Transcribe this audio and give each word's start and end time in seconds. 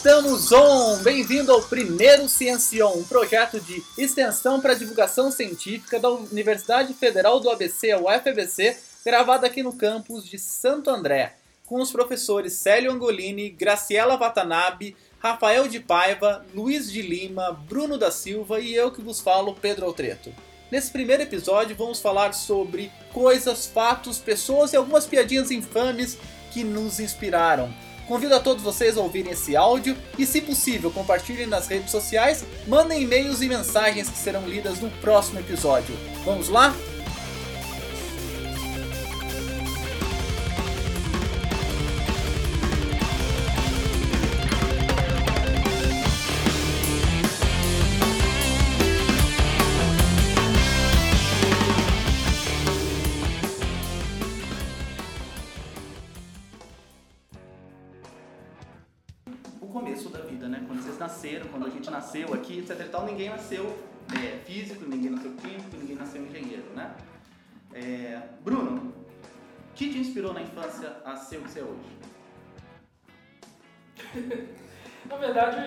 Estamos 0.00 0.50
on! 0.50 1.02
Bem-vindo 1.02 1.52
ao 1.52 1.60
primeiro 1.60 2.26
Ciencion, 2.26 2.90
um 2.94 3.04
projeto 3.04 3.60
de 3.60 3.82
extensão 3.98 4.58
para 4.58 4.72
divulgação 4.72 5.30
científica 5.30 6.00
da 6.00 6.08
Universidade 6.08 6.94
Federal 6.94 7.38
do 7.38 7.50
ABC, 7.50 7.90
a 7.90 7.98
UFABC, 7.98 8.78
gravado 9.04 9.44
aqui 9.44 9.62
no 9.62 9.74
campus 9.74 10.24
de 10.24 10.38
Santo 10.38 10.88
André, 10.88 11.34
com 11.66 11.82
os 11.82 11.92
professores 11.92 12.54
Célio 12.54 12.90
Angolini, 12.90 13.50
Graciela 13.50 14.16
Watanabe, 14.16 14.96
Rafael 15.18 15.68
de 15.68 15.80
Paiva, 15.80 16.46
Luiz 16.54 16.90
de 16.90 17.02
Lima, 17.02 17.52
Bruno 17.52 17.98
da 17.98 18.10
Silva 18.10 18.58
e 18.58 18.74
eu 18.74 18.90
que 18.90 19.02
vos 19.02 19.20
falo, 19.20 19.54
Pedro 19.54 19.84
Altreto. 19.84 20.32
Nesse 20.72 20.90
primeiro 20.90 21.24
episódio 21.24 21.76
vamos 21.76 22.00
falar 22.00 22.32
sobre 22.32 22.90
coisas, 23.12 23.66
fatos, 23.66 24.16
pessoas 24.16 24.72
e 24.72 24.78
algumas 24.78 25.04
piadinhas 25.04 25.50
infames 25.50 26.16
que 26.54 26.64
nos 26.64 27.00
inspiraram. 27.00 27.70
Convido 28.10 28.34
a 28.34 28.40
todos 28.40 28.64
vocês 28.64 28.98
a 28.98 29.00
ouvirem 29.02 29.30
esse 29.30 29.54
áudio 29.54 29.96
e, 30.18 30.26
se 30.26 30.40
possível, 30.40 30.90
compartilhem 30.90 31.46
nas 31.46 31.68
redes 31.68 31.92
sociais, 31.92 32.44
mandem 32.66 33.02
e-mails 33.02 33.40
e 33.40 33.48
mensagens 33.48 34.08
que 34.08 34.18
serão 34.18 34.48
lidas 34.48 34.80
no 34.80 34.90
próximo 35.00 35.38
episódio. 35.38 35.96
Vamos 36.24 36.48
lá? 36.48 36.74
Gente 61.80 61.90
nasceu 61.90 62.32
aqui, 62.34 62.58
etc 62.58 62.78
e 62.78 62.88
tal, 62.90 63.06
ninguém 63.06 63.30
nasceu 63.30 63.74
é, 64.14 64.36
físico, 64.44 64.84
ninguém 64.86 65.10
nasceu 65.10 65.32
químico, 65.32 65.76
ninguém 65.78 65.96
nasceu 65.96 66.22
engenheiro, 66.22 66.64
né? 66.76 66.94
É, 67.72 68.20
Bruno, 68.44 68.92
o 68.92 69.74
que 69.74 69.90
te 69.90 69.98
inspirou 69.98 70.34
na 70.34 70.42
infância 70.42 70.96
a 71.04 71.16
ser 71.16 71.38
o 71.38 71.42
que 71.42 71.50
você 71.50 71.60
é 71.60 71.64
hoje? 71.64 71.80
Na 75.08 75.16
verdade, 75.16 75.60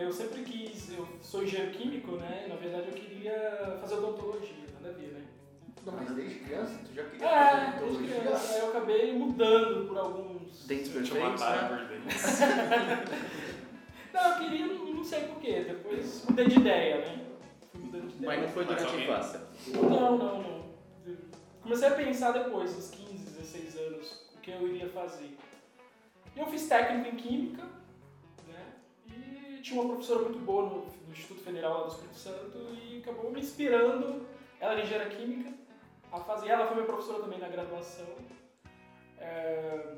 eu 0.00 0.10
sempre 0.10 0.42
quis, 0.42 0.90
eu 0.96 1.06
sou 1.22 1.44
engenheiro 1.44 1.72
químico, 1.72 2.12
né? 2.12 2.46
Na 2.48 2.56
verdade, 2.56 2.86
eu 2.88 2.94
queria 2.94 3.76
fazer 3.80 3.94
odontologia, 3.96 4.64
nada 4.80 4.88
a 4.94 4.98
ver, 4.98 5.08
né? 5.08 5.20
Não, 5.84 5.92
mas 5.94 6.10
desde 6.12 6.38
criança 6.40 6.78
tu 6.84 6.94
já 6.94 7.04
queria 7.04 7.26
É, 7.26 7.50
fazer 7.50 7.60
desde 7.60 7.76
odontologia? 7.84 8.20
criança. 8.20 8.54
Aí 8.54 8.60
eu 8.60 8.68
acabei 8.70 9.12
mudando 9.12 9.86
por 9.86 9.98
alguns. 9.98 10.66
Dentes 10.66 10.88
perfeitos, 10.88 11.40
né? 11.42 11.88
Não, 14.18 14.32
eu 14.32 14.38
queria, 14.38 14.66
não, 14.66 14.84
não 14.86 15.04
sei 15.04 15.20
porquê. 15.28 15.64
Depois 15.64 16.24
mudei 16.26 16.48
de 16.48 16.58
ideia, 16.58 16.98
né? 16.98 17.26
Fui 17.70 17.80
mudando 17.80 18.08
de 18.08 18.16
ideia. 18.16 18.26
Mas 18.26 18.42
não 18.42 18.48
foi 18.48 18.64
durante 18.64 18.96
a 18.96 19.00
infância. 19.00 19.40
Não, 19.68 20.18
não, 20.18 20.42
não. 20.42 20.58
Comecei 21.62 21.88
a 21.88 21.94
pensar 21.94 22.32
depois, 22.32 22.76
uns 22.76 22.90
15, 22.90 23.30
16 23.30 23.76
anos, 23.78 24.30
o 24.34 24.40
que 24.40 24.50
eu 24.50 24.66
iria 24.66 24.88
fazer. 24.88 25.36
E 26.34 26.40
eu 26.40 26.46
fiz 26.46 26.68
técnico 26.68 27.08
em 27.08 27.16
Química, 27.16 27.62
né? 28.48 28.72
E 29.06 29.60
tinha 29.62 29.80
uma 29.80 29.90
professora 29.90 30.22
muito 30.22 30.38
boa 30.40 30.64
no, 30.64 30.86
no 30.86 31.12
Instituto 31.12 31.42
Federal 31.42 31.74
lá 31.74 31.84
do 31.84 31.92
Espírito 31.92 32.16
Santo 32.16 32.58
e 32.82 32.98
acabou 32.98 33.30
me 33.30 33.40
inspirando, 33.40 34.26
ela 34.60 34.72
era 34.72 34.82
engenheira 34.82 35.10
química, 35.10 35.52
a 36.10 36.18
fazer. 36.20 36.48
Ela 36.48 36.66
foi 36.66 36.76
minha 36.76 36.86
professora 36.86 37.22
também 37.22 37.38
na 37.38 37.48
graduação. 37.48 38.06
É, 39.18 39.96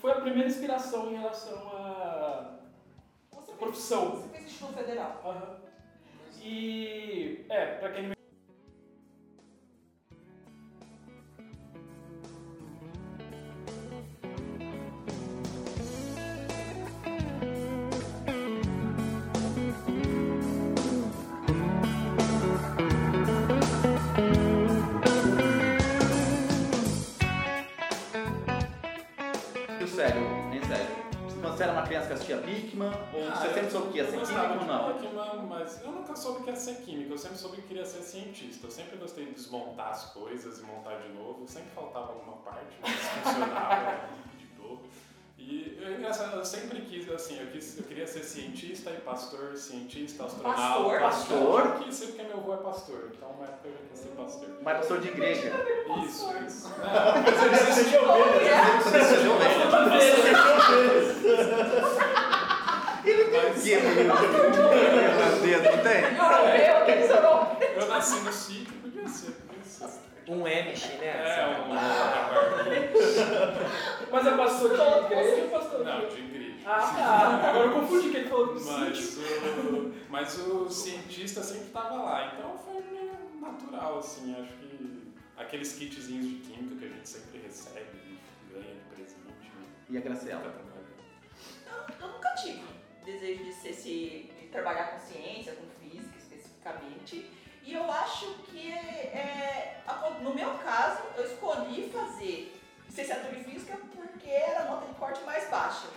foi 0.00 0.12
a 0.12 0.20
primeira 0.20 0.48
inspiração 0.48 1.10
em 1.10 1.16
relação 1.16 1.58
à 1.76 2.58
profissão. 3.58 4.10
Você 4.12 4.28
fez 4.28 4.44
Instituto 4.46 4.72
Federal. 4.72 5.22
Aham. 5.24 5.60
E, 6.42 7.44
é, 7.50 7.66
pra 7.76 7.92
quem 7.92 8.10
mas 35.70 35.82
eu 35.84 35.92
nunca 35.92 36.16
soube 36.16 36.42
que 36.42 36.50
ia 36.50 36.56
ser 36.56 36.76
químico, 36.76 37.12
eu 37.12 37.18
sempre 37.18 37.38
soube 37.38 37.58
que 37.58 37.68
queria 37.68 37.84
ser 37.84 38.02
cientista. 38.02 38.66
Eu 38.66 38.70
sempre 38.70 38.96
gostei 38.96 39.26
de 39.26 39.32
desmontar 39.32 39.90
as 39.90 40.06
coisas 40.06 40.58
e 40.58 40.62
montar 40.62 40.96
de 40.96 41.12
novo. 41.12 41.46
Sempre 41.46 41.70
faltava 41.70 42.12
alguma 42.12 42.38
parte, 42.38 42.76
mas 42.80 42.90
funcionava, 43.22 44.08
muito 44.08 44.36
de 44.36 44.46
boa. 44.46 44.80
E 45.38 45.78
eu, 45.80 45.94
engraçado, 45.94 46.36
eu 46.36 46.44
sempre 46.44 46.80
quis, 46.82 47.08
assim, 47.10 47.38
eu, 47.38 47.46
quis, 47.52 47.78
eu 47.78 47.84
queria 47.84 48.06
ser 48.06 48.24
cientista 48.24 48.90
e 48.90 49.00
pastor, 49.00 49.56
cientista, 49.56 50.24
astronauta. 50.24 50.98
Pastor? 50.98 51.00
Pastor? 51.00 51.66
Eu 51.66 51.84
quis 51.84 51.94
ser 51.94 52.06
porque 52.08 52.22
meu 52.24 52.38
avô 52.38 52.54
é 52.54 52.58
pastor, 52.58 53.10
então 53.14 53.30
uma 53.30 53.44
época 53.44 53.68
eu 53.68 53.72
já 53.72 53.78
quis 53.90 53.98
ser 54.00 54.08
pastor. 54.08 54.48
Mas 54.62 54.76
pastor 54.78 55.00
de 55.00 55.08
igreja. 55.08 55.52
Isso, 56.04 56.36
isso. 56.46 56.68
Não, 56.68 56.76
mas 57.22 57.92
eu. 57.92 58.02
Mas 58.06 60.00
Que 60.60 60.76
menino 60.80 61.14
de 61.14 62.19
dedo, 65.40 65.76
não 65.76 65.82
tem? 65.82 66.04
Europeu, 66.04 66.76
aquele 66.76 67.02
europeu. 67.02 67.56
eu 67.76 67.88
nasci 67.88 68.20
no 68.20 68.32
sítio, 68.32 68.72
podia 68.74 69.08
ser, 69.08 69.34
ser. 69.64 70.00
Um 70.28 70.46
Amish, 70.46 70.86
né? 70.98 71.06
É, 71.06 71.46
um 71.66 71.74
barbinha. 71.74 72.90
Mas 74.12 74.26
é 74.26 74.36
pastor 74.36 74.70
de 74.70 75.06
igreja 75.06 75.42
ou 75.42 75.50
pastor. 75.50 75.84
Não, 75.84 76.08
de 76.08 76.20
igreja. 76.20 76.56
Ah, 76.66 76.78
tá. 76.78 77.48
Agora 77.48 77.66
eu 77.66 77.72
confundi 77.72 78.10
que 78.10 78.16
ele 78.18 78.28
falou 78.28 78.54
do 78.54 78.64
Mas 78.64 78.98
sítio. 78.98 79.22
o, 79.22 79.94
mas 80.08 80.38
o 80.38 80.70
cientista 80.70 81.42
sempre 81.42 81.66
estava 81.66 81.94
lá, 81.94 82.32
então 82.34 82.56
foi 82.58 82.82
meio 82.92 83.12
natural, 83.40 83.98
assim, 83.98 84.32
acho 84.32 84.52
que 84.58 85.14
aqueles 85.36 85.72
kitzinhos 85.72 86.28
de 86.28 86.34
química 86.36 86.76
que 86.76 86.84
a 86.84 86.88
gente 86.88 87.08
sempre 87.08 87.40
recebe 87.40 87.88
e 88.06 88.52
ganha 88.52 88.74
de 88.74 88.94
presente. 88.94 89.52
E 89.88 89.96
a 89.96 90.00
Graciela? 90.00 90.40
Trabalhando. 90.42 90.70
Eu 92.00 92.08
nunca 92.08 92.28
tive 92.34 92.62
desejo 93.12 93.44
de, 93.44 93.52
ser, 93.52 93.72
se, 93.72 94.30
de 94.40 94.46
trabalhar 94.52 94.92
com 94.92 94.98
ciência, 95.00 95.54
com 95.54 95.66
física 95.80 96.16
especificamente. 96.18 97.30
E 97.62 97.72
eu 97.74 97.90
acho 97.92 98.26
que, 98.44 98.72
é, 98.72 99.80
a- 99.86 100.10
no 100.22 100.34
meu 100.34 100.50
caso, 100.58 101.02
eu 101.16 101.24
escolhi 101.24 101.90
fazer 101.92 102.60
licenciatura 102.86 103.36
em 103.38 103.44
física 103.44 103.76
porque 103.94 104.28
era 104.30 104.62
a 104.62 104.64
nota 104.64 104.86
de 104.86 104.94
corte 104.94 105.22
mais 105.24 105.48
baixa. 105.48 105.88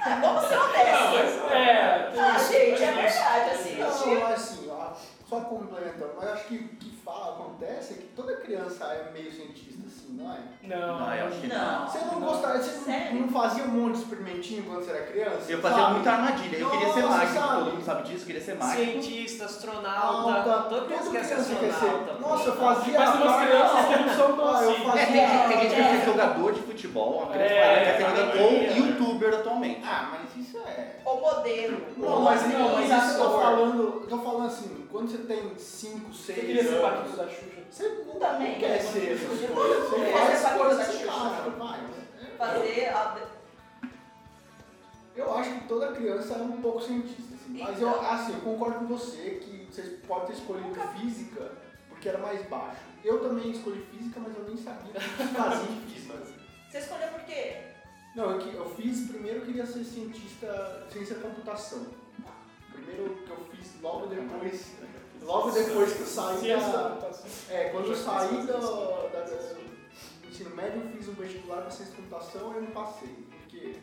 Ah, 0.00 0.18
vamos 0.20 0.48
ser 0.48 0.56
honestos. 0.56 1.50
É, 1.52 2.12
Ah, 2.18 2.38
gente, 2.38 2.82
é 2.82 2.92
verdade, 2.92 3.50
assim. 3.50 3.76
Não, 3.76 4.02
tinha- 4.02 4.20
mas 4.20 4.32
assim, 4.40 4.70
ó, 4.70 4.94
só 5.28 5.40
complementando, 5.42 6.14
mas 6.16 6.26
eu 6.26 6.32
acho 6.34 6.44
que 6.48 6.56
o 6.56 6.68
que 6.76 6.96
fala, 7.04 7.34
acontece 7.34 7.94
é 7.94 7.96
que 7.98 8.06
toda 8.16 8.36
criança 8.38 8.84
é 8.94 9.10
meio 9.12 9.30
cientista, 9.30 9.68
assim, 9.68 9.69
não 10.20 10.32
é? 10.32 10.38
não. 10.62 10.98
Não, 11.00 11.14
eu 11.14 11.26
acho 11.26 11.36
que 11.40 11.46
Não. 11.46 11.86
Você 11.88 11.98
não 12.04 12.20
gostaria, 12.20 12.62
você 12.62 12.70
Sério? 12.78 13.14
não, 13.14 13.20
não 13.22 13.28
fazia 13.28 13.64
um 13.64 13.68
monte 13.68 13.94
de 13.96 14.02
experimentinho 14.02 14.62
quando 14.64 14.84
você 14.84 14.90
era 14.90 15.06
criança? 15.06 15.50
Eu 15.52 15.60
fazia 15.60 15.78
sabe? 15.78 15.94
muita 15.94 16.10
armadilha. 16.12 16.56
Eu 16.58 16.70
queria 16.70 16.92
ser 16.92 17.00
Nossa, 17.02 17.16
mágico, 17.16 17.34
sabe? 17.40 17.54
todo 17.64 17.72
mundo 17.72 17.84
sabe 17.84 18.02
disso, 18.04 18.22
eu 18.22 18.26
queria 18.26 18.40
ser 18.42 18.54
mágico. 18.56 18.76
Cientista, 18.84 19.44
astronauta. 19.46 20.50
Alta, 20.50 20.68
Toda 20.68 20.86
criança 20.86 21.10
quer 21.10 21.24
ser 21.24 21.34
astronauta. 21.34 22.12
ser. 22.14 22.20
Nossa, 22.20 22.48
eu 22.48 22.56
fazia. 22.56 22.98
Mas 23.00 23.14
umas 23.14 23.36
crianças 23.46 23.86
que 23.86 23.96
não 24.02 24.14
são 24.14 24.30
Ah, 24.30 24.62
eu 24.62 24.70
assim. 24.70 24.82
É, 24.82 24.84
fazia- 24.84 25.06
tem, 25.06 25.28
gente- 25.28 25.48
tem 25.48 25.60
gente 25.60 25.70
que 25.74 25.76
quer 25.82 25.98
ser 26.00 26.04
jogador 26.06 26.52
de 26.52 26.60
futebol, 26.60 27.18
uma 27.18 27.26
criança 27.32 27.52
É, 27.54 27.84
quer 27.84 27.96
ser 27.96 28.10
jogador 28.16 28.38
é, 28.38 28.42
ou 28.42 28.50
é. 28.52 28.78
youtuber 28.78 29.34
atualmente. 29.34 29.80
Ah, 29.84 30.08
mas 30.12 30.36
isso 30.46 30.49
é. 30.49 30.49
O 31.12 31.20
modelo. 31.20 31.80
Não, 31.96 32.20
mas 32.22 32.42
não, 32.52 32.72
mas 32.74 32.90
isso 33.04 33.18
eu 33.18 33.24
tô 33.24 33.38
falando. 33.40 34.00
Eu 34.02 34.06
tô 34.08 34.18
falando 34.18 34.46
assim, 34.46 34.86
quando 34.90 35.10
você 35.10 35.18
tem 35.18 35.58
5, 35.58 36.12
6 36.14 36.14
Você 36.14 36.32
queria 36.46 36.62
ser 36.62 36.80
da 36.80 37.28
Xuxa? 37.28 37.28
Você 37.70 37.88
não, 38.06 38.14
Também. 38.20 38.52
não 38.52 38.58
quer 38.60 38.78
ser 38.80 39.12
essas 39.12 39.50
coisas. 39.50 39.88
Você 39.90 39.96
Quer 39.96 40.12
faz 40.12 40.38
ser 40.38 40.46
as 40.46 40.52
coisas 40.56 40.78
da 40.78 40.84
você 40.84 40.92
Xuxa. 40.98 41.10
Fazer 42.38 42.88
a... 42.88 43.16
Eu 45.16 45.34
acho 45.34 45.52
que 45.54 45.68
toda 45.68 45.92
criança 45.92 46.34
é 46.34 46.38
um 46.42 46.60
pouco 46.62 46.80
cientista, 46.80 47.34
assim. 47.34 47.62
Mas 47.62 47.80
eu, 47.80 47.88
Então. 47.90 48.10
assim, 48.10 48.32
eu 48.34 48.40
concordo 48.40 48.78
com 48.78 48.86
você 48.86 49.40
que 49.42 49.66
vocês 49.70 50.00
podem 50.06 50.26
ter 50.28 50.32
escolhido 50.34 50.68
Nunca- 50.68 50.88
física 50.88 51.52
porque 51.88 52.08
era 52.08 52.18
mais 52.18 52.46
baixo. 52.46 52.80
Eu 53.04 53.20
também 53.20 53.50
escolhi 53.50 53.84
física, 53.90 54.20
mas 54.20 54.34
eu 54.36 54.44
nem 54.44 54.56
sabia 54.56 54.90
o 54.90 54.94
que 54.94 55.34
fazia 55.34 55.70
em 55.70 55.80
física. 55.88 56.14
Você 56.70 56.78
escolheu 56.78 57.08
por 57.08 57.20
quê? 57.22 57.56
Não, 58.14 58.30
eu, 58.32 58.38
que- 58.38 58.54
eu 58.54 58.68
fiz 58.74 59.08
primeiro 59.08 59.40
eu 59.40 59.46
queria 59.46 59.66
ser 59.66 59.84
cientista, 59.84 60.86
ciência 60.92 61.16
da 61.16 61.28
computação. 61.28 61.86
Primeiro 62.72 63.14
que 63.24 63.30
eu 63.30 63.36
fiz 63.54 63.80
logo 63.82 64.06
depois, 64.06 64.66
logo 65.22 65.50
depois 65.50 65.92
que 65.92 66.00
eu 66.00 66.06
saí 66.06 66.48
da 66.48 66.58
da, 66.98 67.10
é, 67.50 67.68
quando 67.70 67.86
eu 67.88 67.94
saí 67.96 68.38
isso. 68.38 68.46
da, 68.46 68.58
do 68.58 70.28
ensino 70.28 70.56
médio, 70.56 70.82
eu 70.82 70.90
fiz 70.96 71.08
um 71.08 71.12
vestibular 71.14 71.62
para 71.62 71.70
ciência 71.70 71.94
da 71.94 72.02
computação 72.02 72.52
e 72.52 72.56
eu 72.56 72.62
não 72.62 72.70
passei, 72.70 73.26
porque 73.40 73.76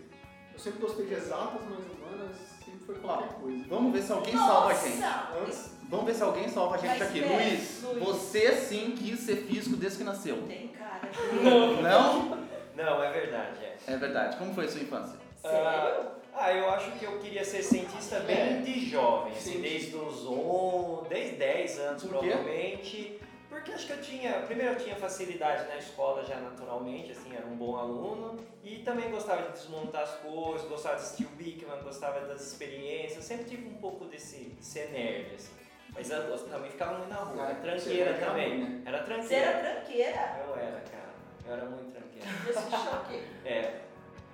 Eu 0.53 0.59
sempre 0.59 0.79
gostei 0.81 1.05
de 1.05 1.13
exatas, 1.13 1.61
mas 1.69 1.79
humanas 1.85 2.35
sempre 2.65 2.79
foi 2.83 2.95
qualquer 2.95 3.29
coisa. 3.35 3.63
Vamos 3.69 3.93
ver 3.93 4.01
se 4.01 4.11
alguém 4.11 4.33
salva 4.33 4.71
a 4.71 4.73
gente. 4.73 4.97
Nossa! 4.97 5.69
Vamos 5.89 6.05
ver 6.07 6.15
se 6.15 6.23
alguém 6.23 6.49
salva 6.49 6.75
a 6.75 6.77
gente 6.79 6.97
Mas 6.99 7.01
aqui. 7.03 7.23
é, 7.23 7.27
Luiz, 7.51 7.83
Luiz. 7.83 8.03
você 8.03 8.51
sim 8.55 8.95
quis 8.97 9.19
ser 9.19 9.35
físico 9.43 9.75
desde 9.77 9.99
que 9.99 10.03
nasceu. 10.03 10.41
tem 10.47 10.69
cara. 10.69 11.07
Não? 11.43 11.81
Não, 11.83 12.46
é 12.83 13.11
verdade, 13.11 13.65
é. 13.65 13.77
É 13.87 13.97
verdade. 13.97 14.37
Como 14.37 14.53
foi 14.53 14.65
a 14.65 14.69
sua 14.69 14.81
infância? 14.81 15.17
Sério? 15.41 16.17
Ah, 16.33 16.53
eu 16.53 16.69
acho 16.69 16.91
que 16.91 17.05
eu 17.05 17.17
queria 17.19 17.43
ser 17.43 17.63
cientista 17.63 18.19
bem 18.19 18.61
de 18.61 18.89
jovem, 18.89 19.33
assim, 19.33 19.59
desde 19.59 19.95
os 19.95 20.25
11, 20.25 21.09
desde 21.09 21.35
10 21.37 21.79
anos 21.79 22.03
Por 22.03 22.09
provavelmente. 22.09 23.19
Porque 23.49 23.71
acho 23.71 23.87
que 23.87 23.93
eu 23.93 24.01
tinha, 24.01 24.33
primeiro 24.41 24.73
eu 24.73 24.77
tinha 24.77 24.95
facilidade 24.95 25.67
na 25.67 25.77
escola 25.77 26.23
já 26.23 26.35
naturalmente, 26.35 27.11
assim, 27.13 27.33
era 27.35 27.45
um 27.47 27.55
bom 27.55 27.75
aluno. 27.77 28.39
E 28.63 28.79
também 28.79 29.09
gostava 29.09 29.43
de 29.43 29.53
desmontar 29.53 30.03
as 30.03 30.11
coisas, 30.15 30.67
gostava 30.67 30.95
de 30.97 31.01
assistir 31.01 31.25
o 31.25 31.29
Bigman, 31.29 31.81
gostava 31.81 32.19
das 32.27 32.41
experiências. 32.41 33.23
Sempre 33.23 33.45
tive 33.45 33.67
um 33.67 33.75
pouco 33.75 34.05
desse 34.05 34.37
de 34.49 34.63
ser 34.65 34.91
nerd, 34.91 35.33
assim. 35.33 35.53
Mas 35.95 36.11
eu 36.11 36.37
também 36.49 36.69
ficava 36.69 36.97
muito 36.99 37.09
na 37.09 37.15
rua, 37.15 37.43
Ah, 37.43 37.49
era 37.49 37.55
tranqueira 37.55 38.09
era 38.11 38.25
também. 38.27 38.49
ruim, 38.49 38.59
né? 38.63 38.81
Era 38.85 38.97
Você 38.99 39.05
tranqueira. 39.05 39.45
era 39.45 39.59
tranqueira? 39.73 40.41
Eu 40.45 40.55
era, 40.55 40.81
cara. 40.81 41.09
Eu 41.47 41.53
era 41.53 41.65
muito 41.65 41.91
tranqueira. 41.91 42.06
Esse 42.49 42.69
choque. 42.71 43.23
É, 43.45 43.81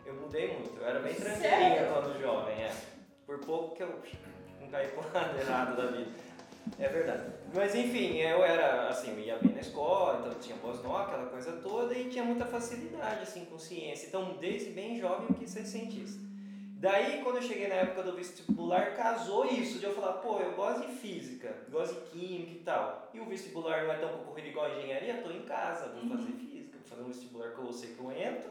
eu 0.05 0.13
mudei 0.15 0.53
muito. 0.53 0.79
Eu 0.79 0.87
era 0.87 0.99
bem 0.99 1.13
Sério? 1.13 1.41
tranquilinho 1.41 1.93
quando 1.93 2.21
jovem, 2.21 2.55
é. 2.55 2.71
Por 3.25 3.39
pouco 3.39 3.75
que 3.75 3.83
eu 3.83 4.01
não 4.59 4.67
caí 4.67 4.87
pro 4.89 5.13
lado 5.13 5.39
errado 5.39 5.75
da 5.77 5.87
vida. 5.87 6.11
É 6.79 6.87
verdade. 6.87 7.33
Mas 7.53 7.75
enfim, 7.75 8.17
eu 8.17 8.43
era, 8.43 8.87
assim, 8.87 9.11
eu 9.11 9.19
ia 9.19 9.37
bem 9.37 9.53
na 9.53 9.59
escola, 9.59 10.19
então 10.19 10.31
eu 10.31 10.39
tinha 10.39 10.55
boas 10.57 10.81
notas, 10.81 11.13
aquela 11.13 11.29
coisa 11.29 11.51
toda, 11.61 11.93
e 11.93 12.09
tinha 12.09 12.23
muita 12.23 12.45
facilidade, 12.45 13.23
assim, 13.23 13.45
com 13.45 13.59
ciência. 13.59 14.07
Então, 14.07 14.37
desde 14.39 14.71
bem 14.71 14.97
jovem, 14.97 15.27
eu 15.29 15.35
quis 15.35 15.51
ser 15.51 15.65
cientista. 15.65 16.32
Daí, 16.83 17.21
quando 17.23 17.37
eu 17.37 17.41
cheguei 17.41 17.69
na 17.69 17.75
época 17.75 18.03
do 18.03 18.13
vestibular, 18.13 18.93
casou 18.93 19.45
isso, 19.45 19.79
de 19.79 19.85
eu 19.85 19.95
falar, 19.95 20.17
pô, 20.17 20.39
eu 20.39 20.51
gosto 20.51 20.85
de 20.85 20.93
física, 20.93 21.55
gosto 21.69 21.93
de 21.93 22.09
química 22.09 22.51
e 22.51 22.59
tal. 22.59 23.09
E 23.13 23.21
o 23.21 23.25
vestibular 23.25 23.85
não 23.85 23.93
é 23.93 23.99
tão 23.99 24.09
concorrido 24.17 24.49
igual 24.49 24.65
a 24.65 24.75
engenharia, 24.75 25.21
tô 25.21 25.31
em 25.31 25.43
casa, 25.43 25.93
vou 25.93 26.17
fazer 26.17 26.33
física, 26.33 26.77
vou 26.79 26.85
fazer 26.85 27.01
um 27.03 27.07
vestibular 27.07 27.51
que 27.51 27.59
eu 27.59 27.71
sei 27.71 27.93
que 27.93 27.99
eu 28.01 28.11
entro. 28.11 28.49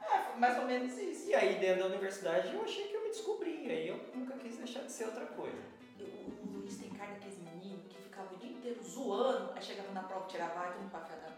É, 0.00 0.18
foi 0.22 0.40
mais 0.40 0.58
ou 0.58 0.64
menos 0.64 0.96
isso. 0.96 1.28
E 1.28 1.34
aí, 1.34 1.56
dentro 1.56 1.80
da 1.80 1.88
universidade, 1.90 2.54
eu 2.54 2.62
achei 2.62 2.84
que 2.84 2.94
eu 2.94 3.02
me 3.02 3.10
descobri. 3.10 3.70
Aí 3.70 3.88
eu 3.88 4.00
nunca 4.14 4.38
quis 4.38 4.56
deixar 4.56 4.80
de 4.80 4.92
ser 4.92 5.04
outra 5.04 5.26
coisa. 5.26 5.58
O 6.00 6.56
Luiz 6.56 6.78
tem 6.78 6.88
cara 6.88 7.12
daqueles 7.12 7.36
meninos 7.40 7.84
que 7.90 8.05
ficava 8.16 8.34
o 8.34 8.38
dia 8.38 8.50
inteiro 8.50 8.80
zoando, 8.82 9.50
aí 9.54 9.62
chegava 9.62 9.92
na 9.92 10.02
prova, 10.02 10.26
tirava 10.26 10.68
e 10.68 10.72
todo 10.72 10.80
mundo 10.80 10.90
pra 10.90 11.00
ficar 11.00 11.16
da 11.16 11.36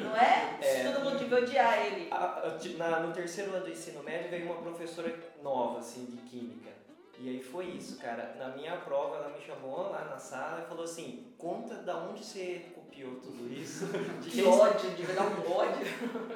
Não 0.00 0.16
é? 0.16 0.58
É. 0.60 0.92
Todo 0.92 1.04
mundo 1.04 1.18
devia 1.18 1.38
odiar 1.38 1.86
ele. 1.86 2.08
A- 2.10 2.16
a- 2.16 2.58
na- 2.76 3.00
no 3.00 3.12
terceiro 3.12 3.54
ano 3.54 3.64
do 3.64 3.70
ensino 3.70 4.02
médio 4.02 4.28
veio 4.30 4.46
uma 4.46 4.60
professora 4.60 5.14
nova, 5.42 5.78
assim, 5.78 6.04
de 6.06 6.16
química. 6.18 6.70
E 7.18 7.30
aí 7.30 7.42
foi 7.42 7.66
isso, 7.66 7.98
cara. 7.98 8.34
Na 8.38 8.48
minha 8.48 8.76
prova, 8.76 9.16
ela 9.16 9.28
me 9.30 9.40
chamou 9.40 9.90
lá 9.90 10.04
na 10.04 10.18
sala 10.18 10.62
e 10.62 10.68
falou 10.68 10.84
assim: 10.84 11.32
conta 11.38 11.76
da 11.76 11.96
onde 11.96 12.22
você 12.22 12.66
copiou 12.74 13.14
tudo 13.20 13.50
isso. 13.50 13.86
De 14.20 14.28
Que 14.30 14.42
ódio, 14.44 14.90
devia 14.90 15.14
dar 15.14 15.22
um 15.24 15.50
ódio. 15.50 15.86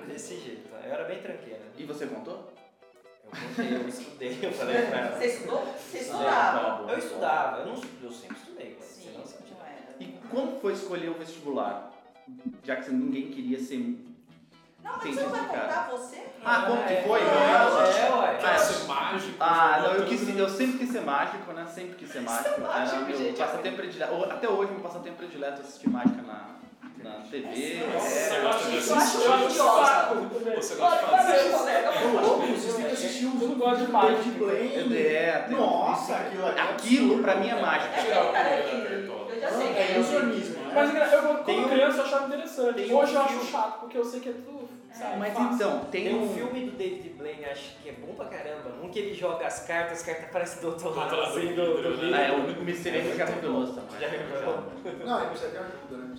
Desse 0.07 0.39
jeito. 0.41 0.71
Eu 0.75 0.93
era 0.95 1.05
bem 1.05 1.21
tranqueira. 1.21 1.61
E 1.77 1.85
você 1.85 2.07
contou? 2.07 2.51
Eu 3.33 3.49
contei, 3.49 3.77
eu 3.77 3.89
estudei, 3.89 4.39
eu 4.43 4.53
falei 4.53 4.83
com 4.87 4.95
ela. 4.97 5.17
Você 5.19 5.27
estudou? 5.27 5.75
Você 5.91 5.99
estudava? 5.99 6.91
Eu 6.93 6.99
estudava, 6.99 7.59
eu, 7.61 7.67
não, 7.67 7.75
eu 8.03 8.11
sempre 8.13 8.37
estudei, 8.37 8.77
mas 8.79 8.89
Sim, 8.89 9.11
não 9.17 9.25
sabia. 9.27 9.51
E 10.01 10.07
como 10.31 10.61
foi 10.61 10.73
escolher 10.73 11.11
o 11.11 11.15
vestibular? 11.15 11.93
Já 12.65 12.77
que 12.77 12.91
ninguém 12.91 13.31
queria 13.31 13.59
ser. 13.59 13.79
Não, 14.83 14.93
mas 14.93 15.03
Sim, 15.03 15.13
você 15.13 15.21
não 15.23 15.31
vai 15.31 15.41
contar 15.47 15.89
você? 15.91 16.23
Ah, 16.43 16.63
como 16.67 16.83
que 16.85 16.93
É, 16.93 17.03
foi? 17.03 17.21
É, 17.21 18.07
é, 18.07 18.15
ué. 18.15 18.37
Quer 18.41 18.59
ser 18.59 18.87
mágico? 18.87 19.37
Ah, 19.39 19.81
não, 19.83 19.93
eu, 19.95 20.07
quis, 20.07 20.29
eu 20.37 20.49
sempre 20.49 20.79
quis 20.79 20.91
ser 20.91 21.03
mágico, 21.03 21.53
né? 21.53 21.67
Sempre 21.67 21.97
quis 21.97 22.11
ser 22.11 22.21
mágico. 22.21 22.61
mágico, 22.63 22.97
Era 22.97 23.05
meu 23.07 23.19
gente. 23.19 23.39
passatempo 23.39 23.77
predileto. 23.77 24.25
Até 24.25 24.49
hoje, 24.49 24.73
meu 24.73 24.81
passatempo 24.81 25.17
predileto 25.19 25.61
é 25.61 25.65
assistir 25.65 25.89
mágica 25.91 26.23
na, 26.23 26.47
na 27.03 27.11
TV. 27.31 27.81
Nossa, 27.93 28.09
Você 28.09 28.35
É. 28.35 28.41
gosta 28.41 28.71
de 28.71 28.77
acho, 28.79 28.91
eu 28.91 28.97
acho 29.33 29.45
assistir? 29.45 29.59
saco. 29.59 30.15
Você 30.57 30.75
gosta 30.75 30.97
de 30.99 31.11
fazer? 31.11 31.51
vocês 32.57 32.75
têm 32.75 32.85
que 32.87 32.93
assistir 32.93 33.27
os 33.27 33.43
Eu 33.43 33.49
não 33.49 33.55
gosto 33.59 33.79
de 33.81 33.87
do 33.87 33.93
mágica. 33.93 34.15
David 34.17 34.39
Blaine. 34.39 34.97
É, 34.99 35.45
tem- 35.49 35.57
Nossa, 35.57 36.15
aquilo 36.17 36.47
é 36.47 36.61
Aquilo 36.61 37.23
pra 37.23 37.37
mim 37.37 37.49
é 37.49 37.61
mágica. 37.61 38.01
É 38.01 39.07
eu 39.31 39.41
já 39.41 39.49
sei 39.51 39.67
É 39.69 39.73
quem 39.73 39.83
é. 39.83 39.95
ilusionismo, 39.99 40.65
né? 40.65 40.73
Mas 40.75 41.13
eu, 41.13 41.23
quando 41.23 41.45
Tem 41.45 41.69
criança, 41.69 41.99
eu 41.99 42.05
achava 42.05 42.27
interessante. 42.27 42.75
tem 42.75 42.93
Hoje 42.95 43.15
eu 43.15 43.21
acho 43.23 43.47
chato, 43.47 43.81
porque 43.81 43.99
eu 43.99 44.05
sei 44.05 44.21
que 44.21 44.29
é 44.29 44.33
tudo. 44.33 44.69
Sabe, 44.93 45.19
Mas 45.19 45.33
fácil. 45.33 45.55
então, 45.55 45.79
tem, 45.85 46.05
Tem 46.05 46.15
um 46.17 46.25
um. 46.25 46.35
filme 46.35 46.65
do 46.67 46.73
David 46.77 47.11
Blaine, 47.11 47.45
acho 47.45 47.77
que 47.81 47.89
é 47.91 47.93
bom 47.93 48.13
pra 48.15 48.27
caramba. 48.27 48.73
Um 48.83 48.89
que 48.91 48.99
ele 48.99 49.15
joga 49.15 49.47
as 49.47 49.61
cartas, 49.65 50.01
as 50.01 50.05
cartas 50.05 50.31
parecem 50.33 50.61
doutorado, 50.63 51.09
Doutorado 51.11 51.39
assim, 51.39 51.55
do 51.55 51.55
do, 51.55 51.71
do 51.71 51.77
vidro, 51.77 51.97
vidro. 51.97 52.15
Ah, 52.17 52.21
é, 52.23 52.33
o 52.33 52.41
Mr. 52.63 52.89
M 52.99 53.17
já 53.17 53.25
revelou 53.25 53.63
essa 53.63 53.75
Já 53.75 53.81
mágica. 54.09 54.09
revelou. 54.11 54.59
Não, 55.07 55.21
ele 55.21 55.29
precisa 55.31 55.51
de 55.53 55.57
ajuda, 55.59 55.71
né? 55.71 55.71
Precisa 55.79 55.89
de 55.89 55.97
alguém 55.97 56.09
lá 56.09 56.10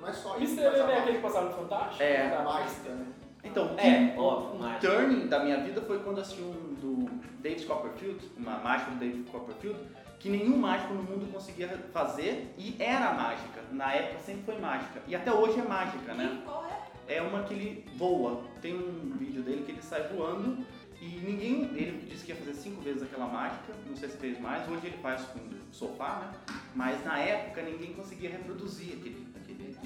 não 0.00 0.08
é 0.08 0.12
só 0.12 0.38
isso. 0.38 0.58
Mr. 0.60 0.78
M 0.80 0.90
é 0.92 0.98
aquele 0.98 1.16
que 1.16 1.22
passava 1.22 1.48
no 1.50 1.56
Fantástico? 1.56 2.02
É. 2.02 2.28
Tá. 2.30 2.42
mágica, 2.42 2.90
né? 2.90 3.06
Então, 3.42 3.74
É, 3.78 4.14
o- 4.18 4.22
óbvio, 4.22 4.66
o 4.68 4.80
turning 4.80 5.26
da 5.26 5.42
minha 5.42 5.58
vida 5.62 5.80
foi 5.80 5.98
quando 6.00 6.20
assisti 6.20 6.42
um 6.42 6.74
do 6.74 7.10
David 7.40 7.64
Copperfield, 7.66 8.30
uma 8.36 8.58
mágica 8.58 8.90
do 8.90 8.96
David 8.98 9.30
Copperfield, 9.30 9.78
que 10.18 10.28
nenhum 10.28 10.58
mágico 10.58 10.92
no 10.92 11.02
mundo 11.02 11.32
conseguia 11.32 11.66
fazer 11.92 12.52
e 12.58 12.76
era 12.78 13.14
mágica. 13.14 13.62
Na 13.72 13.94
época 13.94 14.20
sempre 14.20 14.42
foi 14.42 14.58
mágica. 14.58 15.00
E 15.06 15.14
até 15.16 15.32
hoje 15.32 15.58
é 15.58 15.62
mágica, 15.62 16.12
né? 16.12 16.42
Qual 16.44 16.66
é? 16.66 17.14
É 17.16 17.22
uma 17.22 17.42
que 17.44 17.54
ele 17.54 17.86
voa. 17.96 18.42
Tem 18.60 18.74
um 18.74 19.16
vídeo 19.18 19.42
dele 19.42 19.62
que 19.64 19.72
ele 19.72 19.82
sai 19.82 20.02
voando 20.08 20.58
e 21.00 21.06
ninguém. 21.06 21.62
Ele 21.74 22.06
disse 22.06 22.26
que 22.26 22.32
ia 22.32 22.36
fazer 22.36 22.52
cinco 22.52 22.82
vezes 22.82 23.02
aquela 23.02 23.26
mágica, 23.26 23.72
não 23.88 23.96
sei 23.96 24.10
se 24.10 24.18
fez 24.18 24.38
mais, 24.38 24.68
hoje 24.68 24.86
ele 24.88 24.98
faz 24.98 25.22
com 25.22 25.38
o 25.38 25.54
sofá, 25.72 26.20
né? 26.20 26.54
Mas 26.74 27.02
na 27.04 27.18
época 27.18 27.62
ninguém 27.62 27.94
conseguia 27.94 28.28
reproduzir 28.30 28.98
aquele, 28.98 29.26
aquele. 29.29 29.29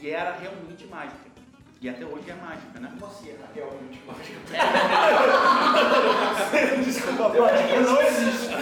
E 0.00 0.10
era 0.10 0.32
realmente 0.40 0.86
mágica. 0.86 1.24
E 1.80 1.88
até 1.88 2.04
hoje 2.04 2.30
é 2.30 2.34
mágica, 2.34 2.80
né? 2.80 2.90
Como 2.98 3.10
assim? 3.10 3.30
É 3.30 3.36
realmente 3.54 4.02
mágica. 4.06 4.40
Desculpa, 6.84 7.28
mágica 7.28 7.80
não 7.80 8.00
existe. 8.02 8.54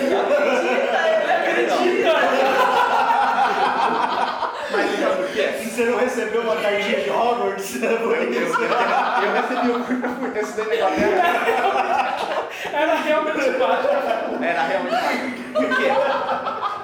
Mas 4.73 4.91
sabe 4.99 5.17
por 5.17 5.29
quê? 5.33 5.49
Você 5.63 5.85
não 5.85 5.99
recebeu 5.99 6.43
uma 6.43 6.57
cartinha 6.57 7.01
de 7.01 7.11
Hogwarts? 7.11 7.83
Eu, 7.83 7.91
eu, 7.91 8.11
eu, 8.11 9.33
recebi 9.33 9.71
o 9.71 9.85
curso, 9.85 10.37
eu 10.37 10.43
estudei 10.43 10.81
na 10.81 10.91
Inglaterra, 10.91 12.49
Era 12.73 12.95
realmente 12.97 13.37
mágica. 13.37 14.45
era 14.45 14.63
realmente 14.63 14.93
mágica. 14.93 15.53
Por 15.53 15.77
quê? 15.77 15.89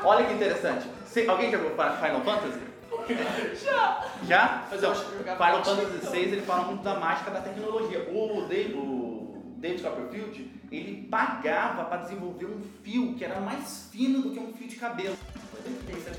Olha 0.05 0.25
que 0.27 0.33
interessante. 0.35 0.87
Cê- 1.07 1.27
alguém 1.29 1.51
jogou 1.51 1.71
Final 1.71 2.21
Fantasy? 2.23 2.61
Já. 3.65 4.05
Já? 4.27 4.65
Eu 4.71 4.81
jogava 4.81 5.45
Final 5.45 5.65
Fantasy. 5.65 6.13
VI 6.13 6.19
ele 6.19 6.43
fala 6.43 6.65
muito 6.65 6.83
da 6.83 6.95
mágica 6.99 7.31
da 7.31 7.41
tecnologia. 7.41 8.09
O 8.11 8.47
David, 8.49 8.75
o 8.75 9.43
David 9.57 9.83
Copperfield 9.83 10.51
ele 10.71 11.09
pagava 11.11 11.85
para 11.85 12.03
desenvolver 12.03 12.47
um 12.47 12.61
fio 12.83 13.15
que 13.15 13.25
era 13.25 13.41
mais 13.41 13.89
fino 13.91 14.23
do 14.23 14.31
que 14.31 14.39
um 14.39 14.53
fio 14.53 14.69
de 14.69 14.77
cabelo. 14.77 15.17
Você 15.53 15.71
pensar 15.93 16.11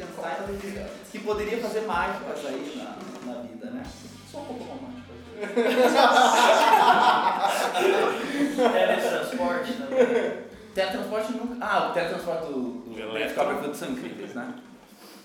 que 1.12 1.20
poderia 1.20 1.58
fazer 1.60 1.82
mágicas 1.82 2.46
aí 2.46 2.74
na, 2.78 2.96
na 3.34 3.42
vida, 3.42 3.70
né? 3.72 3.84
Sou 4.32 4.42
um 4.42 4.46
pouco 4.46 4.64
romântico. 4.64 5.00
Teletransporte 8.72 9.74
também. 9.74 10.06
Teletransporte 10.76 11.32
nunca. 11.34 11.66
Ah, 11.66 11.90
o 11.90 11.94
teletransporte 11.94 12.46
do, 12.48 12.54
do 12.54 12.90
David 12.94 13.16
Elétrico. 13.16 13.40
Copperfield 13.40 13.78
são 13.78 13.90
incríveis, 13.90 14.34
né? 14.36 14.54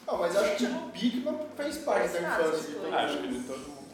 Não, 0.06 0.18
mas 0.18 0.36
acho 0.36 0.56
que 0.56 0.64
o 0.64 0.74
Bigman 0.92 1.38
fez 1.56 1.78
parte 1.78 2.08
da 2.08 2.20
Faz 2.20 2.46
infância 2.48 2.80
de 2.80 2.94
Acho 2.94 3.18
que 3.18 3.28
de 3.28 3.40
todo 3.40 3.58
mundo. 3.58 3.84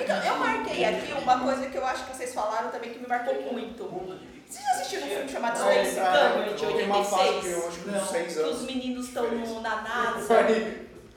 Então, 0.00 0.22
eu 0.22 0.36
marquei 0.38 0.84
aqui 0.84 1.12
uma 1.12 1.40
coisa 1.40 1.66
que 1.66 1.76
eu 1.76 1.86
acho 1.86 2.06
que 2.06 2.16
vocês 2.16 2.34
falaram 2.34 2.70
também 2.70 2.92
que 2.92 2.98
me 2.98 3.06
marcou 3.06 3.34
muito. 3.42 3.84
De 3.84 4.52
Vocês 4.52 4.64
já 4.64 4.70
assistiram 4.72 5.06
um 5.06 5.10
filme 5.10 5.28
chamado 5.28 5.68
é, 5.68 5.84
Space 5.84 6.00
ah, 6.00 6.12
Camp, 6.12 6.48
de 6.48 6.54
que 6.54 6.64
eu 6.64 6.70
86? 6.70 7.66
acho 7.66 7.78
que 7.80 7.90
uns 7.90 8.08
6 8.08 8.34
Que 8.34 8.40
os 8.42 8.62
meninos 8.62 9.06
estão 9.06 9.30
no- 9.30 9.60
na 9.60 9.82
NASA 9.82 10.46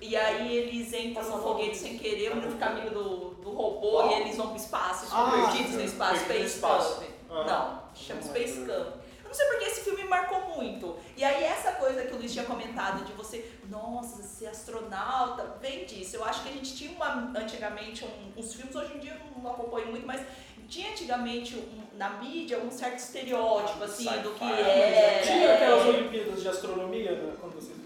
e 0.01 0.15
aí 0.15 0.55
eles 0.57 0.93
entram 0.93 1.29
no 1.29 1.41
foguete 1.43 1.77
sem 1.77 1.97
querer, 1.97 2.31
o 2.31 2.35
menino 2.35 2.53
fica 2.53 2.65
amigo 2.67 2.89
do, 2.89 3.29
do 3.35 3.49
robô 3.51 4.09
e 4.09 4.21
eles 4.21 4.37
vão 4.37 4.47
pro 4.47 4.55
espaço, 4.57 5.05
ficam 5.05 5.19
Ah, 5.25 5.31
perdidos 5.51 5.73
no 5.75 5.81
espaço, 5.83 6.13
no 6.15 6.19
Space. 6.21 6.59
Camp. 6.59 7.03
Ah. 7.29 7.43
Não, 7.45 7.83
chama 7.93 8.21
Space 8.21 8.59
lembro. 8.59 8.73
Camp. 8.73 8.93
Não 9.29 9.33
sei 9.35 9.45
porque 9.45 9.65
esse 9.65 9.81
filme 9.81 10.01
me 10.03 10.09
marcou 10.09 10.41
muito. 10.57 10.97
E 11.15 11.23
aí 11.23 11.43
essa 11.43 11.73
coisa 11.73 12.01
que 12.01 12.13
o 12.13 12.17
Luiz 12.17 12.33
tinha 12.33 12.45
comentado 12.45 13.05
de 13.05 13.13
você, 13.13 13.47
nossa, 13.69 14.23
ser 14.23 14.47
astronauta, 14.47 15.55
vem 15.61 15.85
disso. 15.85 16.15
Eu 16.15 16.25
acho 16.25 16.41
que 16.41 16.49
a 16.49 16.51
gente 16.51 16.75
tinha 16.75 16.91
uma, 16.93 17.31
antigamente 17.39 18.03
um, 18.03 18.39
uns 18.39 18.55
filmes, 18.55 18.75
hoje 18.75 18.95
em 18.95 18.99
dia 18.99 19.13
eu 19.13 19.41
não 19.43 19.51
acompanho 19.51 19.87
muito, 19.91 20.05
mas 20.07 20.21
tinha 20.67 20.89
antigamente 20.91 21.55
um- 21.55 21.83
na 21.95 22.09
mídia 22.11 22.57
um 22.59 22.71
certo 22.71 22.97
estereótipo, 22.97 23.83
assim, 23.83 24.09
do 24.23 24.31
que 24.31 24.43
era. 24.43 25.21
Tinha 25.21 25.53
aquelas 25.53 25.85
Olimpíadas 25.85 26.41
de 26.41 26.47
Astronomia, 26.49 27.11
né, 27.11 27.33
quando 27.39 27.53
vocês... 27.53 27.77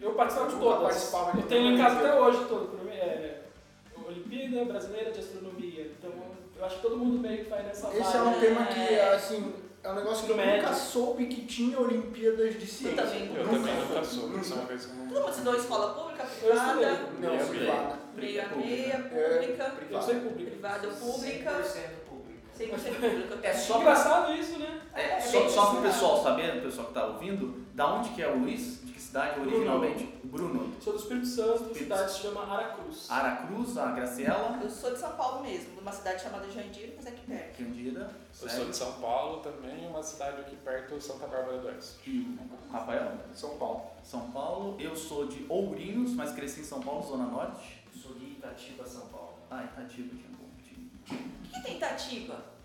Eu 0.00 0.12
participava 0.14 0.50
de 0.50 0.56
todas. 0.58 0.82
participava 0.82 1.32
de 1.32 1.38
Eu 1.40 1.46
tenho 1.48 1.72
em 1.74 1.76
casa 1.78 1.98
até 1.98 2.18
hoje 2.20 2.44
todo. 2.48 2.88
É, 2.90 3.40
Olimpíada 4.06 4.64
Brasileira 4.64 5.10
de 5.10 5.18
Astronomia. 5.20 5.90
Então, 5.98 6.10
eu 6.56 6.64
acho 6.64 6.76
que 6.76 6.82
todo 6.82 6.96
mundo 6.96 7.18
meio 7.18 7.44
que 7.44 7.50
vai 7.50 7.62
nessa 7.64 7.88
Esse 7.94 8.16
é 8.16 8.22
um 8.22 8.38
tema 8.40 8.66
que, 8.66 8.80
É. 8.94 9.14
assim, 9.14 9.52
é 9.86 9.92
um 9.92 9.94
negócio 9.94 10.26
que 10.26 10.32
eu 10.32 10.36
Médio. 10.36 10.62
nunca 10.62 10.74
soube 10.74 11.26
que 11.26 11.46
tinha 11.46 11.78
Olimpíadas 11.80 12.58
de 12.58 12.66
ciência. 12.66 13.02
também 13.02 13.30
Eu 13.34 13.44
Nunca 13.44 13.58
também 13.58 13.74
nunca 13.88 14.04
soube, 14.04 14.40
isso 14.40 14.52
é 14.52 14.56
uma 14.56 14.66
coisa 14.66 14.88
que 14.88 14.92
eu 14.94 14.96
Todo 14.98 15.14
não... 15.14 15.20
mundo 15.20 15.30
estudou 15.30 15.54
em 15.54 15.58
escola 15.58 15.94
pública, 15.94 16.22
Eu 16.42 16.48
privada, 16.48 16.82
estudei. 16.82 17.06
Não, 17.20 17.30
Meia 17.30 17.44
privada. 17.46 17.96
meia 18.16 18.42
Pública. 18.48 18.68
meia, 18.68 18.92
É, 18.92 18.98
pública, 19.38 19.64
Eu 19.64 19.70
privada. 19.76 20.04
sei 20.06 20.14
pública. 20.20 20.50
privada 20.50 20.88
ou 20.88 20.94
pública, 20.94 21.50
100% 21.50 22.08
público. 22.08 22.40
100% 22.58 23.00
pública. 23.00 23.38
É 23.46 23.52
só 23.54 23.80
Engraçado 23.80 24.32
isso, 24.34 24.58
né? 24.58 24.80
é, 24.94 25.00
É 25.16 25.20
só, 25.20 25.48
só 25.48 25.66
pro 25.72 25.82
pessoal 25.82 26.22
saber, 26.22 26.56
o 26.58 26.62
pessoal 26.62 26.86
que 26.88 26.94
tá 26.94 27.06
ouvindo, 27.06 27.64
da 27.74 27.94
onde 27.94 28.08
que 28.10 28.22
é 28.22 28.28
o 28.28 28.38
Luiz? 28.38 28.80
De 28.84 28.92
cidade 29.16 29.40
originalmente? 29.40 30.04
Bruno. 30.24 30.74
Sou 30.80 30.92
do 30.92 30.98
Espírito 30.98 31.26
Santo, 31.26 31.54
Espírito 31.54 31.78
cidade 31.78 32.04
que 32.04 32.10
se 32.10 32.20
chama 32.20 32.42
Aracruz. 32.42 33.10
Aracruz, 33.10 33.78
a 33.78 33.92
Graciela, 33.92 34.58
Eu 34.62 34.68
sou 34.68 34.92
de 34.92 34.98
São 34.98 35.16
Paulo 35.16 35.42
mesmo, 35.42 35.74
de 35.74 35.80
uma 35.80 35.92
cidade 35.92 36.22
chamada 36.22 36.50
Jandira, 36.50 36.92
mas 36.96 37.06
é 37.06 37.08
aqui 37.08 37.26
perto. 37.26 37.56
Candida, 37.56 38.10
Eu 38.42 38.48
sou 38.48 38.64
de 38.66 38.76
São 38.76 38.92
Paulo 39.00 39.40
também, 39.40 39.86
uma 39.86 40.02
cidade 40.02 40.42
aqui 40.42 40.56
perto, 40.56 41.00
Santa 41.00 41.26
Bárbara 41.26 41.58
do 41.58 41.66
Oeste. 41.68 41.96
e 42.10 42.38
o 42.68 42.72
Rafael. 42.72 43.12
São 43.34 43.56
Paulo. 43.56 43.84
São 44.04 44.30
Paulo. 44.30 44.76
Eu 44.78 44.94
sou 44.94 45.26
de 45.26 45.46
Ourinhos, 45.48 46.12
mas 46.12 46.32
cresci 46.32 46.60
em 46.60 46.64
São 46.64 46.82
Paulo, 46.82 47.02
Zona 47.02 47.24
Norte. 47.24 47.82
Sou 47.94 48.14
de 48.14 48.24
Itatiba, 48.26 48.84
São 48.84 49.06
Paulo. 49.06 49.38
Ah, 49.50 49.64
Itatiba 49.64 50.14
tinha 50.14 50.28
um 50.28 50.36
bom. 50.36 50.46
O 51.08 51.48
que 51.52 51.62
tem 51.62 51.76
Itatiba? 51.76 52.55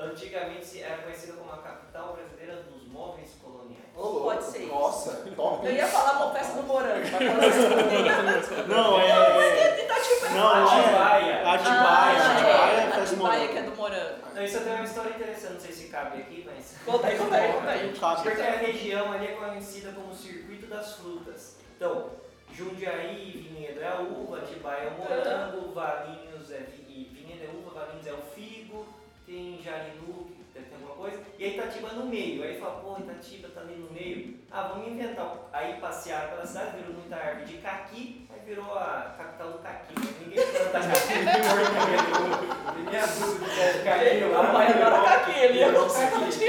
Antigamente 0.00 0.82
era 0.82 0.98
conhecida 1.02 1.32
como 1.34 1.50
a 1.52 1.56
capital 1.58 2.14
brasileira 2.14 2.62
dos 2.62 2.86
móveis 2.88 3.30
coloniais. 3.42 3.84
Louco. 3.96 4.20
Pode 4.22 4.44
ser 4.44 4.58
isso. 4.62 4.68
Nossa, 4.74 5.10
top. 5.34 5.66
Eu 5.66 5.72
ia 5.72 5.86
falar 5.88 6.24
uma 6.24 6.32
festa 6.34 6.52
do 6.60 6.62
morango, 6.62 7.00
mas 7.00 7.10
quando 7.18 7.40
você 7.40 8.62
Não, 8.68 9.00
é. 9.00 9.84
Itatiba 9.84 10.28
Não, 10.30 10.56
é. 10.56 10.62
Atibaia. 10.62 11.52
Atibaia. 11.52 12.22
Ah, 12.22 12.32
Atibaia 12.32 12.80
é. 12.80 13.02
Atibaia 13.02 13.16
morango. 13.16 13.48
que 13.52 13.58
é 13.58 13.62
do 13.62 13.76
morango. 13.76 14.18
Não, 14.34 14.44
isso 14.44 14.58
é 14.58 14.60
uma 14.74 14.84
história 14.84 15.10
interessante, 15.10 15.52
não 15.54 15.60
sei 15.60 15.72
se 15.72 15.88
cabe 15.88 16.18
aqui, 16.18 16.44
mas. 16.46 16.76
Conta 16.84 17.06
aí, 17.08 17.18
conta 17.18 17.36
aí, 17.36 17.52
conta 17.52 17.70
aí. 17.70 17.92
Porque 18.22 18.40
a 18.42 18.50
região 18.56 19.12
ali 19.12 19.26
é 19.26 19.32
conhecida 19.32 19.90
como 19.92 20.14
Circuito 20.14 20.66
das 20.66 20.94
Frutas. 20.94 21.56
Então, 21.76 22.10
Jundiaí 22.52 23.32
Vinhedo 23.50 23.80
é 23.82 23.88
a 23.88 24.00
uva, 24.00 24.38
Atibaia 24.38 24.84
é 24.84 24.88
o 24.88 24.98
morango, 24.98 25.72
Valinhos 25.74 26.50
é 26.52 26.58
vi- 26.58 27.10
Vinhedo 27.12 27.44
é 27.44 27.48
uva, 27.56 27.80
Valinhos 27.80 28.06
é 28.06 28.12
o 28.12 28.22
figo, 28.34 28.57
tem 29.28 29.60
Jarinu, 29.62 30.26
deve 30.54 30.66
ter 30.66 30.74
alguma 30.74 30.94
coisa, 30.94 31.22
e 31.38 31.44
aí 31.44 31.54
Itatiba 31.54 31.90
no 31.92 32.06
meio. 32.06 32.42
Aí 32.42 32.58
fala, 32.58 32.80
pô, 32.80 32.96
Itatiba 32.98 33.48
tá 33.48 33.60
ali 33.60 33.76
no 33.76 33.92
meio. 33.92 34.38
Ah, 34.50 34.68
vamos 34.68 34.88
inventar. 34.88 35.36
Aí 35.52 35.74
passearam 35.74 36.30
pela 36.30 36.46
cidade, 36.46 36.78
virou 36.78 36.94
muita 36.94 37.16
árvore 37.16 37.44
de 37.44 37.58
caqui, 37.58 38.26
aí 38.30 38.40
virou 38.46 38.72
a 38.74 39.14
capital 39.18 39.52
do 39.52 39.58
caqui. 39.58 39.92
Mas 39.96 40.20
ninguém 40.20 40.46
planta 40.46 40.80
caqui. 40.88 41.14
Ninguém 42.78 43.00
abusa 43.00 43.38
de 43.38 43.78
de 43.78 43.84
caqui. 43.84 44.24
Lá, 44.24 44.52
pai 44.52 44.66
agora 44.72 45.02
tá 45.02 45.14
aqui, 45.16 45.38
ele 45.38 45.58
ia 45.58 45.72
não 45.72 45.88
caqui. 45.88 46.44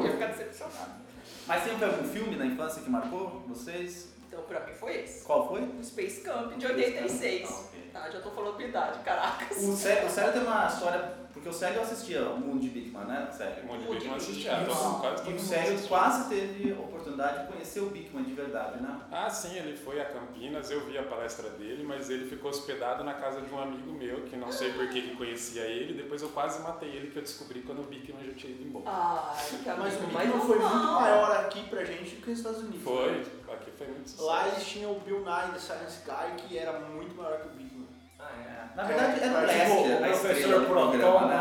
Ia 0.00 0.12
ficar 0.12 0.26
decepcionado. 0.26 1.00
Mas 1.48 1.64
tem 1.64 1.72
algum 1.72 2.04
filme 2.04 2.36
na 2.36 2.46
infância 2.46 2.82
que 2.82 2.88
marcou 2.90 3.42
vocês? 3.48 4.19
Então, 4.30 4.42
pra 4.44 4.60
mim 4.60 4.72
foi 4.74 5.00
esse. 5.02 5.24
Qual 5.24 5.48
foi? 5.48 5.62
O 5.62 5.82
Space 5.82 6.20
Camp 6.20 6.52
de 6.56 6.64
86. 6.66 7.50
Ah. 7.50 7.70
Tá, 7.92 8.08
já 8.08 8.20
tô 8.20 8.30
falando 8.30 8.54
com 8.54 8.62
idade, 8.62 9.00
caracas. 9.00 9.58
O 9.64 9.72
Célio, 9.74 10.06
o 10.06 10.10
Célio 10.10 10.32
tem 10.32 10.42
uma 10.42 10.64
história, 10.68 11.12
porque 11.32 11.48
o 11.48 11.52
Célio 11.52 11.80
assistia 11.80 12.22
o 12.30 12.38
Mundo 12.38 12.60
de 12.60 12.68
Bigman, 12.68 13.04
né, 13.04 13.28
Célio? 13.36 13.64
Um 13.64 13.66
monte 13.66 13.80
de 13.80 13.90
difícil. 13.94 14.14
assistia, 14.14 14.52
E 14.52 14.64
todo- 14.66 14.78
o- 14.96 15.00
quase 15.00 15.24
E 15.24 15.26
o 15.26 15.30
mundo 15.32 15.40
Célio 15.40 15.88
quase 15.88 16.28
teve 16.28 16.72
a 16.72 16.76
oportunidade 16.78 17.40
de 17.42 17.52
conhecer 17.52 17.80
o 17.80 17.86
Bigman 17.86 18.22
de 18.22 18.32
verdade, 18.34 18.80
né? 18.80 19.00
Ah, 19.10 19.28
sim, 19.28 19.56
ele 19.56 19.76
foi 19.76 20.00
a 20.00 20.04
Campinas, 20.04 20.70
eu 20.70 20.86
vi 20.86 20.96
a 20.98 21.02
palestra 21.02 21.50
dele, 21.50 21.82
mas 21.82 22.08
ele 22.08 22.30
ficou 22.30 22.50
hospedado 22.50 23.02
na 23.02 23.14
casa 23.14 23.40
de 23.40 23.52
um 23.52 23.58
amigo 23.60 23.90
meu, 23.90 24.20
que 24.22 24.36
não 24.36 24.52
sei 24.52 24.72
por 24.72 24.88
que 24.88 25.02
que 25.02 25.16
conhecia 25.16 25.62
ele, 25.62 25.94
depois 25.94 26.22
eu 26.22 26.28
quase 26.28 26.62
matei 26.62 26.90
ele, 26.90 27.10
que 27.10 27.16
eu 27.16 27.22
descobri 27.22 27.62
quando 27.62 27.80
o 27.80 27.86
Bickman 27.86 28.24
já 28.24 28.34
tinha 28.34 28.52
ido 28.52 28.62
embora. 28.62 28.84
Ai, 28.86 29.46
que 29.64 29.68
Mas 29.68 29.96
o 29.96 29.98
Bigman 30.06 30.40
foi 30.42 30.58
muito 30.60 30.74
maior 30.76 31.32
aqui 31.40 31.68
pra 31.68 31.84
gente 31.84 32.14
do 32.14 32.22
que 32.22 32.30
nos 32.30 32.38
Estados 32.38 32.60
Unidos. 32.60 32.84
Foi, 32.84 33.10
né? 33.10 33.24
aqui 33.52 33.69
foi 33.80 33.94
muito 33.94 34.10
sucesso. 34.10 34.26
Lá 34.28 34.48
eles 34.48 34.66
tinham 34.66 34.92
o 34.92 35.00
Bill 35.00 35.20
Nye, 35.24 35.52
The 35.52 35.58
Science 35.58 36.00
Guy, 36.04 36.34
que 36.46 36.58
era 36.58 36.78
muito 36.80 37.14
maior 37.16 37.38
que 37.40 37.46
o 37.48 37.50
Bigman. 37.52 37.88
Ah, 38.18 38.28
é. 38.38 38.76
Na 38.76 38.82
verdade, 38.84 39.20
era 39.22 39.32
o 39.32 39.36
É, 39.38 39.46
Lester, 39.46 39.96
o 39.96 39.98
professor 40.20 40.60
do 40.60 40.66
programa, 40.66 41.26
né? 41.26 41.36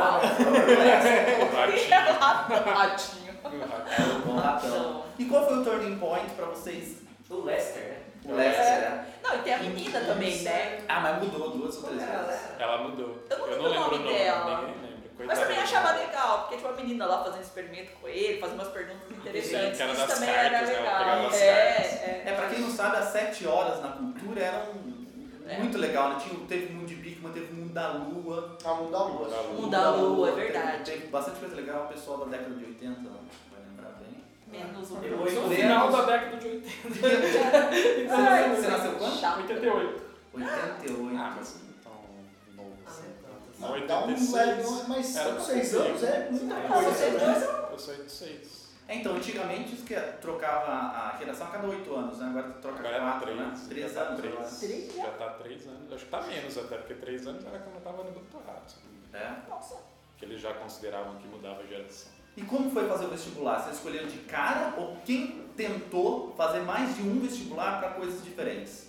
O 1.42 1.50
ratinho. 2.72 3.30
O 4.26 4.36
ratão. 4.38 5.04
E 5.18 5.26
qual 5.26 5.46
foi 5.48 5.58
o 5.60 5.64
turning 5.64 5.98
point 6.00 6.30
pra 6.32 6.46
vocês? 6.46 7.00
O 7.30 7.44
Lester, 7.44 7.84
né? 7.84 7.98
O 8.26 8.36
Lester, 8.36 8.66
né? 8.66 9.06
Não, 9.24 9.36
e 9.36 9.40
tem 9.40 9.54
a 9.54 9.58
menina 9.60 10.00
também, 10.02 10.42
né? 10.42 10.80
Ah, 10.88 11.00
mas 11.02 11.22
mudou 11.24 11.50
duas 11.52 11.76
ou 11.78 11.84
três 11.84 12.02
vezes. 12.02 12.42
Ela 12.58 12.78
mudou. 12.84 13.24
Eu 13.30 13.38
não 13.38 13.48
Eu 13.48 13.52
lembro 13.52 13.64
não 13.64 13.70
o 13.70 13.92
lembro 13.92 13.96
o 13.96 14.00
nome 14.00 14.18
dela. 14.18 14.62
ninguém. 14.62 14.89
Mas 15.28 15.40
também 15.40 15.58
achava 15.60 15.92
legal, 15.98 16.40
porque 16.40 16.58
tinha 16.58 16.70
uma 16.72 16.78
menina 16.78 17.06
lá 17.06 17.24
fazendo 17.24 17.42
experimento 17.42 17.92
com 18.02 18.08
ele, 18.08 18.40
fazendo 18.40 18.60
umas 18.60 18.70
perguntas 18.70 19.12
interessantes. 19.12 19.80
Isso 19.80 20.08
também 20.08 20.34
cartas, 20.34 20.36
era 20.36 20.62
né? 20.62 20.80
Legal. 20.80 21.28
as 21.28 21.42
É, 21.42 21.48
é. 21.48 22.24
É, 22.28 22.34
pra 22.36 22.48
quem 22.50 22.60
não 22.60 22.70
sabe, 22.72 22.98
às 22.98 23.06
sete 23.12 23.46
horas 23.48 23.82
na 23.82 23.90
cultura 23.90 24.42
era 24.42 24.66
um... 24.72 25.00
É. 25.48 25.58
muito 25.58 25.78
legal, 25.80 26.10
né? 26.12 26.18
Tinha, 26.22 26.40
teve 26.48 26.68
o 26.68 26.76
Mundo 26.78 26.86
de 26.88 26.96
Bigman, 26.96 27.34
teve 27.34 27.52
o 27.52 27.56
Mundo 27.56 27.74
da 27.74 27.88
Lua. 27.94 28.56
A 28.64 28.74
Mundo 28.76 28.92
da 28.92 29.04
Lua. 29.04 29.28
Mundo 29.54 29.70
da 29.72 29.90
Lua, 29.92 30.30
é 30.30 30.32
teve- 30.34 30.44
verdade. 30.52 30.84
Teve 30.92 31.08
bastante 31.08 31.40
coisa 31.40 31.56
legal, 31.56 31.86
o 31.86 31.88
pessoal 31.88 32.20
da 32.20 32.26
década 32.38 32.56
de 32.56 32.66
80 32.66 32.96
vai 33.02 33.62
lembrar 33.68 33.98
bem. 34.00 34.24
Menos 34.48 34.92
um. 34.92 35.00
Depois 35.00 35.34
No 35.34 35.50
final 35.50 35.92
da 35.92 36.02
década 36.06 36.38
de 36.38 36.48
80. 36.48 36.70
Ai, 38.12 38.50
Você 38.56 38.68
nasceu 38.68 38.92
quando? 38.94 39.20
chato. 39.20 39.40
88. 39.40 40.02
88. 40.34 41.18
Ah, 41.18 41.34
mas 41.38 41.60
Não, 43.60 43.88
Dá 43.88 44.00
um 44.00 44.08
86. 44.08 44.32
velho, 44.32 44.88
mas 44.88 45.16
Era 45.16 45.32
5, 45.40 45.42
6 45.42 45.74
anos 45.76 46.04
é 46.04 46.30
muita 46.32 46.56
Ah, 46.56 46.74
coisa. 46.74 46.92
você 46.92 47.10
né? 47.12 47.68
Eu 47.72 47.80
sou 47.80 47.96
de 47.96 48.12
6. 48.12 48.60
É, 48.88 48.96
então, 48.96 49.16
antigamente 49.18 49.76
isso 49.76 49.84
que 49.86 49.94
trocava 50.20 50.72
a 50.72 51.16
geração 51.20 51.46
a 51.48 51.52
cada 51.52 51.68
8 51.68 51.94
anos, 51.96 52.18
né? 52.18 52.28
Agora 52.30 52.50
troca 52.54 52.80
Agora 52.80 52.96
é 52.96 53.00
4, 53.00 53.36
né? 53.36 53.44
3. 53.68 53.68
3 53.68 53.94
já 53.94 54.02
tá 54.04 54.08
anos 54.08 54.20
3. 54.20 54.34
agora. 54.34 54.50
Três? 54.50 54.96
Já 54.96 55.12
tá 55.12 55.30
3 55.30 55.68
anos. 55.68 55.94
Acho 55.94 56.06
que 56.06 56.12
tá 56.12 56.22
menos 56.22 56.58
até, 56.58 56.78
porque 56.78 56.94
3 56.96 57.28
anos 57.28 57.46
era 57.46 57.60
quando 57.60 57.76
eu 57.76 57.82
tava 57.82 58.04
no 58.04 58.12
doutorado. 58.12 58.74
É. 59.14 59.32
Nossa. 59.50 59.76
Que 60.18 60.26
eles 60.26 60.42
já 60.42 60.54
consideravam 60.54 61.16
que 61.18 61.28
mudava 61.28 61.62
a 61.62 61.66
geração. 61.66 62.12
E 62.36 62.42
como 62.44 62.72
foi 62.72 62.88
fazer 62.88 63.06
o 63.06 63.10
vestibular? 63.10 63.62
Vocês 63.64 63.76
escolheram 63.76 64.08
de 64.08 64.18
cara 64.20 64.74
ou 64.78 64.96
quem 65.06 65.48
tentou 65.56 66.34
fazer 66.36 66.62
mais 66.62 66.96
de 66.96 67.02
um 67.04 67.20
vestibular 67.20 67.80
para 67.80 67.90
coisas 67.92 68.24
diferentes? 68.24 68.89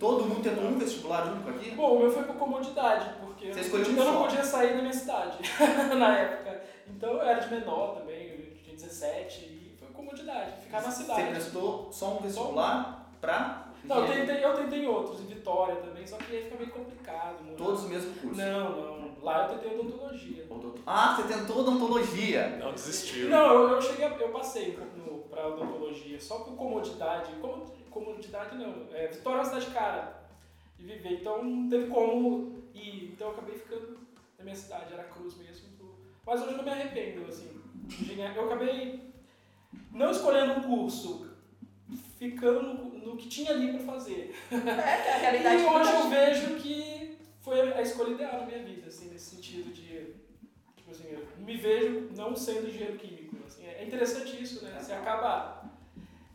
Todo 0.00 0.24
mundo 0.24 0.42
tentou 0.42 0.64
um 0.64 0.78
vestibular 0.78 1.26
único 1.30 1.50
aqui? 1.50 1.70
Bom, 1.72 1.96
o 1.96 1.98
meu 2.00 2.10
foi 2.10 2.22
por 2.24 2.34
comodidade, 2.36 3.10
porque 3.20 3.52
Você 3.52 3.70
um 3.76 3.96
eu 3.98 4.04
não 4.06 4.22
podia 4.22 4.42
sair 4.42 4.74
da 4.74 4.80
minha 4.80 4.92
cidade 4.92 5.36
na 5.96 6.18
época. 6.18 6.62
Então 6.88 7.10
eu 7.12 7.20
era 7.22 7.38
de 7.38 7.54
menor 7.54 7.96
também, 7.96 8.28
eu 8.30 8.54
tinha 8.64 8.74
17 8.74 9.40
e 9.44 9.76
foi 9.78 9.88
comodidade, 9.88 10.52
ficar 10.62 10.80
na 10.82 10.90
Você 10.90 11.02
cidade. 11.02 11.28
prestou 11.28 11.88
só 11.92 12.14
um 12.14 12.22
vestibular 12.22 13.10
para 13.20 13.66
Não, 13.84 13.98
eu 13.98 14.06
tentei, 14.06 14.42
eu 14.44 14.54
tentei 14.56 14.86
outros, 14.86 15.20
em 15.20 15.26
Vitória 15.26 15.76
também, 15.76 16.06
só 16.06 16.16
que 16.16 16.34
aí 16.34 16.44
fica 16.44 16.56
meio 16.56 16.70
complicado. 16.70 17.42
morar. 17.44 17.56
todos 17.58 17.84
o 17.84 17.88
mesmo 17.88 18.14
curso? 18.14 18.40
Não, 18.40 18.70
não. 18.70 19.00
Lá 19.22 19.42
eu 19.42 19.58
tentei 19.58 19.78
odontologia. 19.78 20.46
Odonto- 20.48 20.80
Ah, 20.86 21.14
você 21.14 21.34
tentou 21.34 21.58
odontologia. 21.58 22.56
Não 22.58 22.72
desistiu. 22.72 23.28
Não, 23.28 23.52
eu, 23.52 23.68
eu 23.72 23.82
cheguei, 23.82 24.06
a- 24.06 24.16
eu 24.18 24.28
passei 24.30 24.78
no, 24.96 25.18
pra 25.24 25.46
odontologia, 25.46 26.18
só 26.18 26.38
por 26.38 26.54
comodidade. 26.56 27.32
Como, 27.38 27.66
comodidade 27.90 28.56
não. 28.56 28.86
É, 28.92 29.08
Vitória 29.08 29.38
é 29.38 29.40
uma 29.40 29.44
cidade 29.44 29.66
cara 29.74 30.22
de 30.78 30.86
viver, 30.86 31.20
então 31.20 31.44
não 31.44 31.68
teve 31.68 31.88
como 31.88 32.64
ir. 32.74 33.10
Então 33.12 33.28
eu 33.28 33.34
acabei 33.34 33.54
ficando 33.56 33.98
na 34.38 34.44
minha 34.44 34.56
cidade, 34.56 34.92
era 34.92 35.04
Cruz 35.04 35.36
mesmo. 35.36 35.70
Mas 36.26 36.42
hoje 36.42 36.52
eu 36.52 36.56
não 36.58 36.64
me 36.64 36.70
arrependo, 36.70 37.26
assim. 37.26 37.60
Eu 38.36 38.46
acabei 38.46 39.12
não 39.92 40.10
escolhendo 40.10 40.52
um 40.52 40.62
curso, 40.62 41.28
ficando 42.18 42.62
no, 42.62 42.98
no 42.98 43.16
que 43.16 43.28
tinha 43.28 43.50
ali 43.50 43.72
pra 43.72 43.80
fazer. 43.94 44.34
É, 44.50 45.02
que 45.02 45.08
a 45.08 45.18
realidade 45.18 45.62
E 45.62 45.66
hoje 45.66 45.92
eu 45.92 46.08
vejo 46.08 46.54
que 46.56 47.18
foi 47.40 47.72
a 47.72 47.82
escolha 47.82 48.12
ideal 48.12 48.40
na 48.40 48.46
minha 48.46 48.62
vida, 48.62 48.86
assim, 48.88 49.10
nesse 49.10 49.36
sentido 49.36 49.72
de. 49.72 50.14
Tipo 50.76 50.90
assim, 50.90 51.08
eu 51.10 51.26
me 51.38 51.56
vejo 51.56 52.10
não 52.16 52.36
sendo 52.36 52.68
engenheiro 52.68 52.96
químico. 52.96 53.36
Assim, 53.46 53.64
é 53.66 53.84
interessante 53.84 54.40
isso, 54.40 54.64
né? 54.64 54.78
Você 54.80 54.92
acaba. 54.92 55.59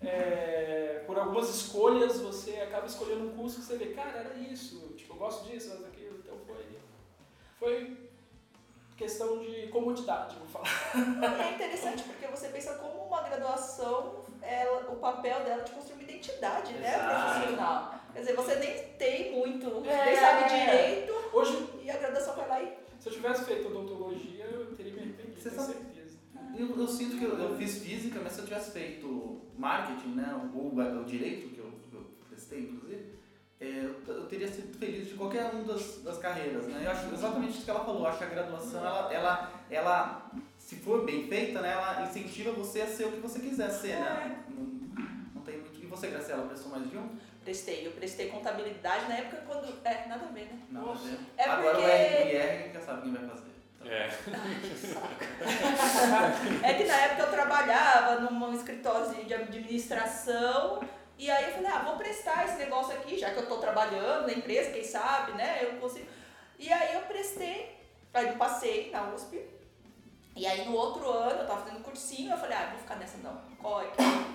É, 0.08 1.04
por 1.06 1.18
algumas 1.18 1.50
escolhas, 1.50 2.20
você 2.20 2.58
acaba 2.58 2.86
escolhendo 2.86 3.26
um 3.28 3.36
curso 3.38 3.58
que 3.60 3.66
você 3.66 3.78
vê, 3.78 3.88
cara, 3.94 4.20
era 4.20 4.34
isso, 4.36 4.94
tipo, 4.96 5.14
eu 5.14 5.18
gosto 5.18 5.46
disso, 5.50 5.70
daquilo, 5.82 6.20
então 6.20 6.38
foi. 6.46 6.66
Foi 7.60 7.98
questão 8.98 9.40
de 9.40 9.68
comodidade, 9.68 10.36
vou 10.38 10.48
falar. 10.48 10.70
É 11.50 11.54
interessante 11.56 12.04
porque 12.04 12.28
você 12.28 12.48
pensa 12.50 12.76
como 12.76 13.06
uma 13.08 13.22
graduação, 13.24 14.24
ela, 14.42 14.90
o 14.92 14.96
papel 14.98 15.44
dela 15.44 15.62
é 15.62 15.66
de 15.66 15.72
construir 15.72 15.96
uma 15.96 16.04
identidade, 16.04 16.74
né, 16.74 16.94
profissional. 16.98 17.96
Quer 18.14 18.20
dizer, 18.20 18.36
você 18.36 18.56
nem 18.56 18.84
tem 18.98 19.32
muito, 19.34 19.84
É. 19.86 20.06
nem 20.06 20.16
sabe 20.16 20.50
direito, 20.50 21.14
Hoje, 21.34 21.70
e 21.84 21.92
a 21.92 21.98
graduação 21.98 22.34
vai 22.36 22.48
lá 22.48 22.62
e 22.64 22.78
se 22.98 23.10
eu 23.10 23.14
tivesse 23.14 23.44
feito 23.44 23.68
odontologia, 23.68 24.46
eu 24.46 24.74
teria 24.76 24.94
me 24.94 25.00
arrependido, 25.02 25.42
Você 25.42 25.50
com 25.50 25.56
sabe- 25.58 25.74
certeza. 25.74 25.95
Eu, 26.58 26.80
eu 26.80 26.88
sinto 26.88 27.18
que 27.18 27.26
eu, 27.26 27.38
eu 27.38 27.56
fiz 27.58 27.80
física, 27.80 28.20
mas 28.24 28.34
se 28.34 28.40
eu 28.40 28.46
tivesse 28.46 28.72
feito 28.72 29.42
marketing, 29.58 30.16
né, 30.16 30.50
ou 30.54 30.68
o 30.74 31.04
direito, 31.06 31.50
que 31.50 31.60
eu, 31.60 31.72
que 31.90 31.96
eu 31.96 32.06
prestei, 32.30 32.60
inclusive, 32.62 33.16
é, 33.60 33.90
eu, 34.08 34.26
teria 34.26 34.48
sido 34.48 34.78
feliz 34.78 35.08
de 35.08 35.14
qualquer 35.16 35.50
uma 35.52 35.64
das, 35.64 36.02
das 36.04 36.18
carreiras, 36.18 36.66
né? 36.68 36.82
Eu 36.86 36.92
acho 36.92 37.14
exatamente 37.14 37.56
isso 37.56 37.64
que 37.64 37.70
ela 37.72 37.86
falou. 37.86 38.02
Eu 38.02 38.08
acho 38.08 38.18
que 38.18 38.24
a 38.26 38.28
graduação, 38.28 38.86
ela, 38.86 39.14
ela, 39.14 39.64
ela, 39.70 40.32
se 40.58 40.76
for 40.76 41.06
bem 41.06 41.28
feita, 41.28 41.62
né, 41.62 41.72
ela 41.72 42.04
incentiva 42.04 42.52
você 42.52 42.82
a 42.82 42.88
ser 42.88 43.06
o 43.06 43.12
que 43.14 43.20
você 43.20 43.40
quiser 43.40 43.70
ser, 43.70 43.96
né? 44.00 44.44
Não, 44.50 44.64
não 45.36 45.42
tem 45.42 45.58
muito. 45.58 45.82
E 45.82 45.86
você, 45.86 46.08
Graciela, 46.08 46.48
prestou 46.48 46.72
mais 46.72 46.90
de 46.90 46.98
um? 46.98 47.10
Prestei, 47.44 47.88
eu 47.88 47.92
prestei 47.92 48.28
contabilidade 48.30 49.08
na 49.08 49.16
época 49.18 49.44
quando. 49.48 49.74
É, 49.86 50.08
nada 50.08 50.26
a 50.26 50.32
ver, 50.32 50.46
né? 50.46 50.60
Não, 50.72 50.88
Nossa. 50.88 51.06
né? 51.06 51.18
É 51.38 51.44
Agora 51.48 51.76
porque- 51.76 51.86
o 51.86 51.90
RR, 51.90 52.42
a 52.42 52.58
gente 52.64 52.74
já 52.74 52.82
sabe 52.82 53.02
quem 53.04 53.14
vai 53.14 53.30
fazer. 53.30 53.55
É. 53.88 54.10
É 56.64 56.74
que 56.74 56.84
na 56.86 56.96
época 56.96 57.24
eu 57.24 57.32
trabalhava 57.32 58.22
num 58.22 58.54
escritório 58.54 59.26
de 59.26 59.34
administração 59.34 60.82
e 61.18 61.30
aí 61.30 61.46
eu 61.46 61.52
falei, 61.52 61.72
ah, 61.72 61.80
vou 61.80 61.96
prestar 61.96 62.46
esse 62.46 62.58
negócio 62.58 62.94
aqui, 62.94 63.18
já 63.18 63.32
que 63.32 63.38
eu 63.38 63.48
tô 63.48 63.58
trabalhando 63.58 64.28
na 64.28 64.34
empresa, 64.34 64.72
quem 64.72 64.84
sabe, 64.84 65.32
né? 65.34 65.60
Eu 65.62 65.80
consigo. 65.80 66.08
E 66.60 66.72
aí 66.72 66.96
eu 66.96 67.02
prestei, 67.02 67.78
aí 68.14 68.28
eu 68.28 68.36
passei 68.36 68.92
na 68.92 69.14
USP. 69.14 69.42
E 70.36 70.46
aí 70.46 70.66
no 70.66 70.76
outro 70.76 71.10
ano 71.10 71.42
eu 71.42 71.48
tava 71.48 71.62
fazendo 71.62 71.82
cursinho, 71.82 72.32
eu 72.32 72.38
falei, 72.38 72.58
ah, 72.58 72.70
vou 72.72 72.80
ficar 72.80 72.96
nessa 72.96 73.18
não. 73.20 73.40
Qual 73.62 73.82
é 73.82 73.88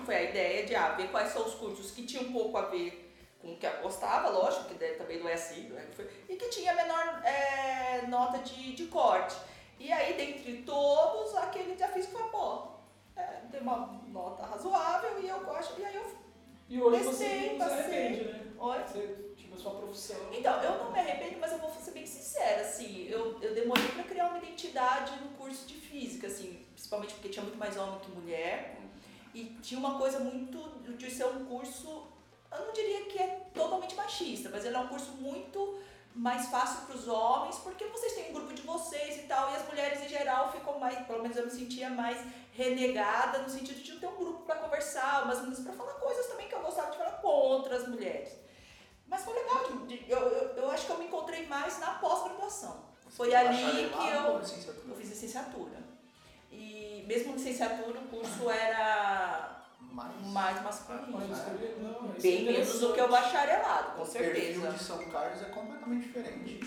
foi 0.05 0.15
a 0.15 0.23
ideia 0.23 0.65
de 0.65 0.75
ah, 0.75 0.89
ver 0.93 1.09
quais 1.09 1.31
são 1.31 1.45
os 1.45 1.53
cursos 1.53 1.91
que 1.91 2.03
tinham 2.03 2.23
um 2.23 2.31
pouco 2.31 2.57
a 2.57 2.63
ver 2.63 3.10
com 3.41 3.53
o 3.53 3.57
que 3.57 3.65
eu 3.65 3.81
gostava, 3.81 4.29
lógico, 4.29 4.65
que 4.65 4.75
também 4.75 5.19
não 5.19 5.27
é 5.27 5.33
assim, 5.33 5.69
não 5.69 5.77
é 5.77 5.85
e 6.29 6.35
que 6.35 6.49
tinha 6.49 6.73
menor 6.73 7.21
é, 7.25 8.05
nota 8.07 8.37
de, 8.39 8.73
de 8.73 8.85
corte. 8.85 9.35
E 9.79 9.91
aí, 9.91 10.13
dentre 10.13 10.61
todos, 10.63 11.35
aquele 11.35 11.73
desafio 11.73 12.03
foi, 12.03 12.23
pô, 12.29 12.67
é, 13.15 13.23
tem 13.51 13.61
uma 13.61 13.99
nota 14.07 14.45
razoável 14.45 15.19
e 15.19 15.27
eu 15.27 15.39
gosto. 15.41 15.79
E 15.79 15.85
aí 15.85 15.95
eu. 15.95 16.05
E 16.69 16.81
hoje 16.81 17.03
você 17.03 17.55
não 17.57 17.67
se 17.67 17.73
arrepende, 17.73 18.23
né? 18.25 18.51
Oi? 18.57 18.79
Você 18.83 19.33
tinha 19.35 19.55
a 19.55 19.57
sua 19.57 19.71
profissão. 19.71 20.17
Então, 20.31 20.61
eu 20.63 20.83
não 20.83 20.91
me 20.91 20.99
arrependo, 20.99 21.39
mas 21.39 21.51
eu 21.51 21.57
vou 21.57 21.71
ser 21.71 21.91
bem 21.91 22.05
sincera, 22.05 22.61
assim, 22.61 23.07
eu, 23.09 23.41
eu 23.41 23.53
demorei 23.53 23.87
pra 23.89 24.03
criar 24.03 24.27
uma 24.27 24.37
identidade 24.37 25.19
no 25.21 25.29
curso 25.31 25.65
de 25.65 25.73
física, 25.73 26.27
assim, 26.27 26.65
principalmente 26.73 27.13
porque 27.15 27.29
tinha 27.29 27.43
muito 27.43 27.57
mais 27.57 27.75
homem 27.75 27.99
que 27.99 28.11
mulher. 28.11 28.77
E 29.33 29.45
tinha 29.61 29.79
uma 29.79 29.97
coisa 29.97 30.19
muito 30.19 30.59
de 30.95 31.09
ser 31.09 31.25
um 31.25 31.45
curso, 31.45 32.07
eu 32.51 32.65
não 32.65 32.73
diria 32.73 33.05
que 33.05 33.19
é 33.19 33.27
totalmente 33.53 33.95
machista, 33.95 34.49
mas 34.49 34.65
ele 34.65 34.75
é 34.75 34.79
um 34.79 34.87
curso 34.87 35.11
muito 35.11 35.79
mais 36.13 36.47
fácil 36.49 36.85
para 36.85 36.95
os 36.95 37.07
homens, 37.07 37.57
porque 37.59 37.85
vocês 37.85 38.13
têm 38.13 38.31
um 38.31 38.33
grupo 38.33 38.53
de 38.53 38.61
vocês 38.63 39.17
e 39.17 39.27
tal, 39.27 39.51
e 39.51 39.55
as 39.55 39.65
mulheres 39.67 40.01
em 40.01 40.09
geral 40.09 40.51
ficam 40.51 40.77
mais, 40.77 41.05
pelo 41.07 41.21
menos 41.21 41.37
eu 41.37 41.45
me 41.45 41.51
sentia 41.51 41.89
mais 41.89 42.17
renegada 42.53 43.39
no 43.39 43.49
sentido 43.49 43.81
de 43.81 43.93
não 43.93 43.99
ter 43.99 44.07
um 44.07 44.17
grupo 44.17 44.43
para 44.43 44.55
conversar, 44.55 45.23
umas 45.23 45.37
meninas 45.39 45.61
para 45.61 45.73
falar 45.73 45.93
coisas 45.93 46.27
também 46.27 46.49
que 46.49 46.55
eu 46.55 46.61
gostava 46.61 46.91
de 46.91 46.97
falar 46.97 47.11
contra 47.13 47.77
as 47.77 47.87
mulheres. 47.87 48.29
Mas 49.07 49.23
foi 49.23 49.33
legal, 49.33 49.63
eu, 50.07 50.17
eu, 50.17 50.55
eu 50.57 50.71
acho 50.71 50.85
que 50.85 50.91
eu 50.91 50.97
me 50.97 51.05
encontrei 51.05 51.45
mais 51.47 51.79
na 51.79 51.95
pós-graduação. 51.95 52.91
Foi 53.09 53.33
ali 53.33 53.89
que 53.89 54.07
eu 54.07 54.41
eu 54.89 54.95
fiz 54.95 55.09
licenciatura. 55.09 55.81
E 56.49 57.03
mesmo 57.07 57.33
licenciatura, 57.33 57.99
o 57.99 58.07
curso 58.07 58.49
era 58.49 59.60
Mais. 59.91 60.25
mais 60.27 60.63
masculino. 60.63 61.11
Mas 61.27 61.37
escolher, 61.37 61.77
não, 61.81 62.07
Bem 62.21 62.47
é 62.47 62.51
menos 62.53 62.79
do 62.79 62.93
que 62.93 63.01
o 63.01 63.07
bacharelado, 63.09 63.95
com 63.97 64.03
O 64.03 64.05
perfil 64.07 64.33
certeza. 64.33 64.71
de 64.71 64.83
São 64.83 64.97
Carlos 65.09 65.41
é 65.41 65.45
completamente 65.45 66.07
diferente. 66.07 66.59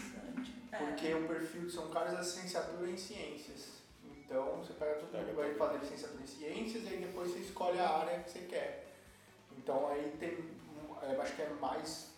É. 0.73 0.77
Porque 0.79 1.15
o 1.15 1.27
perfil 1.29 1.63
de 1.63 1.73
São 1.73 1.89
Carlos 1.89 2.15
é 2.15 2.19
licenciatura 2.19 2.91
em 2.91 2.97
ciências. 2.97 3.75
Então 4.05 4.57
você 4.57 4.73
pega 4.75 4.95
todo 4.97 5.11
Pega 5.11 5.25
mundo 5.25 5.37
vai 5.37 5.49
tudo. 5.49 5.59
fazer 5.59 5.79
licenciatura 5.79 6.23
em 6.23 6.27
ciências 6.27 6.85
e 6.85 6.89
aí 6.89 6.97
depois 6.99 7.31
você 7.33 7.39
escolhe 7.39 7.79
a 7.79 7.89
área 7.89 8.19
que 8.21 8.31
você 8.31 8.39
quer. 8.41 8.87
Então 9.57 9.89
aí 9.89 10.15
tem, 10.19 10.35
um- 10.39 11.03
eu 11.13 11.23
acho 11.23 11.35
que 11.35 11.43
é 11.43 11.49
mais, 11.61 12.11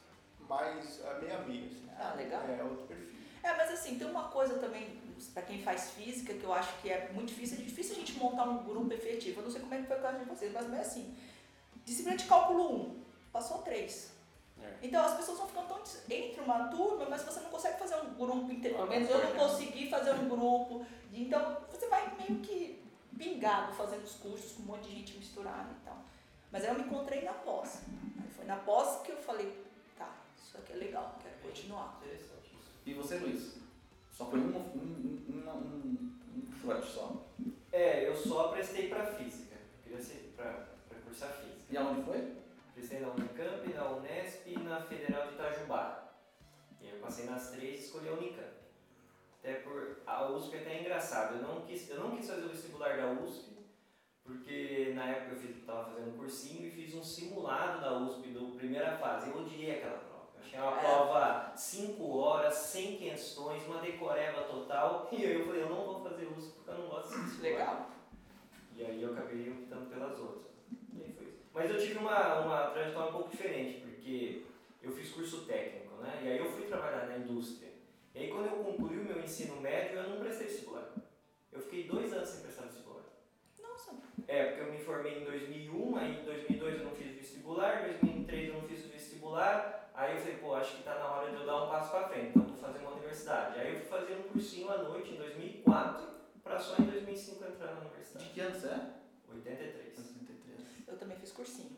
mais 0.48 1.00
a 1.04 1.14
meia 1.20 1.38
meia. 1.40 1.66
Assim. 1.66 1.88
Ah, 1.98 2.14
legal. 2.16 2.42
É 2.48 2.62
outro 2.62 2.86
perfil. 2.86 3.14
É, 3.42 3.54
mas 3.56 3.70
assim, 3.70 3.96
tem 3.98 4.08
uma 4.08 4.24
coisa 4.28 4.54
também, 4.58 5.00
pra 5.32 5.42
quem 5.42 5.62
faz 5.62 5.90
física, 5.90 6.34
que 6.34 6.44
eu 6.44 6.52
acho 6.52 6.80
que 6.80 6.90
é 6.90 7.10
muito 7.12 7.28
difícil, 7.28 7.58
é 7.58 7.62
difícil 7.62 7.96
a 7.96 7.98
gente 7.98 8.18
montar 8.18 8.44
um 8.44 8.64
grupo 8.64 8.92
efetivo. 8.92 9.40
Eu 9.40 9.44
não 9.44 9.50
sei 9.50 9.60
como 9.60 9.74
é 9.74 9.78
que 9.78 9.86
foi 9.86 9.98
o 9.98 10.02
caso 10.02 10.18
de 10.18 10.24
vocês, 10.24 10.52
mas 10.52 10.72
é 10.72 10.80
assim. 10.80 11.16
Disciplina 11.84 12.16
de 12.16 12.24
cálculo 12.24 12.90
1, 12.90 13.04
passou 13.32 13.58
3. 13.58 14.12
É. 14.62 14.72
Então 14.82 15.04
as 15.04 15.14
pessoas 15.16 15.38
vão 15.38 15.48
ficando 15.48 15.68
tão 15.68 15.82
entre 16.10 16.40
uma 16.40 16.68
turma, 16.68 17.06
mas 17.08 17.22
você 17.22 17.40
não 17.40 17.50
consegue 17.50 17.78
fazer 17.78 17.96
um 17.96 18.14
grupo 18.14 18.50
inteiro. 18.50 18.76
Pelo 18.76 18.88
menos 18.88 19.08
eu 19.08 19.18
não 19.18 19.32
né? 19.32 19.38
consegui 19.38 19.88
fazer 19.88 20.12
um 20.12 20.28
grupo. 20.28 20.84
Então 21.12 21.58
você 21.70 21.86
vai 21.88 22.14
meio 22.16 22.40
que 22.40 22.82
pingado 23.16 23.72
fazendo 23.72 24.04
os 24.04 24.14
cursos 24.16 24.52
com 24.52 24.62
um 24.62 24.66
monte 24.66 24.88
de 24.88 24.96
gente 24.96 25.16
misturada 25.18 25.70
e 25.72 25.84
tal. 25.84 25.98
Mas 26.50 26.64
aí 26.64 26.70
eu 26.70 26.74
me 26.74 26.82
encontrei 26.82 27.22
na 27.22 27.32
pós. 27.32 27.82
Aí 28.20 28.28
foi 28.30 28.44
na 28.44 28.56
pós 28.56 29.02
que 29.02 29.12
eu 29.12 29.16
falei, 29.16 29.64
tá, 29.98 30.14
isso 30.36 30.56
aqui 30.58 30.72
é 30.72 30.76
legal, 30.76 31.18
quero 31.22 31.36
continuar. 31.38 32.00
E 32.84 32.94
você, 32.94 33.16
Luiz? 33.16 33.65
Só 34.16 34.24
foi 34.30 34.40
um, 34.40 34.44
um, 34.44 35.20
um, 35.28 35.50
um, 35.50 36.12
um 36.36 36.52
short 36.58 36.86
só. 36.86 37.26
É, 37.70 38.08
eu 38.08 38.16
só 38.16 38.48
prestei 38.48 38.88
pra 38.88 39.04
física. 39.04 39.56
Eu 39.56 39.82
queria 39.82 40.02
ser 40.02 40.32
pra 40.34 40.68
cursar 41.04 41.32
física. 41.32 41.66
E 41.68 41.76
aonde 41.76 42.02
foi? 42.02 42.32
Prestei 42.74 43.00
na 43.00 43.10
Unicamp, 43.10 43.74
na 43.74 43.90
Unesp 43.90 44.46
e 44.46 44.58
na 44.58 44.80
Federal 44.80 45.26
de 45.28 45.34
Itajubá. 45.34 46.14
E 46.80 46.88
eu 46.88 46.98
passei 47.00 47.26
nas 47.26 47.50
três 47.50 47.78
e 47.78 47.84
escolhi 47.84 48.08
a 48.08 48.12
Unicamp. 48.12 48.56
Até 49.40 49.56
por. 49.56 49.98
A 50.06 50.30
USP 50.30 50.56
até 50.56 50.78
é 50.78 50.80
engraçado. 50.80 51.36
Eu 51.36 51.42
não 51.42 51.66
quis, 51.66 51.90
eu 51.90 52.00
não 52.00 52.16
quis 52.16 52.26
fazer 52.26 52.46
o 52.46 52.48
vestibular 52.48 52.96
da 52.96 53.12
USP, 53.20 53.52
porque 54.24 54.92
na 54.94 55.10
época 55.10 55.34
eu 55.34 55.40
fiz, 55.40 55.62
tava 55.66 55.90
fazendo 55.90 56.14
um 56.14 56.16
cursinho 56.16 56.66
e 56.66 56.70
fiz 56.70 56.94
um 56.94 57.04
simulado 57.04 57.82
da 57.82 57.98
USP 57.98 58.30
do 58.30 58.56
primeira 58.56 58.96
fase. 58.96 59.28
Eu 59.28 59.42
odiei 59.42 59.72
aquela 59.72 59.98
prova. 59.98 60.15
Achei 60.46 60.60
uma 60.60 60.76
É. 60.76 60.80
prova 60.80 61.52
5 61.56 62.16
horas, 62.18 62.54
sem 62.54 62.96
questões, 62.96 63.64
uma 63.66 63.80
decoreba 63.80 64.42
total. 64.42 65.08
E 65.12 65.16
aí 65.24 65.34
eu 65.40 65.44
falei, 65.46 65.62
eu 65.62 65.68
não 65.68 65.84
vou 65.84 66.00
fazer 66.02 66.26
USP 66.26 66.52
porque 66.56 66.70
eu 66.70 66.78
não 66.78 66.88
gosto 66.88 67.08
vestibular. 67.18 67.42
Legal. 67.42 67.90
E 68.76 68.84
aí 68.84 69.02
eu 69.02 69.12
acabei 69.12 69.50
optando 69.50 69.86
pelas 69.90 70.18
outras. 70.18 70.52
E 70.94 71.02
aí 71.02 71.12
foi 71.12 71.26
isso. 71.26 71.38
Mas 71.52 71.70
eu 71.70 71.78
tive 71.80 71.98
uma, 71.98 72.40
uma 72.40 72.70
trajetória 72.70 73.08
um 73.08 73.12
pouco 73.12 73.30
diferente, 73.30 73.80
porque 73.80 74.44
eu 74.82 74.92
fiz 74.92 75.10
curso 75.12 75.44
técnico, 75.46 75.94
né? 75.96 76.20
E 76.22 76.28
aí 76.28 76.38
eu 76.38 76.50
fui 76.52 76.66
trabalhar 76.66 77.06
na 77.06 77.18
indústria. 77.18 77.70
E 78.14 78.18
aí 78.20 78.28
quando 78.30 78.46
eu 78.46 78.64
concluí 78.64 78.98
o 78.98 79.04
meu 79.04 79.20
ensino 79.22 79.60
médio, 79.60 79.98
eu 79.98 80.08
não 80.10 80.20
prestei 80.20 80.46
vestibular. 80.46 80.88
Eu 81.52 81.60
fiquei 81.60 81.84
dois 81.88 82.12
anos 82.12 82.28
sem 82.28 82.42
prestar 82.42 82.64
vestibular. 82.66 83.02
Nossa, 83.60 83.92
É, 84.28 84.44
porque 84.46 84.60
eu 84.62 84.72
me 84.72 84.78
formei 84.78 85.22
em 85.22 85.24
2001, 85.24 85.96
aí 85.96 86.20
em 86.20 86.24
2002 86.24 86.78
eu 86.80 86.84
não 86.84 86.94
fiz 86.94 87.14
vestibular, 87.16 87.80
em 87.88 87.92
2003 87.98 88.48
eu 88.48 88.54
não 88.60 88.68
fiz 88.68 88.84
o 88.84 88.88
vestibular, 88.88 89.90
aí 89.94 90.14
eu 90.14 90.20
falei, 90.20 90.36
pô, 90.36 90.54
acho 90.54 90.76
que 90.76 90.82
tá 90.82 90.94
na 90.98 91.06
hora 91.10 91.30
de 91.30 91.36
eu 91.36 91.46
dar 91.46 91.64
um 91.64 91.68
passo 91.68 91.90
pra 91.90 92.08
frente, 92.08 92.28
então 92.30 92.42
vou 92.42 92.56
fazer 92.56 92.78
uma 92.80 92.90
universidade. 92.92 93.58
Aí 93.60 93.72
eu 93.74 93.80
fui 93.80 93.88
fazer 93.88 94.14
um 94.16 94.22
cursinho 94.24 94.70
à 94.70 94.78
noite 94.78 95.10
em 95.14 95.16
2004, 95.16 96.06
pra 96.42 96.58
só 96.58 96.82
em 96.82 96.86
2005 96.86 97.44
entrar 97.44 97.74
na 97.74 97.80
De 98.16 98.24
universidade. 98.24 98.30
que 98.34 98.40
ano 98.40 98.54
você 98.54 98.66
é? 98.68 98.80
83. 99.34 99.94
63. 99.96 100.88
eu 100.88 100.96
também 100.96 101.16
fiz 101.18 101.32
cursinho. 101.32 101.76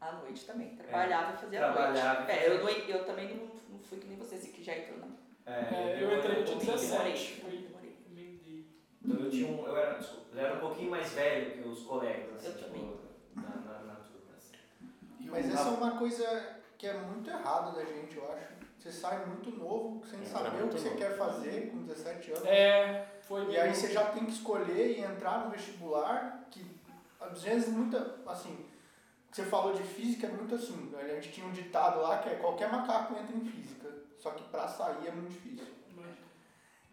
À 0.00 0.12
noite 0.12 0.44
também. 0.44 0.76
Trabalhava 0.76 1.34
e 1.34 1.36
fazia 1.38 1.58
à 1.66 1.72
Trabalhava 1.72 2.18
noite. 2.20 2.32
e 2.32 2.32
É, 2.32 2.36
fazia- 2.36 2.54
eu, 2.54 2.64
não, 2.64 2.70
eu 2.70 3.04
também 3.06 3.34
não, 3.36 3.46
não 3.70 3.78
fui 3.78 3.98
que 3.98 4.06
nem 4.08 4.16
vocês 4.18 4.42
que 4.48 4.62
já 4.62 4.76
entrou, 4.76 4.98
não. 4.98 5.16
É, 5.46 5.98
eu 6.02 6.18
entrei, 6.18 6.40
eu 6.40 6.44
tinha 6.44 6.56
um 6.56 6.60
pouquinho. 6.60 6.72
17. 6.72 7.40
Foi 7.40 7.50
Demorei. 7.58 7.96
emendei. 8.10 8.66
Então 9.04 9.16
eu 9.24 9.30
tinha 9.30 9.48
um, 9.48 9.64
eu 9.66 9.76
era, 9.76 9.98
desculpa, 9.98 10.26
eu 10.34 10.38
era 10.40 10.54
um 10.56 10.60
pouquinho 10.60 10.90
mais 10.90 11.12
velho 11.12 11.52
que 11.62 11.68
os 11.68 11.82
colegas, 11.84 12.34
assim, 12.36 12.46
Eu 12.48 12.52
tipo, 12.54 12.64
também. 12.66 12.98
na, 13.36 13.42
na, 13.42 13.78
na 13.84 13.94
turma, 13.96 14.34
assim. 14.36 14.54
Mas 15.30 15.48
essa 15.50 15.68
é 15.68 15.72
uma 15.72 15.98
coisa 15.98 16.56
que 16.76 16.86
é 16.88 16.94
muito 16.94 17.30
errada 17.30 17.70
da 17.72 17.84
gente, 17.84 18.16
eu 18.16 18.32
acho. 18.32 18.55
Você 18.78 18.92
sai 18.92 19.24
muito 19.26 19.50
novo, 19.50 20.04
sem 20.06 20.20
Entra 20.20 20.30
saber 20.30 20.48
o 20.48 20.60
muito 20.60 20.74
que 20.76 20.80
você 20.80 20.88
novo. 20.90 21.00
quer 21.00 21.16
fazer 21.16 21.70
com 21.70 21.82
17 21.84 22.30
anos. 22.32 22.44
É, 22.46 23.18
foi 23.22 23.50
E 23.50 23.58
aí 23.58 23.74
você 23.74 23.92
já 23.92 24.04
tem 24.10 24.24
que 24.24 24.32
escolher 24.32 24.98
e 24.98 25.00
entrar 25.00 25.44
no 25.44 25.50
vestibular, 25.50 26.46
que 26.50 26.64
às 27.20 27.42
vezes 27.42 27.68
muita, 27.68 28.16
assim, 28.26 28.64
você 29.32 29.42
falou 29.44 29.74
de 29.74 29.82
física 29.82 30.26
é 30.28 30.30
muito 30.30 30.54
assim, 30.54 30.92
a 30.98 31.06
gente 31.08 31.32
tinha 31.32 31.46
um 31.46 31.52
ditado 31.52 32.00
lá 32.00 32.18
que 32.18 32.28
é 32.28 32.34
qualquer 32.36 32.70
macaco 32.70 33.14
entra 33.14 33.36
em 33.36 33.44
física, 33.44 33.92
só 34.18 34.30
que 34.30 34.44
pra 34.44 34.68
sair 34.68 35.08
é 35.08 35.10
muito 35.10 35.30
difícil. 35.30 35.66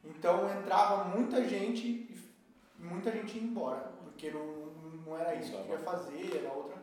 Então 0.04 0.50
entrava 0.60 1.06
muita 1.06 1.48
gente 1.48 1.88
e 1.88 2.19
muita 2.78 3.12
gente 3.12 3.38
ia 3.38 3.43
embora, 3.43 3.91
porque 4.04 4.30
não, 4.32 4.46
não 5.06 5.17
era 5.17 5.36
isso 5.36 5.52
que 5.52 5.62
queria 5.62 5.80
fazer, 5.80 6.38
era 6.43 6.52
outra 6.54 6.76
coisa. 6.76 6.83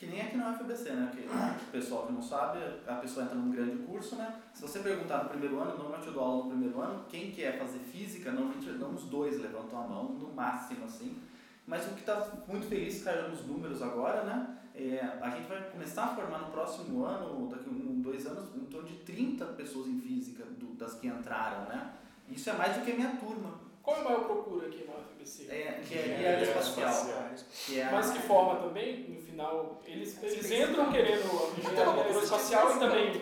que 0.00 0.06
nem 0.06 0.22
aqui 0.22 0.36
no 0.38 0.44
FBC, 0.54 0.92
né? 0.92 1.12
Que 1.14 1.28
o 1.28 1.70
pessoal 1.70 2.06
que 2.06 2.12
não 2.14 2.22
sabe, 2.22 2.58
a 2.86 2.94
pessoa 2.94 3.24
entra 3.26 3.34
num 3.36 3.50
grande 3.50 3.76
curso, 3.84 4.16
né? 4.16 4.34
Se 4.54 4.62
você 4.62 4.78
perguntar 4.78 5.24
no 5.24 5.28
primeiro 5.28 5.60
ano, 5.60 5.76
normalmente 5.76 6.06
eu 6.06 6.14
dou 6.14 6.22
aula 6.24 6.44
no 6.44 6.50
primeiro 6.50 6.80
ano, 6.80 7.04
quem 7.08 7.30
quer 7.30 7.58
fazer 7.58 7.80
física, 7.80 8.32
normalmente 8.32 8.66
não 8.70 8.94
os 8.94 9.04
dois 9.04 9.38
levantam 9.38 9.78
a 9.78 9.86
mão, 9.86 10.04
no 10.14 10.32
máximo, 10.32 10.86
assim. 10.86 11.18
Mas 11.66 11.86
o 11.86 11.90
que 11.90 12.00
está 12.00 12.26
muito 12.48 12.66
feliz, 12.66 13.04
caiu 13.04 13.28
nos 13.28 13.44
números 13.46 13.82
agora, 13.82 14.24
né? 14.24 14.56
É, 14.74 15.00
a 15.20 15.28
gente 15.30 15.46
vai 15.46 15.62
começar 15.70 16.04
a 16.04 16.14
formar 16.14 16.38
no 16.38 16.46
próximo 16.50 17.04
ano, 17.04 17.48
daqui 17.48 17.68
a 17.68 17.70
um, 17.70 18.00
dois 18.00 18.24
anos, 18.26 18.56
em 18.56 18.64
torno 18.64 18.88
de 18.88 18.94
30 19.00 19.44
pessoas 19.44 19.86
em 19.88 20.00
física 20.00 20.44
do- 20.58 20.74
das 20.78 20.94
que 20.94 21.08
entraram, 21.08 21.68
né? 21.68 21.92
Isso 22.30 22.48
é 22.48 22.54
mais 22.54 22.74
do 22.76 22.84
que 22.84 22.92
a 22.92 22.94
minha 22.94 23.16
turma, 23.16 23.54
Qual 23.90 23.98
é 23.98 24.00
a 24.02 24.04
maior 24.04 24.24
procura 24.24 24.66
aqui 24.68 24.84
no 24.86 24.92
FBC? 24.92 25.46
é, 25.50 25.80
que 25.84 25.98
é 25.98 26.02
Engenharia 26.02 26.28
aeroespacial. 26.28 26.90
espacial. 26.90 27.34
Que 27.66 27.80
é 27.80 27.90
Mas 27.90 28.10
que 28.12 28.18
forma 28.20 28.60
também, 28.60 29.10
no 29.10 29.20
final, 29.20 29.80
eles, 29.84 30.22
eles 30.22 30.50
entram 30.50 30.92
querendo 30.92 31.24
engenharia 31.58 32.00
aeroespacial 32.04 32.76
e 32.76 32.78
também 32.78 33.12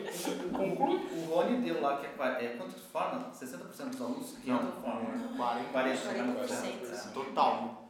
deu 1.63 1.81
lá 1.81 1.97
que 1.99 2.07
é, 2.07 2.45
é 2.45 2.49
quanto 2.59 2.75
que 2.75 2.81
forma? 2.83 3.31
60% 3.33 3.89
dos 3.89 4.01
alunos 4.03 4.33
que 4.33 4.51
entram 4.51 4.73
formam. 4.73 5.05
né? 5.05 5.35
40, 5.39 5.69
40, 5.71 6.45
40%. 6.45 7.09
É. 7.09 7.13
Total. 7.15 7.88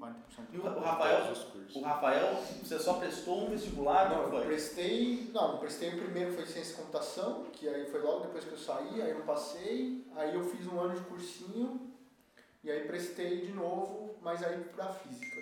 40%. 0.00 0.12
E 0.52 0.58
o, 0.58 0.62
o 0.66 0.80
Rafael, 0.80 1.32
o 1.74 1.80
Rafael, 1.80 2.34
você 2.62 2.78
só 2.78 2.94
prestou 2.94 3.46
um 3.46 3.50
vestibular, 3.50 4.08
Não, 4.10 4.16
não 4.16 4.22
eu 4.24 4.30
foi? 4.30 4.46
prestei. 4.46 5.30
Não, 5.32 5.52
eu 5.52 5.58
prestei 5.58 5.90
o 5.90 5.98
primeiro 5.98 6.32
foi 6.34 6.46
ciência 6.46 6.74
e 6.74 6.76
computação, 6.76 7.44
que 7.52 7.68
aí 7.68 7.86
foi 7.86 8.00
logo 8.02 8.20
depois 8.20 8.44
que 8.44 8.52
eu 8.52 8.58
saí, 8.58 9.00
aí 9.02 9.10
eu 9.10 9.20
passei, 9.20 10.04
aí 10.14 10.34
eu 10.34 10.44
fiz 10.44 10.66
um 10.66 10.78
ano 10.78 10.94
de 10.94 11.00
cursinho, 11.06 11.90
e 12.62 12.70
aí 12.70 12.80
prestei 12.86 13.40
de 13.42 13.52
novo, 13.52 14.16
mas 14.20 14.42
aí 14.42 14.58
pra 14.74 14.86
física. 14.88 15.36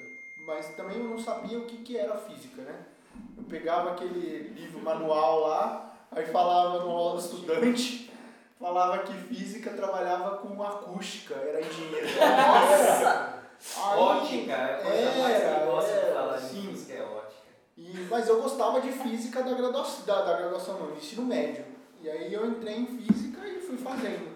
Mas 0.46 0.74
também 0.76 0.98
eu 0.98 1.04
não 1.04 1.18
sabia 1.18 1.58
o 1.58 1.64
que, 1.66 1.78
que 1.78 1.96
era 1.96 2.16
física, 2.18 2.62
né? 2.62 2.84
Eu 3.36 3.44
pegava 3.44 3.92
aquele 3.92 4.48
livro 4.48 4.80
manual 4.80 5.40
lá, 5.40 5.96
aí 6.10 6.26
falava 6.26 6.80
no 6.80 6.90
aula 6.90 7.14
do 7.14 7.24
estudante, 7.24 8.12
falava 8.58 8.98
que 8.98 9.12
física 9.14 9.72
trabalhava 9.72 10.36
com 10.38 10.62
acústica, 10.62 11.34
era 11.34 11.60
engenheiro. 11.60 12.06
Nossa! 12.20 13.30
Aí- 13.76 13.98
Ótica, 13.98 14.52
é 14.52 14.74
a 14.74 14.82
coisa 14.82 15.18
mais 15.18 15.38
que 15.42 15.48
eu 15.60 15.66
gosto 15.66 15.86
de 15.88 15.92
era, 15.98 16.14
falar 16.14 16.36
de 16.36 16.48
sim. 16.48 16.68
física 16.68 16.92
é 16.94 17.02
ótica. 17.02 17.34
E, 17.76 18.06
mas 18.10 18.28
eu 18.28 18.40
gostava 18.40 18.80
de 18.80 18.92
física 18.92 19.42
da 19.42 19.52
graduação, 19.54 20.04
da, 20.06 20.22
da 20.22 20.36
graduação 20.36 20.78
não, 20.78 20.86
do 20.88 20.96
ensino 20.96 21.22
médio. 21.24 21.64
E 22.02 22.08
aí 22.08 22.32
eu 22.32 22.46
entrei 22.46 22.76
em 22.76 22.86
física 22.86 23.46
e 23.48 23.60
fui 23.60 23.76
fazendo. 23.76 24.34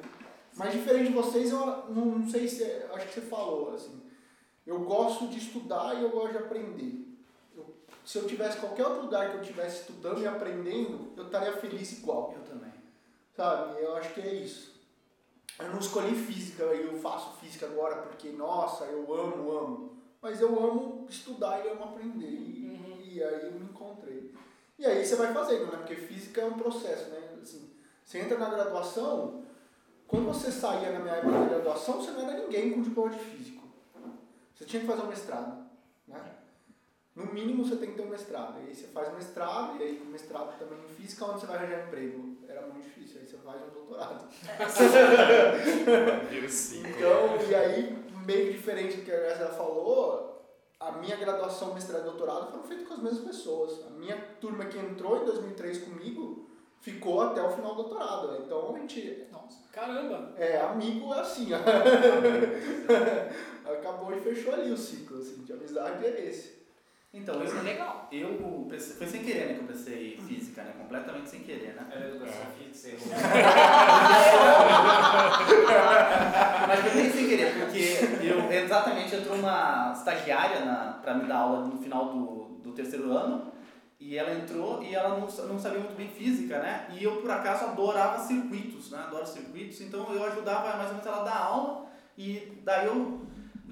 Mas 0.56 0.72
diferente 0.72 1.08
de 1.08 1.14
vocês, 1.14 1.50
eu 1.52 1.58
não, 1.88 2.04
não 2.06 2.28
sei 2.28 2.48
se, 2.48 2.64
acho 2.92 3.06
que 3.06 3.14
você 3.14 3.20
falou, 3.20 3.74
assim, 3.74 4.02
eu 4.66 4.80
gosto 4.80 5.28
de 5.28 5.38
estudar 5.38 5.94
e 5.94 6.02
eu 6.02 6.10
gosto 6.10 6.32
de 6.32 6.38
aprender. 6.38 7.06
Eu- 7.56 7.66
se 8.04 8.18
eu 8.18 8.26
tivesse 8.26 8.58
qualquer 8.58 8.86
outro 8.86 9.02
lugar 9.02 9.30
que 9.30 9.36
eu 9.36 9.42
estivesse 9.42 9.82
estudando 9.82 10.20
e 10.20 10.26
aprendendo, 10.26 11.12
eu 11.16 11.26
estaria 11.26 11.52
feliz 11.58 11.92
igual. 11.92 12.34
Eu 12.36 12.42
também. 12.42 12.72
Sabe? 13.36 13.80
Eu 13.80 13.94
acho 13.96 14.12
que 14.14 14.20
é 14.20 14.34
isso. 14.34 14.72
Eu 15.58 15.68
não 15.70 15.78
escolhi 15.78 16.14
física 16.14 16.64
e 16.74 16.86
eu 16.86 17.00
faço 17.00 17.36
física 17.38 17.66
agora 17.66 18.02
porque, 18.02 18.30
nossa, 18.30 18.84
eu 18.84 19.12
amo, 19.12 19.50
amo. 19.50 19.92
Mas 20.22 20.40
eu 20.40 20.48
amo 20.58 21.06
estudar 21.08 21.64
e 21.64 21.68
amo 21.68 21.84
aprender. 21.84 22.26
E, 22.26 23.14
e 23.14 23.22
aí 23.22 23.46
eu 23.46 23.52
me 23.52 23.64
encontrei. 23.64 24.34
E 24.78 24.86
aí 24.86 25.04
você 25.04 25.16
vai 25.16 25.32
fazendo, 25.32 25.66
né? 25.66 25.78
Porque 25.78 25.96
física 25.96 26.40
é 26.40 26.44
um 26.44 26.58
processo, 26.58 27.10
né? 27.10 27.38
Assim, 27.42 27.70
você 28.04 28.20
entra 28.20 28.38
na 28.38 28.48
graduação, 28.48 29.42
quando 30.06 30.26
você 30.26 30.52
saía 30.52 30.92
na 30.92 31.00
minha 31.00 31.14
época 31.14 31.32
da 31.32 31.44
graduação, 31.46 32.00
você 32.00 32.12
não 32.12 32.30
era 32.30 32.40
ninguém 32.40 32.72
com 32.72 32.82
diploma 32.82 33.10
de 33.10 33.18
físico. 33.18 33.66
Você 34.54 34.64
tinha 34.64 34.80
que 34.80 34.86
fazer 34.86 35.02
um 35.02 35.08
mestrado, 35.08 35.66
né? 36.06 36.34
No 37.14 37.26
mínimo 37.32 37.64
você 37.64 37.76
tem 37.76 37.90
que 37.90 37.96
ter 37.96 38.02
um 38.02 38.10
mestrado. 38.10 38.60
E 38.60 38.68
aí 38.68 38.74
você 38.74 38.86
faz 38.86 39.08
um 39.08 39.16
mestrado, 39.16 39.76
e 39.78 39.82
aí 39.82 40.04
mestrado 40.10 40.56
também 40.58 40.78
em 40.84 40.94
física, 40.94 41.24
onde 41.24 41.40
você 41.40 41.46
vai 41.46 41.56
arranjar 41.56 41.86
emprego? 41.88 42.37
Era 42.58 42.66
muito 42.66 42.84
difícil, 42.84 43.20
aí 43.20 43.26
você 43.26 43.36
faz 43.38 43.62
um 43.62 43.70
doutorado. 43.70 44.28
Vira 46.28 46.48
cinco. 46.48 46.88
Então, 46.88 47.38
e 47.48 47.54
aí, 47.54 47.96
meio 48.26 48.52
diferente 48.52 48.96
do 48.96 49.04
que 49.04 49.12
a 49.12 49.18
Graça 49.18 49.48
falou, 49.50 50.42
a 50.80 50.92
minha 50.92 51.16
graduação, 51.16 51.74
mestrado 51.74 52.02
e 52.02 52.04
doutorado 52.04 52.50
foram 52.50 52.64
feitos 52.64 52.86
com 52.86 52.94
as 52.94 53.02
mesmas 53.02 53.24
pessoas. 53.24 53.86
A 53.86 53.90
minha 53.90 54.16
turma 54.40 54.64
que 54.66 54.78
entrou 54.78 55.22
em 55.22 55.24
2003 55.24 55.78
comigo 55.84 56.48
ficou 56.80 57.20
até 57.20 57.42
o 57.42 57.50
final 57.50 57.74
do 57.74 57.82
doutorado. 57.82 58.42
Então, 58.44 58.74
a 58.74 58.78
gente 58.78 59.26
Nossa, 59.30 59.58
caramba! 59.72 60.32
é 60.36 60.60
amigo 60.60 61.12
é 61.14 61.20
assim. 61.20 61.48
Acabou 63.64 64.16
e 64.16 64.20
fechou 64.20 64.54
ali 64.54 64.72
o 64.72 64.76
ciclo, 64.76 65.18
assim, 65.18 65.42
de 65.42 65.52
amizade 65.52 66.04
é 66.04 66.26
esse. 66.26 66.58
Então, 67.12 67.42
eu, 67.42 67.62
legal. 67.62 68.08
eu 68.12 68.68
foi 68.68 69.06
sem 69.06 69.24
querer 69.24 69.46
né, 69.46 69.54
que 69.54 69.60
eu 69.60 69.66
prestei 69.66 70.17
física, 70.58 70.64
né? 70.64 70.72
Completamente 70.78 71.28
sem 71.28 71.40
querer, 71.40 71.74
né? 71.74 71.86
Era 71.90 72.08
educação 72.08 72.46
física, 72.58 72.74
você 72.74 72.88
errou. 72.94 73.08
Mas 76.66 76.80
foi 76.80 76.90
bem 76.90 77.12
sem 77.12 77.28
querer, 77.28 77.54
porque 77.54 78.26
eu 78.26 78.52
exatamente 78.52 79.14
entrou 79.14 79.36
uma 79.36 79.92
estagiária 79.96 80.64
na, 80.64 80.98
pra 81.02 81.14
me 81.14 81.26
dar 81.26 81.36
aula 81.38 81.66
no 81.66 81.80
final 81.80 82.12
do, 82.12 82.60
do 82.62 82.72
terceiro 82.72 83.12
ano. 83.12 83.52
E 84.00 84.16
ela 84.16 84.32
entrou 84.32 84.80
e 84.82 84.94
ela 84.94 85.18
não, 85.18 85.26
não 85.26 85.58
sabia 85.58 85.80
muito 85.80 85.96
bem 85.96 86.08
física, 86.08 86.60
né? 86.60 86.86
E 86.92 87.02
eu, 87.02 87.16
por 87.16 87.30
acaso, 87.30 87.64
adorava 87.64 88.18
circuitos, 88.20 88.92
né? 88.92 88.98
Adoro 88.98 89.26
circuitos. 89.26 89.80
Então, 89.80 90.12
eu 90.12 90.22
ajudava 90.24 90.76
mais 90.76 90.90
ou 90.90 90.94
menos 90.94 91.06
ela 91.06 91.20
a 91.20 91.24
dar 91.24 91.36
aula. 91.36 91.86
E 92.16 92.60
daí, 92.64 92.86
eu, 92.86 93.22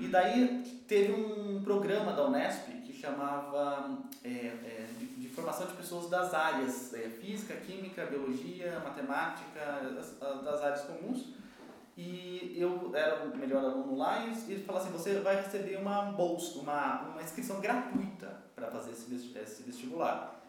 e 0.00 0.08
daí 0.08 0.64
teve 0.88 1.12
um 1.12 1.62
programa 1.62 2.12
da 2.12 2.26
Unesp 2.26 2.66
que 2.84 2.92
chamava 2.92 3.98
é, 4.24 4.28
é, 4.28 4.85
formação 5.36 5.66
de 5.66 5.74
pessoas 5.74 6.08
das 6.08 6.32
áreas 6.32 6.94
é, 6.94 7.10
física, 7.10 7.54
química, 7.56 8.06
biologia, 8.06 8.80
matemática, 8.82 9.60
das, 9.94 10.18
das 10.42 10.62
áreas 10.62 10.80
comuns. 10.82 11.26
E 11.96 12.54
eu 12.56 12.90
era 12.94 13.24
o 13.24 13.36
melhor 13.36 13.64
aluno 13.64 13.96
lá 13.96 14.26
e 14.26 14.52
ele 14.52 14.64
falou 14.64 14.80
assim, 14.80 14.90
você 14.90 15.20
vai 15.20 15.36
receber 15.36 15.76
uma 15.76 16.02
bolsa, 16.02 16.58
uma, 16.58 17.02
uma 17.02 17.22
inscrição 17.22 17.60
gratuita 17.60 18.44
para 18.54 18.70
fazer 18.70 18.92
esse 18.92 19.62
vestibular. 19.62 20.40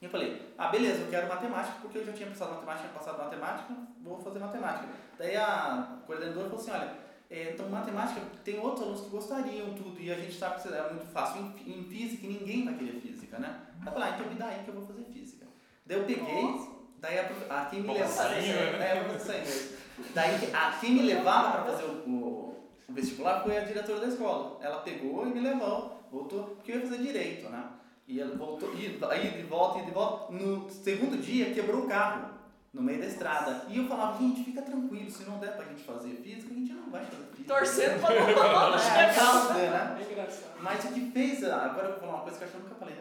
E 0.00 0.04
eu 0.04 0.10
falei, 0.10 0.54
ah, 0.58 0.68
beleza, 0.68 1.00
eu 1.00 1.10
quero 1.10 1.28
matemática, 1.28 1.78
porque 1.80 1.98
eu 1.98 2.06
já 2.06 2.12
tinha 2.12 2.28
passado 2.28 2.54
matemática, 2.54 2.88
tinha 2.88 2.98
passado 2.98 3.18
matemática, 3.18 3.74
vou 4.02 4.18
fazer 4.18 4.38
matemática. 4.38 4.88
Daí 5.18 5.36
a 5.36 5.98
coordenadora 6.06 6.48
falou 6.48 6.60
assim, 6.60 6.70
olha, 6.70 6.94
é, 7.30 7.52
então 7.52 7.68
matemática, 7.68 8.20
tem 8.44 8.58
outros 8.58 8.82
alunos 8.82 9.00
que 9.02 9.08
gostariam 9.08 9.74
tudo, 9.74 10.00
e 10.00 10.12
a 10.12 10.14
gente 10.14 10.38
sabe 10.38 10.62
que 10.62 10.68
é 10.68 10.92
muito 10.92 11.06
fácil 11.06 11.42
em, 11.42 11.80
em 11.80 11.84
física 11.84 12.26
e 12.26 12.28
ninguém 12.28 12.64
vai 12.64 12.74
querer 12.74 13.00
física, 13.00 13.15
né? 13.38 13.60
Eu 13.84 13.92
falei, 13.92 14.08
ah, 14.08 14.14
então 14.18 14.28
me 14.28 14.34
dá 14.36 14.46
aí 14.46 14.62
que 14.64 14.68
eu 14.68 14.74
vou 14.74 14.86
fazer 14.86 15.04
física. 15.04 15.46
Daí 15.84 15.98
eu 15.98 16.04
peguei, 16.04 16.60
daí 16.98 17.18
a, 17.20 17.24
prof- 17.24 17.50
a 17.50 17.64
quem 17.70 17.80
me 17.82 17.92
levava... 17.94 18.28
Né? 18.28 18.90
É, 18.90 19.04
bonzinho 19.04 19.38
mesmo. 19.38 19.76
Daí 20.14 20.50
a 20.52 20.72
quem 20.80 20.90
me 20.92 21.02
levava 21.02 21.50
para 21.52 21.64
fazer 21.72 21.84
o, 21.84 22.08
o, 22.08 22.68
o 22.88 22.92
vestibular 22.92 23.42
foi 23.42 23.56
a 23.56 23.60
diretora 23.64 24.00
da 24.00 24.06
escola. 24.08 24.58
Ela 24.62 24.78
pegou 24.80 25.26
e 25.26 25.30
me 25.30 25.40
levou, 25.40 26.02
voltou, 26.10 26.42
porque 26.56 26.72
eu 26.72 26.76
ia 26.76 26.82
fazer 26.82 26.98
direito, 26.98 27.48
né? 27.48 27.64
E 28.06 28.20
ela 28.20 28.36
voltou, 28.36 28.72
e 28.74 28.98
aí 29.10 29.30
de 29.30 29.42
volta, 29.42 29.80
e 29.80 29.84
de 29.86 29.90
volta. 29.90 30.32
No 30.32 30.68
segundo 30.70 31.16
dia 31.20 31.52
quebrou 31.52 31.82
o 31.84 31.88
carro 31.88 32.30
no 32.72 32.82
meio 32.82 33.00
da 33.00 33.06
estrada. 33.06 33.64
E 33.68 33.78
eu 33.78 33.88
falava, 33.88 34.18
gente, 34.18 34.44
fica 34.44 34.62
tranquilo, 34.62 35.10
se 35.10 35.24
não 35.24 35.38
der 35.38 35.56
pra 35.56 35.64
gente 35.64 35.82
fazer 35.82 36.10
física, 36.16 36.52
a 36.52 36.56
gente 36.56 36.72
não 36.72 36.90
vai 36.90 37.04
fazer 37.04 37.24
física. 37.34 37.54
Torcendo 37.54 38.00
pra 38.00 38.14
não 38.14 38.76
É, 39.00 39.14
calma, 39.14 39.54
né? 39.54 39.98
É 40.08 40.12
engraçado. 40.12 40.52
Mas 40.60 40.84
o 40.84 40.88
que 40.92 41.10
fez, 41.10 41.42
agora 41.42 41.86
eu 41.86 41.90
vou 41.92 42.00
falar 42.00 42.12
uma 42.12 42.22
coisa 42.22 42.36
que 42.38 42.44
eu 42.44 42.48
acho 42.48 42.56
que 42.56 42.62
eu 42.62 42.68
nunca 42.68 42.78
falei 42.78 42.94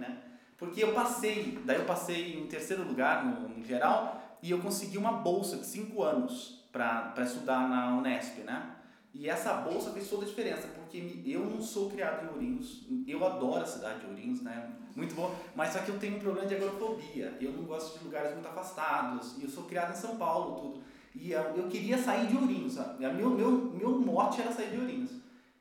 né? 0.00 0.18
Porque 0.56 0.82
eu 0.82 0.92
passei, 0.92 1.58
daí 1.64 1.76
eu 1.76 1.84
passei 1.84 2.38
em 2.38 2.46
terceiro 2.46 2.84
lugar 2.84 3.24
no, 3.24 3.48
no 3.48 3.64
geral 3.64 4.38
e 4.42 4.50
eu 4.50 4.58
consegui 4.60 4.98
uma 4.98 5.12
bolsa 5.12 5.56
de 5.56 5.66
cinco 5.66 6.02
anos 6.02 6.64
pra 6.70 7.10
pra 7.14 7.24
estudar 7.24 7.68
na 7.68 7.96
Unesp, 7.96 8.38
né? 8.40 8.76
E 9.14 9.28
essa 9.28 9.52
bolsa 9.54 9.90
fez 9.90 10.08
toda 10.08 10.24
a 10.24 10.26
diferença, 10.26 10.68
porque 10.68 11.22
eu 11.26 11.44
não 11.44 11.60
sou 11.60 11.90
criado 11.90 12.24
em 12.24 12.28
Ourinhos, 12.28 12.86
eu 13.06 13.22
adoro 13.26 13.62
a 13.62 13.66
cidade 13.66 14.00
de 14.00 14.06
Ourinhos, 14.06 14.40
né? 14.40 14.70
Muito 14.96 15.14
bom, 15.14 15.34
mas 15.54 15.74
só 15.74 15.80
que 15.80 15.90
eu 15.90 15.98
tenho 15.98 16.16
um 16.16 16.20
problema 16.20 16.46
de 16.48 16.54
agorafobia, 16.54 17.36
eu 17.38 17.52
não 17.52 17.64
gosto 17.64 17.98
de 17.98 18.04
lugares 18.04 18.32
muito 18.32 18.48
afastados, 18.48 19.36
e 19.38 19.44
eu 19.44 19.50
sou 19.50 19.64
criado 19.64 19.92
em 19.92 19.96
São 19.96 20.16
Paulo, 20.16 20.60
tudo. 20.60 20.84
E 21.14 21.30
eu, 21.30 21.42
eu 21.56 21.68
queria 21.68 21.98
sair 21.98 22.26
de 22.26 22.36
Ourinhos? 22.36 22.76
Meu, 22.98 23.30
meu, 23.30 23.50
meu 23.50 24.00
mote 24.00 24.40
era 24.40 24.50
sair 24.50 24.70
de 24.70 24.78
Ourinhos. 24.78 25.10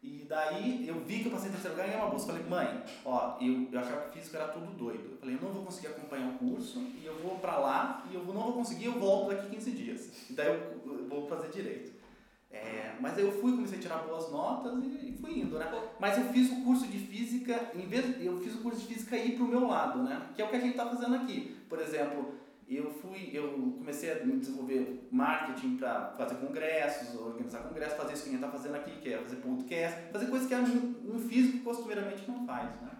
E 0.03 0.25
daí 0.27 0.87
eu 0.87 0.99
vi 1.01 1.19
que 1.19 1.27
eu 1.27 1.31
passei 1.31 1.49
em 1.49 1.51
terceiro 1.51 1.75
lugar 1.75 1.87
e 1.87 1.91
ganhei 1.91 2.03
uma 2.03 2.09
bolsa. 2.09 2.27
Falei, 2.27 2.43
mãe, 2.43 2.83
ó, 3.05 3.37
eu, 3.39 3.67
eu 3.71 3.79
achava 3.79 4.09
que 4.09 4.17
físico 4.17 4.35
era 4.35 4.47
tudo 4.47 4.73
doido. 4.73 5.11
Eu 5.11 5.17
falei, 5.17 5.35
eu 5.35 5.41
não 5.41 5.53
vou 5.53 5.65
conseguir 5.65 5.87
acompanhar 5.87 6.29
o 6.29 6.37
curso 6.39 6.79
e 6.79 7.05
eu 7.05 7.19
vou 7.19 7.37
pra 7.37 7.57
lá 7.57 8.03
e 8.09 8.15
eu 8.15 8.23
não 8.25 8.41
vou 8.41 8.53
conseguir, 8.53 8.85
eu 8.85 8.99
volto 8.99 9.29
daqui 9.29 9.49
15 9.49 9.71
dias. 9.71 10.29
E 10.29 10.33
daí 10.33 10.47
eu, 10.47 10.81
eu 10.91 11.07
vou 11.07 11.27
fazer 11.27 11.49
direito. 11.49 11.91
É, 12.49 12.95
mas 12.99 13.17
aí 13.17 13.23
eu 13.23 13.31
fui, 13.31 13.53
comecei 13.53 13.77
a 13.77 13.81
tirar 13.81 13.99
boas 13.99 14.29
notas 14.29 14.83
e, 14.83 15.09
e 15.09 15.17
fui 15.21 15.39
indo, 15.39 15.57
né? 15.57 15.71
Mas 15.99 16.17
eu 16.17 16.25
fiz 16.33 16.51
o 16.51 16.63
curso 16.63 16.85
de 16.87 16.97
física, 16.97 17.71
em 17.73 17.87
vez 17.87 18.21
eu 18.21 18.39
fiz 18.41 18.55
o 18.55 18.57
curso 18.57 18.79
de 18.79 18.87
física 18.87 19.15
ir 19.15 19.37
pro 19.37 19.47
meu 19.47 19.67
lado, 19.67 20.03
né? 20.03 20.29
Que 20.35 20.41
é 20.41 20.45
o 20.45 20.49
que 20.49 20.55
a 20.57 20.59
gente 20.59 20.75
tá 20.75 20.85
fazendo 20.85 21.15
aqui. 21.15 21.55
Por 21.69 21.79
exemplo, 21.79 22.33
eu 22.77 22.89
fui, 22.91 23.29
eu 23.33 23.75
comecei 23.77 24.11
a 24.11 24.23
me 24.25 24.37
desenvolver 24.37 25.07
marketing 25.11 25.77
para 25.77 26.11
fazer 26.17 26.35
congressos, 26.35 27.15
organizar 27.19 27.59
congressos, 27.63 27.97
fazer 27.97 28.13
isso 28.13 28.23
que 28.23 28.29
a 28.29 28.31
gente 28.33 28.43
está 28.43 28.57
fazendo 28.57 28.75
aqui, 28.75 28.91
que 29.01 29.13
é 29.13 29.17
fazer 29.17 29.35
podcast, 29.37 29.99
fazer 30.11 30.25
coisas 30.27 30.47
que 30.47 30.55
um, 30.55 31.15
um 31.15 31.19
físico 31.19 31.63
costumeiramente 31.63 32.29
não 32.29 32.45
faz, 32.45 32.69
né? 32.81 32.91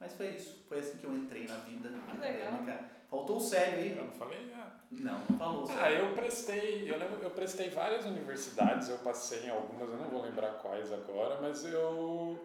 Mas 0.00 0.12
foi 0.14 0.28
isso, 0.28 0.64
foi 0.68 0.78
assim 0.78 0.96
que 0.98 1.04
eu 1.04 1.14
entrei 1.14 1.46
na 1.46 1.56
vida 1.56 1.90
acadêmica. 2.08 2.84
Faltou 3.10 3.36
o 3.38 3.40
sério 3.40 3.78
aí? 3.78 3.96
Eu 3.98 4.04
não 4.04 4.12
falei. 4.12 4.52
Não, 4.90 5.18
não 5.28 5.38
falou 5.38 5.66
o 5.66 5.70
Ah, 5.70 5.74
sério. 5.74 5.98
eu 6.06 6.14
prestei, 6.14 6.90
eu 6.90 6.98
lembro, 6.98 7.18
eu 7.22 7.30
prestei 7.30 7.68
várias 7.70 8.04
universidades, 8.06 8.88
eu 8.88 8.98
passei 8.98 9.44
em 9.46 9.50
algumas, 9.50 9.88
eu 9.90 9.96
não 9.96 10.08
vou 10.08 10.22
lembrar 10.22 10.52
quais 10.62 10.90
agora, 10.92 11.40
mas 11.42 11.64
eu 11.64 12.38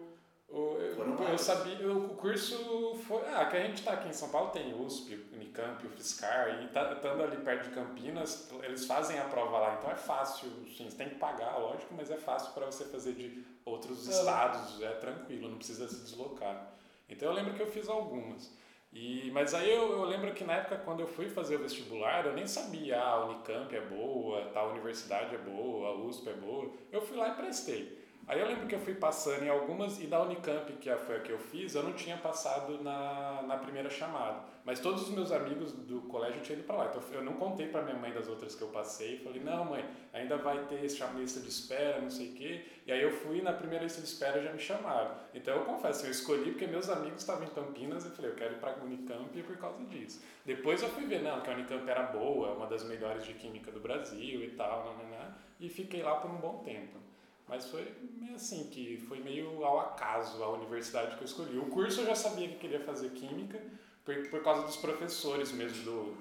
eu, 0.56 0.94
Foram 0.96 1.28
eu 1.28 1.38
sabia, 1.38 1.74
eu- 1.80 1.96
o 2.04 2.08
curso 2.16 2.94
foi, 3.06 3.22
ah, 3.28 3.44
que 3.46 3.56
a 3.56 3.60
gente 3.66 3.82
tá 3.82 3.92
aqui 3.94 4.08
em 4.08 4.12
São 4.12 4.28
Paulo 4.28 4.50
tem 4.50 4.72
USP, 4.80 5.14
Unicamp, 5.32 5.84
UFSCar, 5.86 6.62
e 6.62 6.68
tá, 6.68 6.92
estando 6.92 7.22
ali 7.22 7.36
perto 7.38 7.68
de 7.68 7.74
Campinas, 7.74 8.48
eles 8.62 8.86
fazem 8.86 9.18
a 9.18 9.24
prova 9.24 9.58
lá, 9.58 9.76
então 9.78 9.90
é 9.90 9.96
fácil, 9.96 10.48
sim, 10.76 10.88
você 10.88 10.96
tem 10.96 11.08
que 11.08 11.16
pagar, 11.16 11.56
lógico, 11.58 11.92
mas 11.96 12.10
é 12.10 12.16
fácil 12.16 12.52
para 12.52 12.66
você 12.66 12.84
fazer 12.84 13.12
de 13.14 13.44
outros 13.64 14.08
Ah. 14.08 14.12
estados, 14.12 14.80
é 14.82 14.90
tranquilo, 14.92 15.48
não 15.48 15.56
precisa 15.56 15.88
se 15.88 15.96
deslocar. 16.02 16.72
Então 17.08 17.28
eu 17.28 17.34
lembro 17.34 17.54
que 17.54 17.60
eu 17.62 17.66
fiz 17.70 17.88
algumas. 17.88 18.50
E, 18.92 19.28
mas 19.32 19.52
aí 19.54 19.68
eu, 19.74 19.90
eu 19.90 20.04
lembro 20.04 20.32
que 20.34 20.44
na 20.44 20.52
época 20.54 20.76
quando 20.84 21.00
eu 21.00 21.06
fui 21.08 21.28
fazer 21.28 21.56
o 21.56 21.62
vestibular, 21.64 22.24
eu 22.26 22.32
nem 22.32 22.46
sabia, 22.46 23.00
ah, 23.00 23.10
a 23.14 23.24
Unicamp 23.26 23.74
é 23.74 23.80
boa, 23.80 24.44
tal 24.54 24.70
universidade 24.70 25.34
é 25.34 25.38
boa, 25.38 25.88
a 25.88 25.94
USP 25.96 26.28
é 26.28 26.32
boa. 26.34 26.70
Eu 26.92 27.02
fui 27.02 27.16
lá 27.16 27.30
e 27.30 27.34
prestei. 27.34 28.03
Aí 28.26 28.40
eu 28.40 28.46
lembro 28.46 28.66
que 28.66 28.74
eu 28.74 28.78
fui 28.78 28.94
passando 28.94 29.42
em 29.42 29.48
algumas, 29.50 30.00
e 30.00 30.06
da 30.06 30.22
Unicamp, 30.22 30.72
que 30.74 30.90
foi 30.96 31.16
a 31.16 31.20
que 31.20 31.30
eu 31.30 31.38
fiz, 31.38 31.74
eu 31.74 31.82
não 31.82 31.92
tinha 31.92 32.16
passado 32.16 32.82
na, 32.82 33.42
na 33.42 33.58
primeira 33.58 33.90
chamada. 33.90 34.40
Mas 34.64 34.80
todos 34.80 35.02
os 35.02 35.10
meus 35.10 35.30
amigos 35.30 35.72
do 35.72 36.00
colégio 36.02 36.40
tinham 36.40 36.58
ido 36.58 36.66
para 36.66 36.76
lá. 36.76 36.86
Então 36.86 37.02
eu 37.12 37.22
não 37.22 37.34
contei 37.34 37.66
para 37.68 37.82
minha 37.82 37.96
mãe 37.96 38.12
das 38.12 38.26
outras 38.26 38.54
que 38.54 38.62
eu 38.62 38.68
passei. 38.68 39.18
Falei, 39.18 39.42
não, 39.42 39.66
mãe, 39.66 39.84
ainda 40.12 40.38
vai 40.38 40.64
ter 40.66 40.80
lista 40.80 41.40
de 41.40 41.48
espera, 41.48 42.00
não 42.00 42.10
sei 42.10 42.30
o 42.30 42.32
quê. 42.32 42.64
E 42.86 42.92
aí 42.92 43.02
eu 43.02 43.10
fui 43.10 43.42
na 43.42 43.52
primeira 43.52 43.84
lista 43.84 44.00
de 44.00 44.06
espera 44.06 44.42
já 44.42 44.52
me 44.52 44.58
chamaram. 44.58 45.14
Então 45.34 45.54
eu 45.54 45.64
confesso, 45.64 46.06
eu 46.06 46.10
escolhi 46.10 46.52
porque 46.52 46.66
meus 46.66 46.88
amigos 46.88 47.20
estavam 47.20 47.44
em 47.44 47.50
Campinas 47.50 48.06
e 48.06 48.10
falei, 48.10 48.30
eu 48.30 48.36
quero 48.36 48.54
ir 48.54 48.58
para 48.58 48.72
a 48.72 48.84
Unicamp 48.84 49.42
por 49.42 49.56
causa 49.58 49.84
disso. 49.84 50.22
Depois 50.46 50.82
eu 50.82 50.88
fui 50.88 51.04
ver, 51.04 51.20
não, 51.22 51.42
que 51.42 51.50
a 51.50 51.52
Unicamp 51.52 51.86
era 51.88 52.04
boa, 52.04 52.54
uma 52.54 52.66
das 52.66 52.84
melhores 52.84 53.24
de 53.26 53.34
química 53.34 53.70
do 53.70 53.80
Brasil 53.80 54.42
e 54.42 54.50
tal, 54.50 54.96
né, 54.96 55.04
né, 55.10 55.34
e 55.60 55.68
fiquei 55.68 56.02
lá 56.02 56.16
por 56.16 56.30
um 56.30 56.36
bom 56.36 56.62
tempo. 56.64 57.04
Mas 57.48 57.66
foi 57.66 57.92
meio 58.18 58.34
assim, 58.34 58.68
que 58.70 58.96
foi 59.06 59.20
meio 59.20 59.64
ao 59.64 59.80
acaso 59.80 60.42
a 60.42 60.50
universidade 60.50 61.16
que 61.16 61.22
eu 61.22 61.26
escolhi. 61.26 61.58
O 61.58 61.66
curso 61.66 62.00
eu 62.00 62.06
já 62.06 62.14
sabia 62.14 62.48
que 62.48 62.56
queria 62.56 62.80
fazer 62.80 63.10
química, 63.10 63.60
por, 64.04 64.14
por 64.28 64.42
causa 64.42 64.62
dos 64.62 64.76
professores 64.76 65.52
mesmo 65.52 65.84
do, 65.84 66.16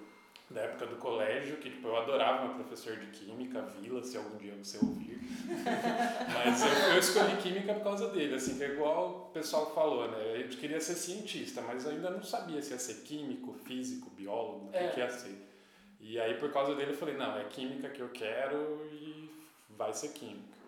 da 0.50 0.62
época 0.62 0.86
do 0.86 0.96
colégio, 0.98 1.58
que 1.58 1.70
tipo, 1.70 1.88
eu 1.88 1.98
adorava 1.98 2.46
meu 2.46 2.56
professor 2.56 2.98
de 2.98 3.08
química, 3.08 3.62
Vila, 3.62 4.04
se 4.04 4.18
algum 4.18 4.38
dia 4.38 4.54
você 4.56 4.78
ouvir. 4.78 5.20
Mas 6.34 6.62
eu, 6.62 6.94
eu, 6.94 7.00
escolhi 7.00 7.38
química 7.38 7.74
por 7.74 7.84
causa 7.84 8.10
dele, 8.10 8.36
assim, 8.36 8.58
que 8.58 8.64
é 8.64 8.74
igual 8.74 9.28
o 9.30 9.34
pessoal 9.34 9.74
falou, 9.74 10.10
né? 10.12 10.42
Eu 10.42 10.50
queria 10.50 10.80
ser 10.80 10.96
cientista, 10.96 11.62
mas 11.62 11.88
ainda 11.88 12.10
não 12.10 12.24
sabia 12.24 12.62
se 12.62 12.72
ia 12.72 12.80
ser 12.80 13.02
químico, 13.04 13.54
físico, 13.54 14.10
biólogo, 14.12 14.70
o 14.72 14.76
é. 14.76 14.88
que, 14.88 14.94
que 14.94 15.00
ia 15.00 15.10
ser. 15.10 15.36
E 16.00 16.20
aí 16.20 16.36
por 16.36 16.52
causa 16.52 16.76
dele 16.76 16.92
eu 16.92 16.98
falei, 16.98 17.16
não, 17.16 17.38
é 17.38 17.44
química 17.46 17.90
que 17.90 18.02
eu 18.02 18.10
quero 18.10 18.88
e 18.92 19.30
vai 19.70 19.94
ser 19.94 20.10
química. 20.10 20.63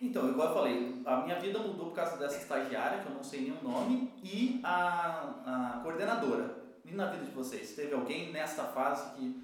Então, 0.00 0.28
igual 0.28 0.48
eu 0.48 0.54
falei, 0.54 1.02
a 1.04 1.16
minha 1.22 1.40
vida 1.40 1.58
mudou 1.58 1.86
por 1.86 1.94
causa 1.94 2.16
dessa 2.16 2.38
estagiária, 2.38 3.00
que 3.02 3.08
eu 3.08 3.14
não 3.14 3.24
sei 3.24 3.40
nem 3.40 3.52
o 3.52 3.62
nome, 3.62 4.12
e 4.22 4.60
a, 4.62 5.34
a 5.44 5.80
coordenadora. 5.82 6.56
E 6.84 6.92
na 6.92 7.06
vida 7.06 7.24
de 7.24 7.32
vocês? 7.32 7.74
Teve 7.74 7.94
alguém 7.94 8.32
nessa 8.32 8.64
fase 8.64 9.10
que, 9.16 9.42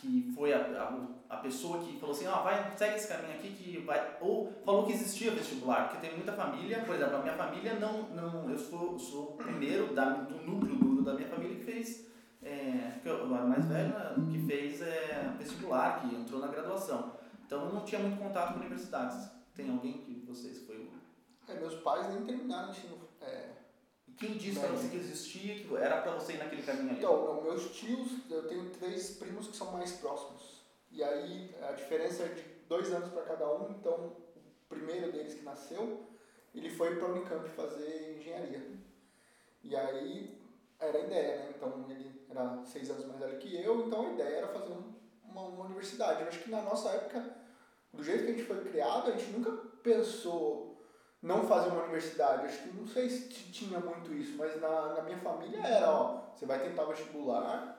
que 0.00 0.32
foi 0.34 0.52
a, 0.52 0.58
a, 0.58 1.34
a 1.36 1.36
pessoa 1.38 1.78
que 1.78 1.96
falou 1.98 2.14
assim, 2.14 2.26
ó, 2.26 2.40
oh, 2.40 2.42
vai, 2.42 2.72
segue 2.76 2.96
esse 2.96 3.06
caminho 3.08 3.34
aqui 3.34 3.50
que 3.50 3.78
vai... 3.80 4.16
Ou 4.20 4.52
falou 4.64 4.84
que 4.84 4.92
existia 4.92 5.30
vestibular, 5.30 5.88
porque 5.88 6.04
tem 6.06 6.16
muita 6.16 6.32
família, 6.32 6.80
por 6.80 6.96
exemplo, 6.96 7.16
a 7.16 7.22
minha 7.22 7.34
família 7.34 7.74
não... 7.74 8.02
não 8.10 8.50
eu 8.50 8.58
sou, 8.58 8.98
sou 8.98 9.22
o 9.30 9.36
primeiro 9.36 9.94
da, 9.94 10.10
do 10.10 10.44
núcleo 10.44 10.74
duro 10.74 11.02
da 11.02 11.14
minha 11.14 11.28
família 11.28 11.56
que 11.56 11.64
fez... 11.64 12.12
É, 12.42 12.98
que 13.02 13.08
eu, 13.08 13.24
a 13.34 13.38
mais 13.38 13.64
velha 13.64 14.14
que 14.30 14.38
fez 14.46 14.82
é, 14.82 15.32
vestibular, 15.38 16.00
que 16.00 16.14
entrou 16.14 16.40
na 16.40 16.48
graduação. 16.48 17.12
Então 17.46 17.64
eu 17.64 17.72
não 17.72 17.84
tinha 17.86 17.98
muito 17.98 18.18
contato 18.18 18.52
com 18.52 18.60
universidades. 18.60 19.30
Tem 19.54 19.70
alguém 19.70 19.98
que 19.98 20.24
vocês 20.26 20.58
foi 20.66 20.76
o. 20.76 20.90
É, 21.48 21.54
meus 21.54 21.74
pais 21.76 22.08
nem 22.08 22.24
terminaram 22.24 22.68
o 22.68 22.70
ensino. 22.72 22.98
É, 23.20 23.50
quem 24.16 24.36
disse 24.36 24.60
para 24.60 24.68
você 24.68 24.88
que 24.88 24.96
existia, 24.96 25.54
que 25.56 25.76
era 25.76 26.00
para 26.00 26.14
você 26.14 26.34
ir 26.34 26.38
naquele 26.38 26.62
caminho 26.62 26.90
ali? 26.90 26.98
Então, 26.98 27.24
não, 27.24 27.42
meus 27.42 27.70
tios, 27.76 28.30
eu 28.30 28.46
tenho 28.48 28.70
três 28.70 29.16
primos 29.16 29.48
que 29.48 29.56
são 29.56 29.72
mais 29.72 29.92
próximos. 29.92 30.62
E 30.90 31.02
aí 31.02 31.54
a 31.62 31.72
diferença 31.72 32.22
é 32.22 32.28
de 32.28 32.42
dois 32.68 32.92
anos 32.92 33.12
para 33.12 33.22
cada 33.22 33.52
um, 33.52 33.70
então 33.72 33.92
o 33.94 34.68
primeiro 34.68 35.10
deles 35.10 35.34
que 35.34 35.42
nasceu, 35.42 36.06
ele 36.54 36.70
foi 36.70 36.96
para 36.96 37.08
a 37.08 37.10
Unicamp 37.10 37.48
fazer 37.50 38.16
engenharia. 38.18 38.64
E 39.62 39.74
aí 39.74 40.38
era 40.78 40.98
a 40.98 41.00
ideia, 41.00 41.36
né? 41.38 41.52
Então 41.56 41.86
ele 41.88 42.24
era 42.30 42.64
seis 42.64 42.90
anos 42.90 43.06
mais 43.06 43.18
velho 43.18 43.38
que 43.38 43.56
eu, 43.56 43.86
então 43.86 44.06
a 44.06 44.12
ideia 44.12 44.36
era 44.36 44.48
fazer 44.48 44.72
uma, 45.24 45.42
uma 45.42 45.64
universidade. 45.64 46.22
Eu 46.22 46.28
acho 46.28 46.42
que 46.42 46.50
na 46.50 46.62
nossa 46.62 46.90
época 46.90 47.43
do 47.96 48.02
jeito 48.02 48.24
que 48.24 48.30
a 48.30 48.34
gente 48.34 48.46
foi 48.46 48.64
criado, 48.64 49.10
a 49.10 49.16
gente 49.16 49.30
nunca 49.30 49.50
pensou 49.82 50.74
não 51.22 51.46
fazer 51.46 51.70
uma 51.70 51.84
universidade. 51.84 52.46
Acho 52.46 52.62
que 52.62 52.76
não 52.76 52.86
sei 52.86 53.08
se 53.08 53.28
tinha 53.28 53.80
muito 53.80 54.12
isso, 54.12 54.36
mas 54.36 54.60
na, 54.60 54.94
na 54.94 55.02
minha 55.02 55.18
família 55.18 55.58
era, 55.60 55.90
ó, 55.90 56.20
você 56.34 56.46
vai 56.46 56.60
tentar 56.60 56.84
vestibular, 56.84 57.74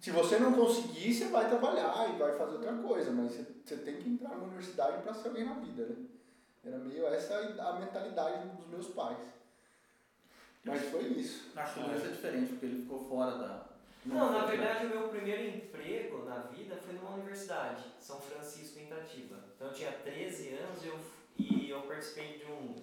se 0.00 0.10
você 0.10 0.38
não 0.38 0.52
conseguir, 0.52 1.12
você 1.12 1.26
vai 1.26 1.48
trabalhar 1.48 2.08
e 2.08 2.18
vai 2.18 2.36
fazer 2.36 2.54
outra 2.54 2.72
coisa, 2.74 3.10
mas 3.10 3.32
você, 3.32 3.46
você 3.64 3.76
tem 3.76 3.96
que 3.96 4.08
entrar 4.08 4.30
na 4.30 4.44
universidade 4.44 5.02
para 5.02 5.12
ser 5.12 5.28
alguém 5.28 5.44
na 5.44 5.54
vida, 5.54 5.84
né? 5.86 5.96
Era 6.64 6.78
meio 6.78 7.06
essa 7.06 7.38
a 7.38 7.78
mentalidade 7.78 8.48
dos 8.48 8.66
meus 8.66 8.88
pais. 8.88 9.18
Mas 10.64 10.82
foi 10.90 11.04
isso. 11.04 11.50
Acho 11.56 11.74
que 11.74 11.80
é 11.80 12.08
diferente, 12.08 12.52
porque 12.52 12.66
ele 12.66 12.82
ficou 12.82 12.98
fora 12.98 13.38
da, 13.38 13.69
não, 14.04 14.32
na 14.32 14.46
verdade, 14.46 14.86
o 14.86 14.88
meu 14.88 15.08
primeiro 15.08 15.44
emprego 15.44 16.24
na 16.24 16.38
vida 16.38 16.76
foi 16.76 16.94
numa 16.94 17.14
universidade, 17.14 17.84
São 17.98 18.20
Francisco 18.20 18.78
em 18.78 18.84
Itatiba. 18.84 19.36
Então 19.54 19.68
eu 19.68 19.74
tinha 19.74 19.92
13 19.92 20.54
anos 20.54 20.84
eu, 20.84 20.98
e 21.38 21.68
eu 21.68 21.82
participei 21.82 22.38
de 22.38 22.46
um. 22.46 22.76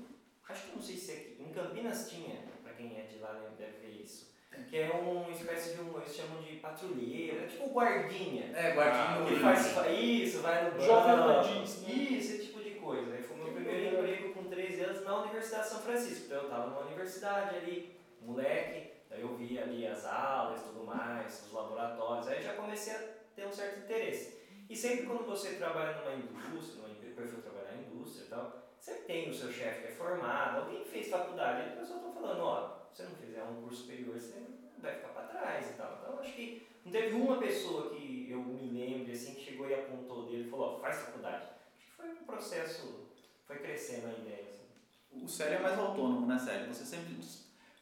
Acho 0.48 0.68
que 0.68 0.76
não 0.76 0.82
sei 0.82 0.96
se 0.96 1.12
aqui. 1.12 1.38
Em 1.40 1.52
Campinas 1.52 2.10
tinha, 2.10 2.44
para 2.64 2.74
quem 2.74 3.00
é 3.00 3.04
de 3.04 3.18
lá 3.20 3.34
deve 3.58 3.78
ver 3.80 4.02
isso. 4.04 4.28
Que 4.70 4.78
é 4.78 4.92
uma 4.92 5.30
espécie 5.32 5.76
de 5.76 5.82
um. 5.82 5.98
Eles 5.98 6.16
chamam 6.16 6.42
de 6.42 6.58
patrulheiro, 6.58 7.44
é 7.44 7.48
tipo 7.48 7.70
guardinha. 7.70 8.52
É, 8.56 8.74
guardinha. 8.74 9.22
Ah, 9.22 9.26
que 9.28 9.36
faz 9.36 10.00
isso, 10.00 10.42
vai 10.42 10.66
no 10.66 10.72
banco. 10.72 10.84
Jovem 10.84 11.64
Isso, 11.64 11.86
esse 11.88 12.46
tipo 12.46 12.62
de 12.62 12.72
coisa. 12.72 13.14
Aí 13.14 13.24
foi 13.24 13.36
o 13.38 13.44
meu 13.44 13.54
primeiro 13.54 13.98
emprego 13.98 14.34
com 14.34 14.44
13 14.50 14.82
anos 14.82 15.04
na 15.04 15.22
Universidade 15.22 15.64
de 15.64 15.70
São 15.70 15.82
Francisco. 15.82 16.26
Então 16.26 16.44
eu 16.44 16.50
tava 16.50 16.68
numa 16.68 16.86
universidade 16.86 17.56
ali, 17.56 17.96
moleque 18.22 18.97
Daí 19.10 19.22
eu 19.22 19.36
vi 19.36 19.58
ali 19.58 19.88
as 19.88 20.06
aulas 20.06 20.62
e 20.62 20.64
tudo 20.66 20.84
mais, 20.86 21.46
os 21.46 21.54
laboratórios, 21.54 22.28
aí 22.28 22.42
já 22.42 22.54
comecei 22.54 22.94
a 22.94 23.00
ter 23.36 23.46
um 23.46 23.52
certo 23.52 23.80
interesse. 23.80 24.38
E 24.70 24.76
sempre 24.76 25.06
quando 25.06 25.26
você 25.26 25.56
trabalha 25.56 25.98
numa 26.00 26.16
indústria, 26.16 26.82
numa 26.82 26.90
empresa, 26.90 27.22
eu 27.22 27.42
fui 27.42 27.42
trabalhar 27.42 27.72
na 27.72 27.82
indústria 27.84 28.26
e 28.26 28.28
tal, 28.28 28.68
sempre 28.80 29.04
tem 29.04 29.30
o 29.30 29.34
seu 29.34 29.52
chefe 29.52 29.82
que 29.82 29.88
é 29.88 29.92
formado, 29.92 30.60
alguém 30.60 30.84
que 30.84 30.90
fez 30.90 31.10
faculdade, 31.10 31.70
e 31.70 31.74
o 31.74 31.80
pessoal 31.80 32.00
está 32.00 32.12
falando, 32.12 32.42
ó, 32.42 32.78
se 32.92 32.98
você 32.98 33.10
não 33.10 33.16
fizer 33.16 33.44
um 33.44 33.62
curso 33.62 33.82
superior, 33.82 34.20
você 34.20 34.44
vai 34.80 34.96
ficar 34.96 35.10
para 35.10 35.28
trás 35.28 35.72
e 35.72 35.74
tal. 35.74 36.00
Então 36.02 36.20
acho 36.20 36.34
que 36.34 36.68
não 36.84 36.92
teve 36.92 37.16
uma 37.16 37.38
pessoa 37.38 37.90
que 37.96 38.28
eu 38.30 38.40
me 38.40 38.70
lembre 38.70 39.12
assim 39.12 39.36
que 39.36 39.44
chegou 39.44 39.70
e 39.70 39.74
apontou 39.74 40.26
dele 40.26 40.48
e 40.48 40.50
falou, 40.50 40.76
ó, 40.76 40.80
faz 40.80 40.98
faculdade. 40.98 41.46
Acho 41.78 41.86
que 41.86 41.92
foi 41.96 42.10
um 42.12 42.26
processo, 42.26 43.08
foi 43.46 43.58
crescendo 43.58 44.08
a 44.08 44.12
ideia. 44.12 44.48
Assim. 44.50 45.24
O 45.24 45.28
Célio 45.28 45.58
é 45.58 45.62
mais 45.62 45.78
autônomo, 45.78 46.28
né, 46.28 46.38
Célio? 46.38 46.74
Você 46.74 46.86
sempre 46.86 47.16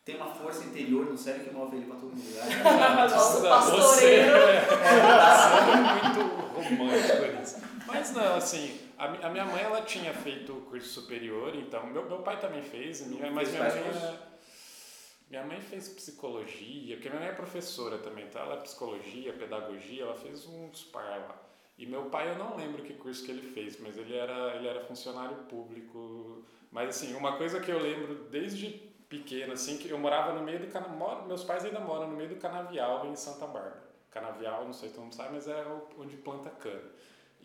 tem 0.05 0.17
uma 0.17 0.27
força 0.27 0.63
interior 0.63 1.07
no 1.07 1.17
cérebro 1.17 1.47
que 1.47 1.53
move 1.55 1.77
ele 1.77 1.87
para 1.87 1.95
todo 1.95 2.13
lugar. 2.13 2.45
Nossa, 3.09 3.41
pastoreiro! 3.41 4.37
É, 4.37 4.67
é, 4.77 6.03
muito 6.03 6.35
romântico 6.53 7.39
nisso. 7.39 7.57
Mas 7.87 8.11
não, 8.11 8.35
assim, 8.35 8.79
a, 8.99 9.05
a, 9.05 9.29
minha 9.31 9.45
mãe 9.45 9.63
ela 9.63 9.81
tinha 9.81 10.13
feito 10.13 10.53
o 10.53 10.61
curso 10.61 10.87
superior, 11.01 11.55
então 11.55 11.87
meu, 11.87 12.07
meu 12.07 12.19
pai 12.19 12.39
também 12.39 12.61
fez, 12.61 13.07
minha, 13.07 13.31
mas 13.31 13.49
minha 13.49 13.63
mãe, 13.63 13.71
é, 13.71 14.19
minha 15.27 15.43
mãe 15.43 15.59
fez 15.59 15.89
psicologia, 15.89 16.95
porque 16.95 17.09
minha 17.09 17.21
mãe 17.21 17.29
é 17.29 17.33
professora 17.33 17.97
também, 17.97 18.25
então 18.25 18.43
ela 18.43 18.57
é 18.57 18.61
psicologia, 18.61 19.33
pedagogia, 19.33 20.03
ela 20.03 20.15
fez 20.15 20.45
uns 20.45 20.83
par 20.83 21.19
lá. 21.19 21.41
E 21.79 21.85
meu 21.87 22.05
pai 22.05 22.29
eu 22.29 22.37
não 22.37 22.55
lembro 22.55 22.83
que 22.83 22.93
curso 22.93 23.25
que 23.25 23.31
ele 23.31 23.51
fez, 23.53 23.79
mas 23.79 23.97
ele 23.97 24.15
era, 24.15 24.55
ele 24.55 24.67
era 24.67 24.81
funcionário 24.81 25.35
público. 25.49 26.43
Mas 26.71 26.89
assim, 26.89 27.15
uma 27.15 27.37
coisa 27.37 27.59
que 27.59 27.71
eu 27.71 27.79
lembro 27.79 28.15
desde 28.29 28.94
pequeno, 29.09 29.53
assim, 29.53 29.77
que 29.77 29.89
eu 29.89 29.97
morava 29.97 30.33
no 30.33 30.43
meio 30.43 30.59
do 30.59 30.67
canavial, 30.67 31.25
meus 31.25 31.43
pais 31.43 31.65
ainda 31.65 31.79
moram 31.79 32.09
no 32.09 32.15
meio 32.15 32.29
do 32.29 32.35
canavial 32.35 33.05
em 33.05 33.15
Santa 33.15 33.45
Bárbara. 33.45 33.83
Canavial, 34.11 34.65
não 34.65 34.73
sei 34.73 34.89
se 34.89 34.95
todo 34.95 35.03
mundo 35.03 35.15
sabe, 35.15 35.33
mas 35.33 35.47
é 35.47 35.65
onde 35.97 36.15
planta 36.17 36.49
cana. 36.49 36.89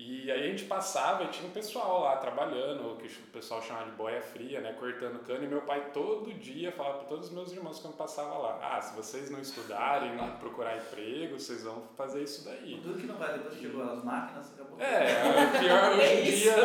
E 0.02 0.30
aí 0.30 0.44
a 0.44 0.46
gente 0.46 0.64
passava 0.64 1.24
e 1.24 1.26
tinha 1.28 1.46
um 1.46 1.52
pessoal 1.52 2.04
lá 2.04 2.16
trabalhando, 2.16 2.92
o 2.92 2.96
que 2.96 3.06
o 3.06 3.26
pessoal 3.32 3.60
chama 3.60 3.84
de 3.84 3.90
boia 3.90 4.22
fria, 4.22 4.58
né, 4.62 4.72
cortando 4.72 5.22
cana, 5.26 5.44
e 5.44 5.46
meu 5.46 5.60
pai 5.60 5.90
todo 5.92 6.32
dia 6.32 6.72
falava 6.72 7.00
para 7.00 7.08
todos 7.08 7.26
os 7.26 7.34
meus 7.34 7.52
irmãos 7.52 7.80
quando 7.80 7.98
passava 7.98 8.38
lá, 8.38 8.58
ah, 8.62 8.80
se 8.80 8.96
vocês 8.96 9.30
não 9.30 9.38
estudarem, 9.38 10.16
não 10.16 10.36
procurar 10.36 10.78
emprego, 10.78 11.38
vocês 11.38 11.64
vão 11.64 11.82
fazer 11.98 12.22
isso 12.22 12.46
daí. 12.46 12.80
Tudo 12.82 12.98
que 12.98 13.06
não 13.06 13.16
vai 13.16 13.34
depois 13.34 13.54
que 13.54 13.60
chegou 13.60 13.82
as 13.82 14.02
máquinas, 14.02 14.54
acabou. 14.54 14.80
É, 14.80 15.58
pior 15.60 15.92
hoje 15.92 16.12
em 16.16 16.32
dia, 16.32 16.56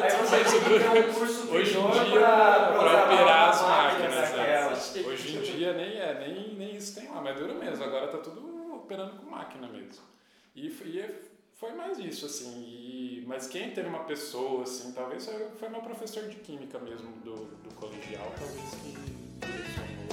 hoje 1.52 2.00
em 2.00 2.12
dia 2.12 2.20
para 2.22 3.04
operar 3.04 3.50
as 3.50 3.62
máquinas, 3.62 4.32
né? 4.32 5.06
hoje 5.06 5.38
em 5.38 5.42
dia 5.42 5.74
nem 5.74 5.98
é, 5.98 6.20
nem, 6.20 6.56
nem 6.56 6.76
isso 6.78 6.98
tem 6.98 7.10
lá, 7.10 7.20
mas 7.20 7.38
dura 7.38 7.54
mesmo, 7.54 7.84
agora 7.84 8.08
tá 8.08 8.18
tudo 8.20 8.76
operando 8.76 9.18
com 9.18 9.30
máquina 9.30 9.68
mesmo. 9.68 10.06
E, 10.56 10.70
e 10.86 11.02
é 11.02 11.36
foi 11.56 11.72
mais 11.74 11.98
isso, 12.00 12.26
assim. 12.26 12.64
E, 12.68 12.95
mas 13.26 13.48
quem 13.48 13.72
teve 13.72 13.88
uma 13.88 14.04
pessoa, 14.04 14.64
assim, 14.64 14.92
talvez 14.92 15.28
foi 15.60 15.70
meu 15.70 15.82
professor 15.82 16.28
de 16.28 16.36
química 16.36 16.80
mesmo 16.80 17.12
do, 17.24 17.36
do 17.36 17.74
colegial, 17.76 18.32
talvez 18.38 18.70
que 18.76 20.05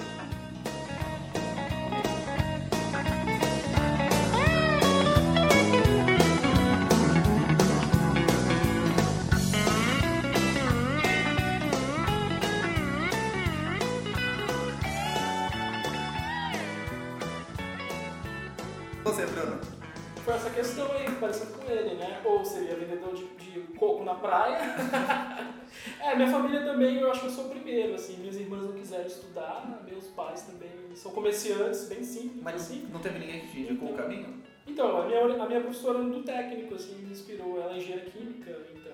né? 22.12 22.22
Ou 22.25 22.44
seria 22.44 22.77
vendedor 22.77 23.14
de, 23.14 23.27
de 23.37 23.61
coco 23.79 24.05
na 24.05 24.14
praia. 24.14 24.59
é, 26.01 26.14
minha 26.16 26.31
família 26.31 26.62
também, 26.64 26.98
eu 26.98 27.11
acho 27.11 27.20
que 27.20 27.27
eu 27.27 27.31
sou 27.31 27.46
o 27.46 27.51
primeiro, 27.51 27.94
assim. 27.94 28.16
Minhas 28.18 28.37
irmãs 28.37 28.62
não 28.62 28.72
quiseram 28.72 29.07
estudar, 29.07 29.83
meus 29.87 30.09
pais 30.09 30.42
também 30.42 30.70
são 30.94 31.12
comerciantes, 31.12 31.88
bem 31.88 32.05
simples, 32.05 32.42
Mas 32.42 32.55
assim. 32.57 32.88
não 32.92 33.01
teve 33.01 33.18
ninguém 33.18 33.40
que 33.40 33.48
te 33.48 33.61
indicou 33.61 33.90
o 33.90 33.96
caminho? 33.96 34.42
Então, 34.66 35.03
a 35.03 35.07
minha, 35.07 35.20
a 35.20 35.46
minha 35.46 35.61
professora 35.61 36.03
do 36.03 36.22
técnico, 36.22 36.75
assim, 36.75 36.94
me 36.96 37.11
inspirou. 37.11 37.61
Ela 37.61 37.75
é 37.75 37.79
engenheira 37.79 38.11
química, 38.11 38.51
então, 38.75 38.92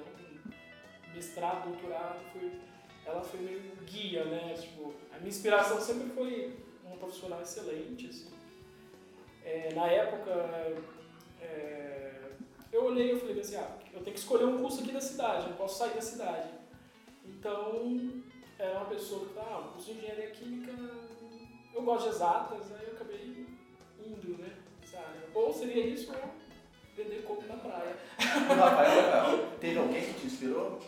mestrado, 1.15 1.69
doutorado, 1.69 2.21
foi, 2.33 2.53
ela 3.05 3.21
foi 3.21 3.41
meio 3.41 3.61
guia, 3.85 4.25
né? 4.25 4.55
Tipo, 4.59 4.95
a 5.13 5.19
minha 5.19 5.29
inspiração 5.29 5.81
sempre 5.81 6.09
foi 6.11 6.57
um 6.87 6.97
profissional 6.97 7.43
excelente, 7.43 8.07
assim. 8.07 8.31
É, 9.45 9.73
na 9.75 9.87
época, 9.87 10.31
é, 11.41 11.88
eu 12.73 12.85
olhei 12.85 13.13
e 13.13 13.21
falei 13.21 13.41
assim, 13.41 13.57
ah, 13.57 13.77
eu 13.93 14.01
tenho 14.03 14.15
que 14.15 14.21
escolher 14.21 14.45
um 14.45 14.59
curso 14.59 14.81
aqui 14.81 14.93
da 14.93 15.01
cidade, 15.01 15.45
eu 15.45 15.51
não 15.51 15.57
posso 15.57 15.79
sair 15.79 15.95
da 15.95 16.01
cidade. 16.01 16.51
Então, 17.25 18.23
era 18.59 18.79
uma 18.79 18.87
pessoa 18.87 19.27
que 19.27 19.35
falava, 19.35 19.55
ah, 19.55 19.59
o 19.61 19.73
curso 19.73 19.93
de 19.93 19.99
engenharia 19.99 20.31
química, 20.31 20.73
eu 21.75 21.83
gosto 21.83 22.05
de 22.05 22.15
exatas, 22.17 22.73
aí 22.73 22.87
eu 22.87 22.95
acabei 22.95 23.47
indo, 24.05 24.39
né? 24.39 24.57
área. 24.99 25.29
Ou 25.35 25.53
seria 25.53 25.87
isso 25.87 26.13
ou 26.13 26.31
vender 26.97 27.23
coco 27.23 27.45
na 27.47 27.57
praia. 27.57 27.97
Rafael, 28.19 29.51
teve 29.61 29.79
alguém 29.79 30.05
que 30.05 30.21
te 30.21 30.27
inspirou? 30.27 30.81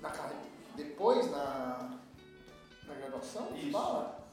Na 0.00 0.10
casa, 0.10 0.34
depois, 0.76 1.30
na, 1.30 1.98
na 2.86 2.94
graduação, 2.94 3.48
Isso. 3.56 3.72
fala? 3.72 4.26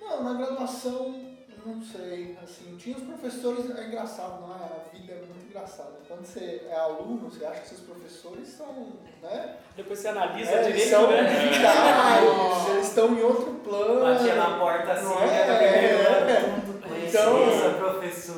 Não, 0.00 0.22
na 0.22 0.34
graduação, 0.34 1.31
não 1.66 1.82
sei, 1.82 2.36
assim, 2.42 2.76
tinha 2.76 2.96
os 2.96 3.02
professores, 3.04 3.70
é 3.76 3.86
engraçado, 3.86 4.40
não 4.40 4.54
é? 4.54 4.58
A 4.64 4.96
vida 4.96 5.12
é 5.12 5.16
muito 5.16 5.46
engraçada. 5.48 5.92
Quando 6.08 6.24
você 6.24 6.62
é 6.68 6.74
aluno, 6.74 7.30
você 7.30 7.44
acha 7.44 7.60
que 7.60 7.68
seus 7.68 7.80
professores 7.82 8.48
são, 8.48 8.88
né? 9.22 9.56
Depois 9.76 9.98
você 9.98 10.08
analisa 10.08 10.50
É, 10.50 10.54
eles 10.64 10.66
direito, 10.68 10.90
são 10.90 11.10
né? 11.10 11.22
militares, 11.22 12.68
eles 12.70 12.88
estão 12.88 13.14
em 13.14 13.22
outro 13.22 13.52
plano. 13.64 14.00
Batia 14.00 14.34
na 14.34 14.58
porta 14.58 14.92
assim, 14.92 15.04
Não 15.04 15.20
né? 15.20 15.26
é? 15.26 16.42
ano, 16.42 16.62
tudo. 16.66 16.82
Então. 17.08 17.38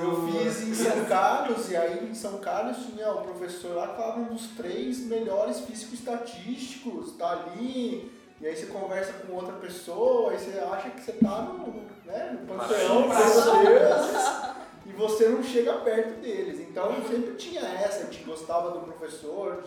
Eu 0.01 0.29
fiz 0.29 0.63
em 0.63 0.75
São 0.75 1.05
Carlos, 1.05 1.71
e 1.71 1.77
aí 1.77 2.09
em 2.11 2.15
São 2.15 2.39
Carlos 2.39 2.77
tinha 2.79 3.11
o 3.13 3.23
professor 3.23 3.77
lá 3.77 3.89
que 3.89 3.97
falava 3.97 4.21
um 4.21 4.25
dos 4.35 4.49
três 4.49 4.99
melhores 5.07 5.61
físico-estatísticos, 5.61 7.13
tá 7.17 7.31
ali, 7.31 8.11
e 8.41 8.47
aí 8.47 8.57
você 8.57 8.67
conversa 8.67 9.13
com 9.13 9.33
outra 9.33 9.55
pessoa, 9.55 10.33
aí 10.33 10.39
você 10.39 10.59
acha 10.59 10.91
que 10.91 11.01
você 11.01 11.13
tá 11.13 11.43
no, 11.43 11.85
né, 12.05 12.39
no 12.39 12.47
panteão 12.47 13.09
deuses, 13.09 14.55
e 14.87 14.93
você 14.93 15.29
não 15.29 15.43
chega 15.43 15.75
perto 15.79 16.21
deles. 16.21 16.61
Então 16.61 16.93
sempre 17.09 17.35
tinha 17.35 17.61
essa, 17.63 18.03
a 18.03 18.11
gente 18.11 18.25
gostava 18.25 18.71
do 18.71 18.81
professor, 18.81 19.65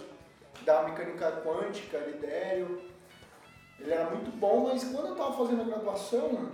da 0.64 0.84
mecânica 0.84 1.42
quântica, 1.44 1.98
Lidério. 1.98 2.82
Ele 3.80 3.94
era 3.94 4.10
muito 4.10 4.36
bom, 4.38 4.68
mas 4.68 4.84
quando 4.84 5.08
eu 5.08 5.12
estava 5.14 5.34
fazendo 5.34 5.62
a 5.62 5.66
graduação, 5.66 6.50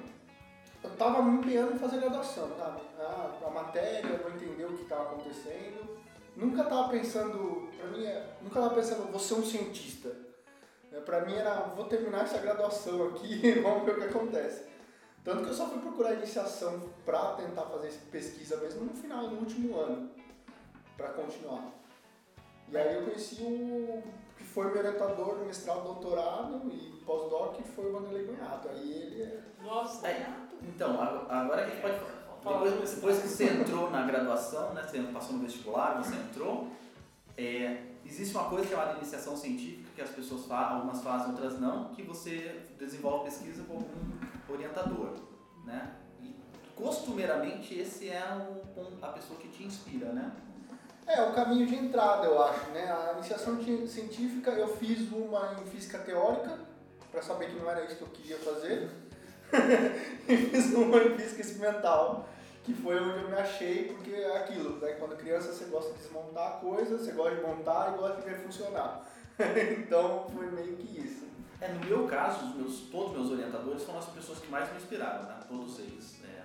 eu 0.83 0.89
estava 0.91 1.21
me 1.21 1.39
empenhando 1.39 1.73
em 1.73 1.79
fazer 1.79 1.97
a 1.97 2.01
graduação, 2.01 2.49
sabe? 2.57 2.81
Ah, 2.99 3.31
a 3.45 3.49
matéria, 3.49 4.07
eu 4.07 4.17
vou 4.19 4.31
entender 4.31 4.65
o 4.65 4.73
que 4.75 4.83
estava 4.83 5.03
acontecendo. 5.03 5.97
Nunca 6.35 6.63
estava 6.63 6.89
pensando, 6.89 7.69
para 7.77 7.87
mim, 7.87 8.05
é- 8.05 8.25
nunca 8.41 8.59
estava 8.59 8.75
pensando, 8.75 9.09
vou 9.09 9.19
ser 9.19 9.35
um 9.35 9.43
cientista. 9.43 10.09
É, 10.93 10.99
para 11.01 11.21
mim 11.25 11.33
era, 11.33 11.53
vou 11.75 11.85
terminar 11.85 12.23
essa 12.23 12.37
graduação 12.37 13.07
aqui, 13.07 13.51
vamos 13.61 13.83
ver 13.85 13.91
o 13.93 13.95
que 13.95 14.03
acontece. 14.03 14.63
Tanto 15.23 15.43
que 15.43 15.49
eu 15.49 15.53
só 15.53 15.67
fui 15.67 15.79
procurar 15.79 16.13
iniciação 16.13 16.89
para 17.05 17.33
tentar 17.33 17.63
fazer 17.63 17.91
pesquisa 18.11 18.57
mesmo 18.57 18.85
no 18.85 18.93
final, 18.93 19.29
no 19.29 19.39
último 19.39 19.77
ano, 19.79 20.09
para 20.97 21.09
continuar. 21.09 21.71
E 22.69 22.77
aí 22.77 22.95
eu 22.95 23.03
conheci 23.03 23.41
o 23.41 24.03
que 24.37 24.43
foi 24.43 24.65
meu 24.67 24.77
orientador 24.79 25.37
no 25.37 25.45
mestrado, 25.45 25.83
doutorado 25.83 26.69
e 26.69 27.01
pós-doc, 27.05 27.55
que 27.55 27.63
foi 27.63 27.89
o 27.89 27.93
Vanderlei 27.93 28.25
Cunhato. 28.25 28.67
Aí 28.69 28.91
ele 28.91 29.23
é 29.23 29.39
Nossa, 29.63 30.07
É, 30.07 30.27
então, 30.61 31.01
a- 31.01 31.25
agora 31.29 31.65
a 31.65 31.69
gente 31.69 31.81
pode 31.81 31.97
Depois, 32.43 32.91
depois 32.95 33.21
que 33.21 33.27
você 33.29 33.45
entrou 33.45 33.89
na 33.89 34.05
graduação, 34.05 34.73
né, 34.73 34.83
você 34.85 35.01
passou 35.03 35.37
no 35.37 35.43
vestibular, 35.43 36.03
você 36.03 36.13
entrou, 36.15 36.67
é, 37.37 37.83
existe 38.05 38.35
uma 38.35 38.49
coisa 38.49 38.67
chamada 38.67 38.97
iniciação 38.97 39.37
científica, 39.37 39.82
que 39.95 40.01
as 40.01 40.09
pessoas 40.09 40.45
fazem, 40.45 40.75
algumas 40.77 41.01
fazem, 41.01 41.31
outras 41.31 41.59
não, 41.59 41.89
que 41.93 42.01
você 42.03 42.61
desenvolve 42.79 43.25
pesquisa 43.25 43.63
com 43.63 43.75
algum 43.75 44.53
orientador, 44.53 45.13
né? 45.65 45.93
E 46.21 46.35
costumeiramente 46.75 47.77
esse 47.77 48.09
é 48.09 48.23
o, 48.75 48.97
a 49.01 49.07
pessoa 49.09 49.39
que 49.39 49.47
te 49.49 49.63
inspira, 49.63 50.11
né? 50.11 50.31
É, 51.05 51.21
o 51.21 51.33
caminho 51.33 51.67
de 51.67 51.75
entrada, 51.75 52.25
eu 52.25 52.41
acho, 52.43 52.69
né? 52.71 52.91
A 52.91 53.13
iniciação 53.13 53.61
ci- 53.63 53.87
científica, 53.87 54.51
eu 54.51 54.67
fiz 54.77 55.11
uma 55.11 55.57
em 55.61 55.65
física 55.65 55.99
teórica, 55.99 56.57
para 57.11 57.21
saber 57.21 57.47
que 57.51 57.59
não 57.59 57.69
era 57.69 57.83
isso 57.85 57.97
que 57.97 58.01
eu 58.03 58.07
queria 58.09 58.37
fazer. 58.39 58.89
e 60.27 60.37
fiz 60.37 60.73
uma 60.73 60.97
em 60.97 61.15
física 61.17 61.41
experimental, 61.41 62.27
que 62.63 62.73
foi 62.73 62.97
onde 62.99 63.23
eu 63.23 63.29
me 63.29 63.35
achei, 63.35 63.93
porque 63.93 64.11
é 64.11 64.37
aquilo, 64.37 64.79
né? 64.79 64.93
Quando 64.93 65.15
criança 65.17 65.51
você 65.51 65.65
gosta 65.65 65.91
de 65.93 65.99
desmontar 65.99 66.47
a 66.47 66.51
coisa, 66.57 66.97
você 66.97 67.11
gosta 67.11 67.35
de 67.35 67.41
montar 67.41 67.93
e 67.93 67.97
gosta 67.99 68.21
de 68.21 68.29
ver 68.29 68.39
funcionar. 68.39 69.05
então 69.77 70.27
foi 70.29 70.51
meio 70.51 70.75
que 70.77 70.99
isso. 70.99 71.27
É, 71.59 71.69
no 71.69 71.85
meu 71.85 72.07
caso, 72.07 72.45
os 72.45 72.55
meus, 72.55 72.79
todos 72.91 73.11
os 73.11 73.17
meus 73.17 73.31
orientadores 73.31 73.83
foram 73.83 73.99
as 73.99 74.09
pessoas 74.09 74.39
que 74.39 74.51
mais 74.51 74.69
me 74.71 74.77
inspiraram, 74.77 75.23
né? 75.23 75.39
Todos 75.47 75.79
eles. 75.79 76.21
É, 76.23 76.43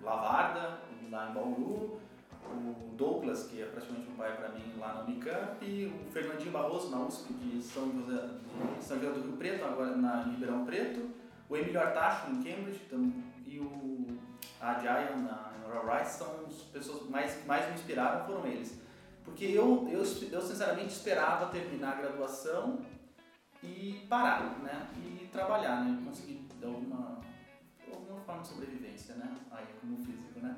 o 0.00 0.04
Lavarda, 0.04 0.80
lá 1.10 1.30
em 1.30 1.34
Bauru, 1.34 2.00
o 2.44 2.94
Douglas, 2.96 3.44
que 3.44 3.62
é 3.62 3.66
praticamente 3.66 4.08
um 4.10 4.16
pai 4.16 4.36
para 4.36 4.48
mim 4.50 4.74
lá 4.78 4.94
na 4.94 5.00
Unicamp, 5.02 5.64
o 5.64 6.10
Fernandinho 6.12 6.50
Barroso, 6.50 6.90
na 6.90 7.04
USP 7.04 7.32
de 7.34 7.62
São 7.62 7.92
José, 7.92 8.28
de 8.76 8.84
São 8.84 8.98
José 8.98 9.12
do 9.12 9.22
Rio 9.22 9.36
Preto, 9.36 9.64
agora 9.64 9.96
na 9.96 10.22
Ribeirão 10.22 10.64
Preto, 10.64 11.10
o 11.48 11.56
Emílio 11.56 11.80
Artacho, 11.80 12.30
em 12.30 12.42
Cambridge, 12.42 12.80
e 13.46 13.60
o 13.60 14.18
a 14.60 14.74
Jaya 14.74 15.14
na 15.16 15.52
Rural 15.64 15.98
Rice 15.98 16.18
são 16.18 16.28
as 16.46 16.54
pessoas 16.72 17.02
que 17.02 17.10
mais, 17.10 17.44
mais 17.46 17.66
me 17.68 17.74
inspiraram, 17.74 18.26
foram 18.26 18.46
eles. 18.46 18.80
Porque 19.26 19.44
eu, 19.44 19.86
eu, 19.90 19.98
eu 20.32 20.40
sinceramente 20.40 20.94
esperava 20.94 21.46
terminar 21.46 21.92
a 21.92 22.00
graduação 22.00 22.80
e 23.62 24.06
parar, 24.08 24.58
né? 24.60 24.88
E 24.96 25.26
trabalhar, 25.26 25.84
né? 25.84 26.00
Conseguir 26.06 26.46
alguma, 26.64 27.18
alguma 27.92 28.20
forma 28.20 28.40
de 28.42 28.48
sobrevivência, 28.48 29.16
né? 29.16 29.36
Aí 29.50 29.66
como 29.80 29.98
físico, 29.98 30.40
né? 30.40 30.56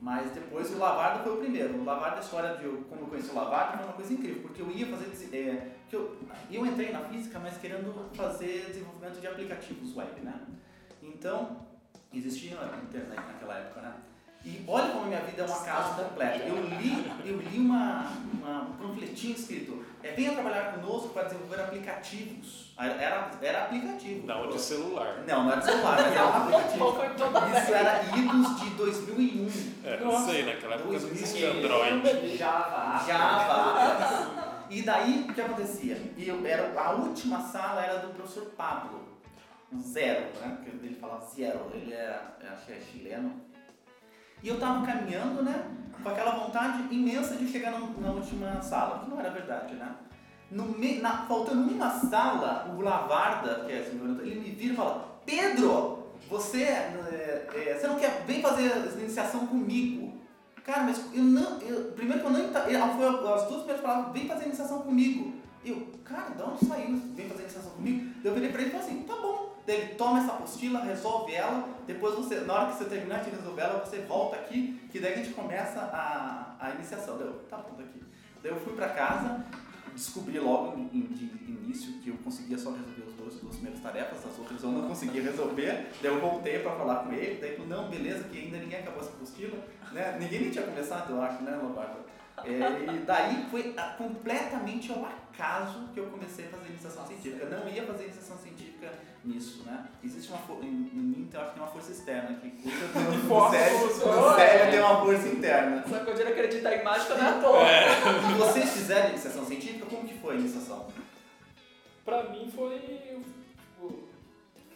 Mas 0.00 0.30
depois 0.32 0.72
o 0.74 0.78
Lavardo 0.78 1.22
foi 1.24 1.34
o 1.34 1.36
primeiro. 1.38 1.74
O 1.78 1.84
Lavardo, 1.84 2.16
a 2.16 2.20
história 2.20 2.56
de 2.56 2.64
eu- 2.64 2.82
como 2.88 3.02
eu 3.02 3.06
conheci 3.08 3.30
o 3.30 3.34
Lavardo 3.34 3.76
foi 3.78 3.86
uma 3.86 3.92
coisa 3.94 4.12
incrível, 4.12 4.42
porque 4.42 4.62
eu 4.62 4.70
ia 4.70 4.86
fazer. 4.86 5.36
É, 5.36 5.72
que 5.88 5.94
eu, 5.96 6.18
eu 6.50 6.66
entrei 6.66 6.90
na 6.92 7.00
física, 7.00 7.38
mas 7.38 7.56
querendo 7.58 8.08
fazer 8.14 8.66
desenvolvimento 8.66 9.20
de 9.20 9.26
aplicativos 9.26 9.94
web, 9.96 10.20
né? 10.22 10.40
Então, 11.02 11.66
existia 12.12 12.58
a 12.60 12.76
internet 12.78 13.16
naquela 13.26 13.54
época, 13.58 13.80
né? 13.82 13.94
E 14.48 14.64
olha 14.66 14.88
como 14.92 15.04
a 15.04 15.06
minha 15.08 15.20
vida 15.20 15.42
é 15.42 15.46
uma 15.46 15.60
casa 15.60 16.02
completa. 16.04 16.38
Eu 16.38 16.56
li, 16.78 17.12
eu 17.26 17.36
li 17.38 17.58
uma, 17.58 18.06
uma- 18.32 18.62
um 18.62 18.72
panfletinho 18.78 19.34
escrito: 19.36 19.84
é, 20.02 20.12
venha 20.12 20.32
trabalhar 20.32 20.72
conosco 20.72 21.10
para 21.10 21.24
desenvolver 21.24 21.60
aplicativos. 21.60 22.72
Era, 22.78 23.20
era 23.42 23.64
aplicativo. 23.64 24.26
Não, 24.26 24.48
de 24.48 24.58
celular. 24.60 25.22
Não, 25.26 25.44
não 25.44 25.50
era 25.52 25.60
de 25.60 25.66
celular, 25.66 25.96
mas 26.00 26.12
era 26.12 26.24
um 26.26 26.32
aplicativo. 26.42 27.58
Isso 27.58 27.74
era 27.74 28.02
idos 28.16 28.60
de 28.60 28.70
2001. 28.70 29.72
É, 29.84 29.96
não 30.00 30.24
sei, 30.26 30.46
naquela 30.46 30.74
época 30.76 30.88
não 30.88 30.94
existia 30.94 31.52
Dois 31.52 31.64
mil. 31.66 31.82
Android. 31.98 32.36
Java. 32.38 33.04
Java. 33.06 34.64
E 34.70 34.82
daí, 34.82 35.26
o 35.28 35.34
que 35.34 35.40
acontecia? 35.40 36.00
Eu, 36.16 36.46
era, 36.46 36.72
a 36.80 36.90
última 36.92 37.40
sala 37.40 37.82
era 37.84 37.98
do 37.98 38.08
professor 38.14 38.46
Pablo. 38.56 39.08
Um 39.72 39.80
zero, 39.80 40.26
né? 40.40 40.56
Porque 40.62 40.86
ele 40.86 40.96
falava 40.98 41.26
zero, 41.26 41.70
ele 41.74 41.92
era, 41.92 42.38
acho 42.52 42.66
que 42.66 42.72
é 42.72 42.80
chileno. 42.80 43.47
E 44.42 44.48
eu 44.48 44.58
tava 44.58 44.86
caminhando, 44.86 45.42
né? 45.42 45.66
Com 46.02 46.08
aquela 46.08 46.32
vontade 46.32 46.94
imensa 46.94 47.34
de 47.34 47.46
chegar 47.48 47.72
na, 47.72 48.10
última 48.10 48.62
sala, 48.62 49.00
que 49.00 49.10
não 49.10 49.18
era 49.18 49.30
verdade, 49.30 49.74
né? 49.74 49.94
Me, 50.50 51.00
na, 51.00 51.26
faltando 51.26 51.70
uma 51.70 51.90
sala, 51.90 52.74
o 52.74 52.80
Lavarda, 52.80 53.64
que 53.66 53.72
é 53.72 53.80
orientador, 53.80 54.26
ele 54.26 54.40
me 54.40 54.50
vira 54.50 54.72
e 54.72 54.76
fala: 54.76 55.20
Pedro, 55.26 56.12
você, 56.30 56.62
é, 56.62 57.48
é, 57.54 57.78
você 57.78 57.86
não 57.86 57.96
quer 57.96 58.24
vem 58.26 58.40
fazer 58.40 58.72
a 58.72 59.00
iniciação 59.00 59.46
comigo? 59.46 60.18
Cara, 60.64 60.82
mas 60.82 61.02
eu 61.14 61.22
não. 61.22 61.60
Eu, 61.60 61.92
primeiro 61.92 62.20
que 62.20 62.26
eu 62.26 62.30
não. 62.30 62.40
Ela 62.40 62.88
foi 62.88 63.34
as 63.34 63.48
duas 63.48 63.58
primeiras 63.60 63.80
palavras: 63.80 64.12
vem 64.12 64.28
fazer 64.28 64.44
a 64.44 64.46
iniciação 64.46 64.82
comigo. 64.82 65.34
Eu, 65.64 65.88
cara, 66.04 66.30
de 66.30 66.42
onde 66.42 66.66
saiu? 66.66 66.96
Vem 67.14 67.28
fazer 67.28 67.40
a 67.40 67.44
iniciação 67.44 67.70
comigo? 67.72 68.10
Eu 68.24 68.34
virei 68.34 68.50
pra 68.50 68.60
ele 68.60 68.70
e 68.70 68.72
falei 68.72 68.86
assim: 68.86 69.02
tá 69.02 69.16
bom. 69.16 69.47
Daí 69.68 69.82
ele 69.82 69.94
toma 69.96 70.20
essa 70.20 70.32
apostila, 70.32 70.80
resolve 70.80 71.34
ela. 71.34 71.68
Depois 71.86 72.14
você, 72.14 72.36
na 72.40 72.54
hora 72.54 72.72
que 72.72 72.78
você 72.78 72.86
terminar 72.86 73.22
de 73.22 73.28
resolver 73.28 73.60
ela, 73.60 73.84
você 73.84 73.98
volta 73.98 74.36
aqui, 74.36 74.80
que 74.90 74.98
daí 74.98 75.12
a 75.12 75.16
gente 75.16 75.34
começa 75.34 75.78
a, 75.80 76.56
a 76.58 76.70
iniciação. 76.70 77.18
Daí 77.18 77.26
eu, 77.26 77.34
tá 77.50 77.58
tá 77.58 77.82
aqui. 77.82 78.02
Daí 78.42 78.50
eu 78.50 78.58
fui 78.60 78.72
pra 78.72 78.88
casa, 78.88 79.44
descobri 79.92 80.38
logo 80.38 80.74
de 80.74 80.96
início 80.96 82.00
que 82.00 82.08
eu 82.08 82.16
conseguia 82.24 82.56
só 82.56 82.70
resolver 82.70 83.02
os 83.08 83.12
dois, 83.12 83.34
duas 83.42 83.56
primeiras 83.56 83.82
tarefas, 83.82 84.24
as 84.24 84.38
outras 84.38 84.62
eu 84.62 84.70
não 84.70 84.88
conseguia 84.88 85.22
resolver. 85.22 85.90
Daí 86.00 86.14
eu 86.14 86.18
voltei 86.18 86.60
pra 86.60 86.72
falar 86.74 87.04
com 87.04 87.12
ele, 87.12 87.38
daí 87.38 87.52
falou, 87.56 87.68
não, 87.68 87.90
beleza, 87.90 88.24
que 88.24 88.38
ainda 88.38 88.56
ninguém 88.56 88.78
acabou 88.78 89.02
essa 89.02 89.10
apostila, 89.10 89.58
né? 89.92 90.16
Ninguém 90.18 90.40
nem 90.40 90.50
tinha 90.50 90.64
começado, 90.64 91.10
eu 91.10 91.20
acho, 91.20 91.42
né, 91.42 91.54
Lobato? 91.62 92.08
É, 92.44 92.94
e 92.94 92.98
daí 93.00 93.46
foi 93.50 93.74
completamente 93.98 94.92
ao 94.92 95.04
acaso 95.04 95.88
que 95.92 96.00
eu 96.00 96.06
comecei 96.06 96.46
a 96.46 96.48
fazer 96.48 96.68
iniciação 96.68 97.06
científica. 97.06 97.44
Eu 97.44 97.50
não 97.50 97.68
ia 97.68 97.84
fazer 97.84 98.04
iniciação 98.04 98.38
científica 98.38 98.57
nisso, 99.28 99.62
né? 99.64 99.86
Existe 100.02 100.30
uma 100.30 100.38
força, 100.38 100.64
em, 100.64 100.68
em 100.68 100.72
mim 100.98 101.28
eu 101.32 101.40
acho 101.40 101.48
que 101.50 101.54
tem 101.54 101.62
uma 101.62 101.72
força 101.72 101.92
externa 101.92 102.38
que 102.40 102.50
cuida 102.50 102.86
do, 102.88 103.28
cérebro, 103.50 103.86
o 103.86 104.34
cérebro 104.36 104.70
tem 104.70 104.80
uma 104.80 105.00
força 105.04 105.28
interna. 105.28 105.84
Só 105.88 105.98
que 106.04 106.10
o 106.10 106.14
dia 106.14 106.28
acreditar 106.28 106.76
em 106.76 106.84
mágica 106.84 107.14
não 107.14 107.24
é 107.26 107.28
à 107.28 107.40
toa. 107.40 107.58
E 108.30 108.38
vocês 108.38 108.70
fizeram 108.72 109.10
iniciação 109.10 109.44
científica? 109.44 109.86
Como 109.86 110.06
que 110.06 110.14
foi 110.18 110.34
a 110.36 110.38
iniciação? 110.38 110.86
Pra 112.04 112.24
mim 112.30 112.50
foi 112.54 112.78
tipo, 112.78 114.08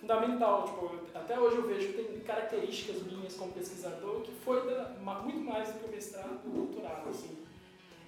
fundamental. 0.00 0.64
Tipo, 0.64 0.98
até 1.14 1.38
hoje 1.38 1.56
eu 1.56 1.66
vejo 1.66 1.88
que 1.88 2.02
tem 2.02 2.20
características 2.20 3.02
minhas 3.02 3.34
como 3.34 3.52
pesquisador 3.52 4.20
que 4.22 4.32
foi 4.44 4.66
da- 4.66 4.90
muito 5.22 5.40
mais 5.40 5.68
do 5.68 5.78
que 5.78 5.84
o 5.86 5.90
mestrado 5.90 6.40
e 6.44 6.48
o 6.48 6.52
doutorado. 6.52 7.08
Assim. 7.08 7.38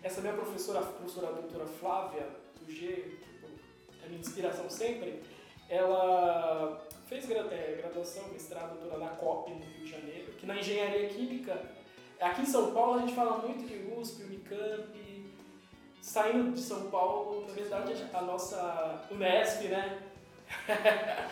Essa 0.03 0.21
minha 0.21 0.35
professora, 0.35 0.81
a 0.81 0.83
professora 0.83 1.33
doutora 1.33 1.65
Flávia, 1.67 2.27
do 2.61 2.71
G, 2.71 2.87
tipo, 2.87 3.47
é 4.03 4.07
a 4.07 4.09
minha 4.09 4.21
inspiração 4.21 4.69
sempre, 4.69 5.23
ela 5.69 6.87
fez 7.07 7.31
é, 7.31 7.79
graduação, 7.81 8.29
mestrado, 8.29 8.79
doutorado 8.79 9.01
na 9.01 9.17
COP 9.17 9.51
no 9.51 9.65
Rio 9.65 9.85
de 9.85 9.91
Janeiro, 9.91 10.33
que 10.33 10.47
na 10.47 10.57
engenharia 10.57 11.09
química, 11.09 11.61
aqui 12.21 12.43
em 12.43 12.47
São 12.47 12.73
Paulo 12.73 12.99
a 12.99 13.01
gente 13.01 13.15
fala 13.15 13.39
muito 13.39 13.67
de 13.67 13.93
USP, 13.93 14.25
Unicamp, 14.25 15.33
saindo 16.01 16.53
de 16.53 16.61
São 16.61 16.91
Paulo, 16.91 17.47
na 17.47 17.55
verdade 17.55 17.95
a 18.13 18.23
nossa 18.23 19.07
Unesp, 19.11 19.69
né? 19.69 20.03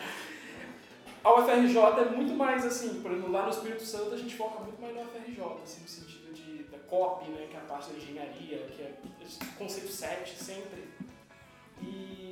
a 1.23 1.33
UFRJ 1.39 1.77
é 1.77 2.05
muito 2.09 2.33
mais 2.33 2.65
assim, 2.65 3.01
por 3.01 3.11
exemplo, 3.11 3.31
lá 3.31 3.43
no 3.43 3.49
Espírito 3.49 3.85
Santo 3.85 4.15
a 4.15 4.17
gente 4.17 4.35
foca 4.35 4.63
muito 4.63 4.81
mais 4.81 4.95
na 4.95 5.01
UFRJ, 5.01 5.41
assim, 5.63 5.81
no 5.81 5.87
sentido 5.87 6.33
de, 6.33 6.63
da 6.63 6.79
COP, 6.79 7.29
né, 7.29 7.47
que 7.49 7.55
é 7.55 7.59
a 7.59 7.63
parte 7.63 7.91
da 7.91 7.97
engenharia, 7.97 8.57
que 8.75 8.81
é 8.81 8.93
conceito 9.57 9.91
7 9.91 10.35
sempre. 10.35 10.87
E 11.81 12.22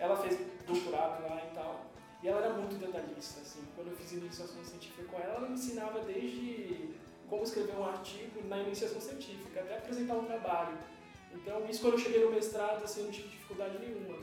ela 0.00 0.16
fez 0.16 0.38
doutorado 0.66 1.22
lá 1.22 1.40
e 1.44 1.54
tal. 1.54 1.86
E 2.22 2.28
ela 2.28 2.44
era 2.44 2.54
muito 2.54 2.76
detalhista, 2.76 3.40
assim. 3.40 3.62
Quando 3.76 3.88
eu 3.88 3.96
fiz 3.96 4.12
iniciação 4.12 4.64
científica 4.64 5.04
com 5.04 5.18
ela, 5.18 5.34
ela 5.34 5.48
me 5.48 5.54
ensinava 5.54 6.00
desde 6.00 6.90
como 7.28 7.44
escrever 7.44 7.76
um 7.76 7.84
artigo 7.84 8.42
na 8.48 8.58
iniciação 8.58 9.00
científica, 9.00 9.60
até 9.60 9.76
apresentar 9.76 10.14
um 10.14 10.24
trabalho. 10.24 10.76
Então, 11.32 11.64
isso 11.68 11.82
quando 11.82 11.94
eu 11.94 12.00
cheguei 12.00 12.24
no 12.24 12.32
mestrado, 12.32 12.82
assim, 12.82 13.04
não 13.04 13.10
tive 13.10 13.28
dificuldade 13.28 13.78
nenhuma. 13.78 14.18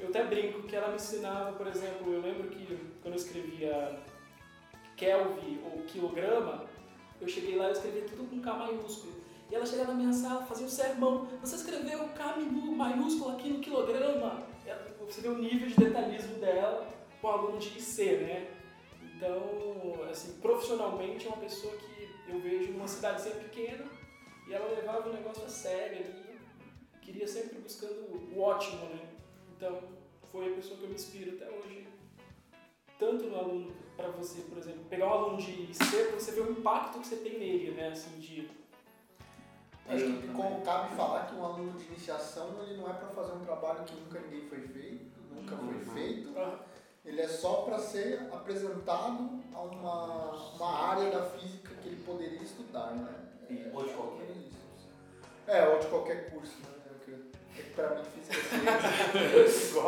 Eu 0.00 0.08
até 0.08 0.24
brinco 0.24 0.62
que 0.62 0.74
ela 0.74 0.88
me 0.88 0.96
ensinava, 0.96 1.52
por 1.52 1.66
exemplo, 1.68 2.12
eu 2.12 2.20
lembro 2.20 2.48
que 2.48 2.66
quando 3.00 3.14
eu 3.14 3.20
escrevia 3.20 4.00
Kelvin 4.96 5.60
ou 5.64 5.82
quilograma, 5.84 6.66
eu 7.20 7.28
cheguei 7.28 7.56
lá 7.56 7.68
e 7.68 7.72
escrevia 7.72 8.02
tudo 8.02 8.28
com 8.28 8.40
K 8.40 8.52
maiúsculo. 8.54 9.12
E 9.48 9.54
ela 9.54 9.64
chegava 9.64 9.92
na 9.92 9.98
minha 9.98 10.12
sala, 10.12 10.42
fazia 10.42 10.66
um 10.66 10.70
sermão. 10.70 11.28
Você 11.40 11.56
escreveu 11.56 12.08
K 12.08 12.36
maiúsculo 12.76 13.32
aqui 13.32 13.48
no 13.50 13.60
quilograma. 13.60 14.51
Você 15.06 15.20
vê 15.20 15.28
o 15.28 15.38
nível 15.38 15.68
de 15.68 15.74
detalhismo 15.74 16.38
dela 16.38 16.88
com 17.20 17.28
aluno 17.28 17.58
de 17.58 17.78
IC, 17.78 18.16
né? 18.18 18.50
Então, 19.14 20.04
assim, 20.10 20.40
profissionalmente 20.40 21.26
é 21.26 21.28
uma 21.28 21.38
pessoa 21.38 21.76
que 21.76 22.08
eu 22.28 22.40
vejo 22.40 22.72
numa 22.72 22.88
cidadezinha 22.88 23.36
pequena 23.36 23.84
e 24.48 24.52
ela 24.52 24.74
levava 24.74 25.08
o 25.08 25.12
negócio 25.12 25.44
a 25.44 25.48
sério 25.48 25.98
ali, 25.98 26.40
queria 27.00 27.28
sempre 27.28 27.58
buscando 27.58 28.34
o 28.34 28.40
ótimo, 28.40 28.84
né? 28.86 29.00
Então, 29.56 29.80
foi 30.30 30.52
a 30.52 30.56
pessoa 30.56 30.78
que 30.78 30.84
eu 30.84 30.88
me 30.88 30.94
inspiro 30.94 31.36
até 31.36 31.50
hoje. 31.50 31.86
Tanto 32.98 33.24
no 33.24 33.36
aluno, 33.36 33.72
para 33.96 34.08
você, 34.08 34.40
por 34.42 34.58
exemplo, 34.58 34.84
pegar 34.88 35.06
um 35.06 35.12
aluno 35.12 35.36
de 35.36 35.50
IC, 35.50 36.12
você 36.14 36.32
ver 36.32 36.42
o 36.42 36.52
impacto 36.52 37.00
que 37.00 37.06
você 37.06 37.16
tem 37.16 37.38
nele, 37.38 37.72
né? 37.72 37.88
Assim, 37.88 38.18
de 38.18 38.48
Acho 39.94 40.04
que 40.04 40.64
cabe 40.64 40.94
falar 40.96 41.26
que 41.26 41.34
um 41.34 41.44
aluno 41.44 41.72
de 41.78 41.84
iniciação 41.86 42.54
ele 42.62 42.76
não 42.78 42.88
é 42.88 42.92
para 42.94 43.08
fazer 43.08 43.32
um 43.32 43.40
trabalho 43.40 43.84
que 43.84 43.94
nunca 43.96 44.18
ninguém 44.20 44.48
foi 44.48 44.60
feito, 44.60 45.20
nunca 45.30 45.56
foi 45.56 45.74
Uhum. 45.74 45.94
feito. 45.94 46.32
Ele 47.04 47.20
é 47.20 47.26
só 47.28 47.62
para 47.62 47.78
ser 47.78 48.28
apresentado 48.32 49.28
a 49.52 49.60
uma, 49.60 50.30
uma 50.54 50.88
área 50.88 51.10
da 51.10 51.22
física 51.24 51.70
que 51.82 51.88
ele 51.88 52.02
poderia 52.04 52.40
estudar, 52.42 52.92
né? 52.92 53.08
E- 53.50 53.70
ou 53.74 53.84
de 53.84 53.92
qualquer. 53.92 54.22
É, 54.22 54.32
isso. 54.32 54.88
É, 55.48 55.68
ou 55.68 55.78
de 55.80 55.86
qualquer 55.88 56.30
curso, 56.30 56.54
né? 56.62 56.68
É 56.86 57.04
que- 57.04 57.60
É 57.60 57.62
pra 57.74 57.90
mim 57.96 58.04
física 58.04 58.36
é 58.38 59.48
ciência. 59.48 59.82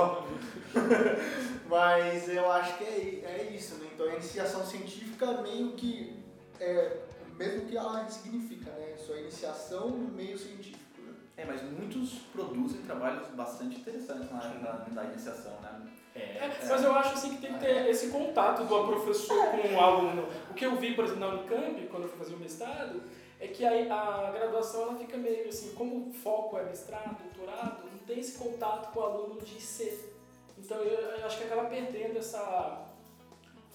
Mas 1.68 2.28
eu 2.28 2.50
acho 2.50 2.78
que 2.78 2.84
é, 2.84 3.24
é 3.24 3.52
isso, 3.54 3.76
né? 3.76 3.88
Então 3.94 4.06
a 4.06 4.14
iniciação 4.14 4.64
científica 4.66 5.40
meio 5.42 5.72
que 5.72 6.22
é 6.60 6.98
mesmo 7.36 7.66
que 7.66 7.76
ela 7.76 8.08
significa, 8.08 8.70
né? 8.72 8.96
Sua 8.96 9.18
iniciação 9.18 9.90
no 9.90 10.08
meio 10.12 10.38
científico, 10.38 11.02
né? 11.02 11.14
É, 11.36 11.44
mas 11.44 11.62
muitos 11.62 12.18
produzem 12.32 12.82
trabalhos 12.82 13.28
bastante 13.28 13.80
interessantes 13.80 14.30
na 14.30 14.38
área 14.38 14.60
da, 14.60 14.72
da 14.72 15.04
iniciação, 15.04 15.60
né? 15.60 15.88
É, 16.14 16.48
mas 16.68 16.84
eu 16.84 16.94
acho 16.94 17.14
assim 17.14 17.34
que 17.34 17.42
tem 17.42 17.54
que 17.54 17.58
ter 17.58 17.88
esse 17.88 18.08
contato 18.08 18.62
do 18.64 18.86
professor 18.86 19.46
com 19.48 19.74
o 19.74 19.80
aluno. 19.80 20.28
O 20.48 20.54
que 20.54 20.64
eu 20.64 20.76
vi, 20.76 20.94
por 20.94 21.04
exemplo, 21.04 21.20
na 21.20 21.28
Unicamp, 21.34 21.88
quando 21.88 22.04
eu 22.04 22.08
fui 22.08 22.18
fazer 22.18 22.34
o 22.34 22.38
mestrado, 22.38 23.02
é 23.40 23.48
que 23.48 23.64
a, 23.64 23.70
a 23.92 24.30
graduação 24.30 24.82
ela 24.82 24.94
fica 24.94 25.16
meio 25.16 25.48
assim, 25.48 25.74
como 25.74 26.08
o 26.08 26.12
foco 26.12 26.56
é 26.56 26.64
mestrado, 26.64 27.18
doutorado, 27.20 27.84
não 27.90 27.98
tem 28.06 28.20
esse 28.20 28.38
contato 28.38 28.92
com 28.92 29.00
o 29.00 29.02
aluno 29.02 29.40
de 29.40 29.56
IC. 29.56 30.14
Então 30.56 30.78
eu, 30.78 31.00
eu 31.00 31.26
acho 31.26 31.38
que 31.38 31.44
acaba 31.44 31.64
perdendo 31.68 32.16
essa, 32.16 32.86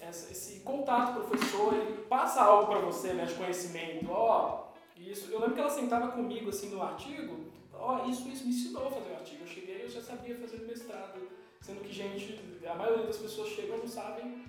essa- 0.00 0.30
esse 0.32 0.60
contato 0.60 1.14
com 1.14 1.20
o 1.20 1.24
professor, 1.24 1.74
ele 1.74 2.02
passa 2.08 2.42
algo 2.42 2.66
para 2.66 2.80
você, 2.80 3.12
né, 3.12 3.24
de 3.24 3.34
conhecimento. 3.34 4.06
Ó, 4.10 4.64
isso. 4.96 5.30
Eu 5.30 5.38
lembro 5.40 5.54
que 5.54 5.60
ela 5.60 5.70
sentava 5.70 6.08
comigo 6.08 6.50
assim 6.50 6.70
no 6.70 6.82
artigo, 6.82 7.46
ó, 7.72 8.06
isso, 8.06 8.28
isso 8.28 8.44
me 8.44 8.50
ensinou 8.50 8.86
a 8.88 8.90
fazer 8.90 9.10
o 9.10 9.14
artigo. 9.16 9.42
Eu 9.42 9.46
cheguei, 9.48 9.82
eu 9.84 9.88
já 9.90 10.00
sabia 10.00 10.36
fazer 10.36 10.56
o 10.62 10.66
mestrado. 10.66 11.20
Sendo 11.60 11.80
que, 11.80 11.92
gente, 11.92 12.40
a 12.66 12.74
maioria 12.74 13.06
das 13.06 13.18
pessoas 13.18 13.48
chegam 13.50 13.76
e 13.76 13.80
não 13.80 13.88
sabem. 13.88 14.44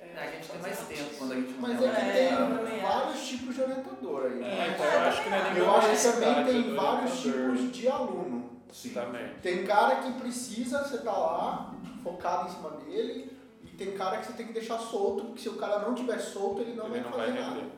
É, 0.00 0.18
a 0.18 0.30
gente 0.32 0.48
tem 0.48 0.60
mais 0.60 0.78
tempo 0.80 1.10
quando 1.16 1.32
a 1.32 1.36
gente 1.36 1.54
Mas 1.58 1.78
tem 1.78 1.88
é 1.88 1.92
que 1.94 2.00
É, 2.00 2.28
tem 2.28 2.36
também 2.58 2.80
vários 2.82 3.26
tipos 3.26 3.54
de 3.54 3.62
orientador 3.62 4.24
aí. 4.26 4.42
É, 4.42 4.68
então 4.74 4.84
eu 4.86 5.00
acho 5.00 5.22
que 5.22 5.28
é 5.28 5.58
Eu 5.60 5.70
acho 5.74 5.88
que 5.90 6.12
também 6.20 6.44
tem 6.44 6.74
vários 6.74 7.24
orientador. 7.24 7.56
tipos 7.56 7.72
de 7.76 7.88
aluno. 7.88 8.50
Sim. 8.72 8.90
Também. 8.90 9.28
Tem 9.42 9.64
cara 9.64 9.96
que 9.96 10.12
precisa, 10.14 10.82
você 10.84 10.98
tá 10.98 11.12
lá, 11.12 11.74
focado 12.02 12.48
em 12.48 12.52
cima 12.52 12.70
dele, 12.72 13.30
e 13.30 13.33
tem 13.74 13.96
cara 13.96 14.18
que 14.18 14.26
você 14.26 14.32
tem 14.34 14.46
que 14.46 14.52
deixar 14.52 14.78
solto, 14.78 15.24
porque 15.24 15.40
se 15.42 15.48
o 15.48 15.56
cara 15.56 15.78
não 15.80 15.94
tiver 15.94 16.18
solto, 16.18 16.60
ele 16.60 16.74
não 16.74 16.86
Ele 16.86 16.94
vai 16.94 17.00
não 17.02 17.10
fazer 17.10 17.32
vai 17.32 17.40
nada. 17.40 17.54
render. 17.60 17.72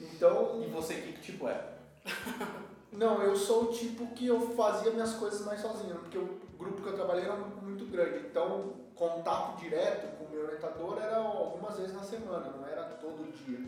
Então, 0.00 0.62
E 0.62 0.66
você, 0.68 0.94
que 0.94 1.12
tipo 1.20 1.48
é? 1.48 1.60
não, 2.92 3.22
eu 3.22 3.36
sou 3.36 3.64
o 3.64 3.72
tipo 3.72 4.06
que 4.14 4.26
eu 4.26 4.40
fazia 4.54 4.90
minhas 4.92 5.14
coisas 5.14 5.44
mais 5.44 5.60
sozinho, 5.60 5.96
porque 5.96 6.18
o 6.18 6.38
grupo 6.58 6.82
que 6.82 6.88
eu 6.88 6.94
trabalhei 6.94 7.24
era 7.24 7.34
um 7.34 7.42
grupo 7.42 7.64
muito 7.64 7.84
grande, 7.86 8.26
então 8.26 8.72
contato 8.94 9.58
direto 9.60 10.16
com 10.18 10.24
o 10.24 10.30
meu 10.30 10.44
orientador 10.44 10.98
era 11.00 11.16
algumas 11.18 11.76
vezes 11.78 11.94
na 11.94 12.02
semana, 12.02 12.50
não 12.56 12.66
era 12.66 12.82
todo 12.84 13.30
dia. 13.44 13.60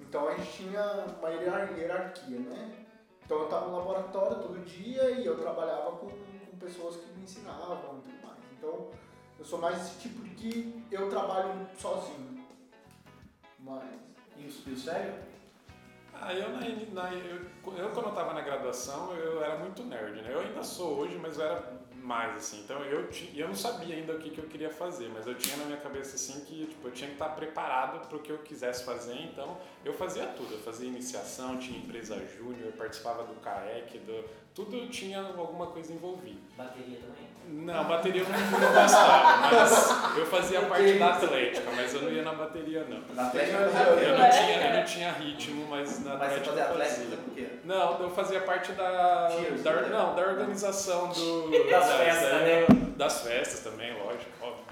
Então 0.00 0.28
a 0.28 0.34
gente 0.34 0.52
tinha 0.52 1.04
uma 1.20 1.30
hierar- 1.30 1.76
hierarquia, 1.76 2.38
né? 2.38 2.86
Então 3.24 3.38
eu 3.38 3.44
estava 3.44 3.68
no 3.68 3.76
laboratório 3.78 4.36
todo 4.42 4.64
dia 4.64 5.10
e 5.12 5.24
eu 5.26 5.36
trabalhava 5.38 5.92
com, 5.92 6.08
com 6.08 6.56
pessoas 6.58 6.96
que 6.96 7.12
me 7.12 7.22
ensinavam 7.22 7.98
e 7.98 8.10
tudo 8.10 8.26
mais. 8.26 8.38
Então 8.58 8.88
eu 9.40 9.44
sou 9.44 9.58
mais 9.58 9.80
esse 9.80 9.98
tipo 10.00 10.22
de 10.22 10.34
que 10.34 10.86
eu 10.90 11.08
trabalho 11.10 11.66
sozinho. 11.76 12.44
Mas. 13.58 13.82
E 14.36 14.42
o, 14.44 14.70
e 14.70 14.72
o 14.72 14.78
sério? 14.78 15.14
Ah, 16.14 16.34
eu, 16.34 16.50
na, 16.50 16.60
na- 17.02 17.14
eu, 17.14 17.36
eu 17.36 17.90
quando 17.90 18.06
eu 18.08 18.14
tava 18.14 18.34
na 18.34 18.42
graduação, 18.42 19.12
eu 19.14 19.42
era 19.42 19.58
muito 19.58 19.82
nerd, 19.82 20.20
né? 20.20 20.32
Eu 20.32 20.40
ainda 20.40 20.62
sou 20.62 20.98
hoje, 20.98 21.16
mas 21.16 21.38
eu 21.38 21.44
era 21.46 21.80
mais, 22.02 22.36
assim. 22.36 22.60
Então 22.60 22.82
eu, 22.84 23.08
eu 23.34 23.48
não 23.48 23.54
sabia 23.54 23.94
ainda 23.96 24.12
o 24.14 24.18
que, 24.18 24.28
que 24.30 24.38
eu 24.38 24.46
queria 24.46 24.70
fazer, 24.70 25.08
mas 25.08 25.26
eu 25.26 25.34
tinha 25.34 25.56
na 25.56 25.64
minha 25.64 25.78
cabeça, 25.78 26.16
assim, 26.16 26.44
que 26.44 26.66
tipo, 26.66 26.88
eu 26.88 26.92
tinha 26.92 27.08
que 27.08 27.14
estar 27.14 27.30
preparado 27.30 28.06
para 28.06 28.16
o 28.18 28.20
que 28.20 28.30
eu 28.30 28.38
quisesse 28.38 28.84
fazer. 28.84 29.14
Então 29.22 29.56
eu 29.84 29.94
fazia 29.94 30.26
tudo. 30.26 30.52
Eu 30.52 30.60
fazia 30.60 30.86
iniciação, 30.88 31.58
tinha 31.58 31.78
empresa 31.78 32.22
júnior, 32.26 32.66
eu 32.66 32.72
participava 32.72 33.24
do 33.24 33.40
CAEC, 33.40 33.98
do, 34.00 34.22
tudo 34.54 34.88
tinha 34.90 35.22
alguma 35.22 35.68
coisa 35.68 35.90
envolvida. 35.92 36.40
Bateria 36.56 36.98
também. 36.98 37.29
Não, 37.52 37.84
bateria 37.84 38.22
eu 38.22 38.28
não, 38.28 38.38
não 38.60 38.72
gostava, 38.82 39.36
mas 39.50 40.16
eu 40.18 40.26
fazia 40.26 40.62
parte 40.62 40.92
da 40.94 41.08
atlética, 41.14 41.70
mas 41.76 41.94
eu 41.94 42.02
não 42.02 42.10
ia 42.10 42.22
na 42.22 42.32
bateria, 42.32 42.84
não. 42.88 43.00
Na 43.14 43.26
Atlética 43.28 43.56
Eu 43.58 43.98
eu 43.98 44.18
não 44.18 44.30
tinha, 44.30 44.66
eu 44.66 44.76
não 44.78 44.84
tinha 44.84 45.12
ritmo, 45.12 45.66
mas 45.68 46.04
na 46.04 46.16
Mas 46.16 46.32
você 46.32 46.38
Atlética 46.40 46.50
fazia 46.50 46.62
eu 46.64 46.70
Atlética 46.70 47.00
fazia. 47.02 47.16
por 47.18 47.34
quê? 47.34 47.46
Não, 47.64 48.00
eu 48.02 48.10
fazia 48.10 48.40
parte 48.40 48.72
da, 48.72 49.30
Cheers, 49.36 49.62
da 49.62 49.72
né? 49.72 49.88
não, 49.90 50.14
da 50.14 50.22
organização 50.22 51.08
do 51.08 51.50
Das 51.70 51.86
da- 51.86 51.96
festas, 51.98 52.30
da- 52.30 52.38
né? 52.38 52.66
Das 52.96 53.20
festas 53.22 53.60
também, 53.60 53.92
lógico, 53.94 54.30
óbvio. 54.40 54.64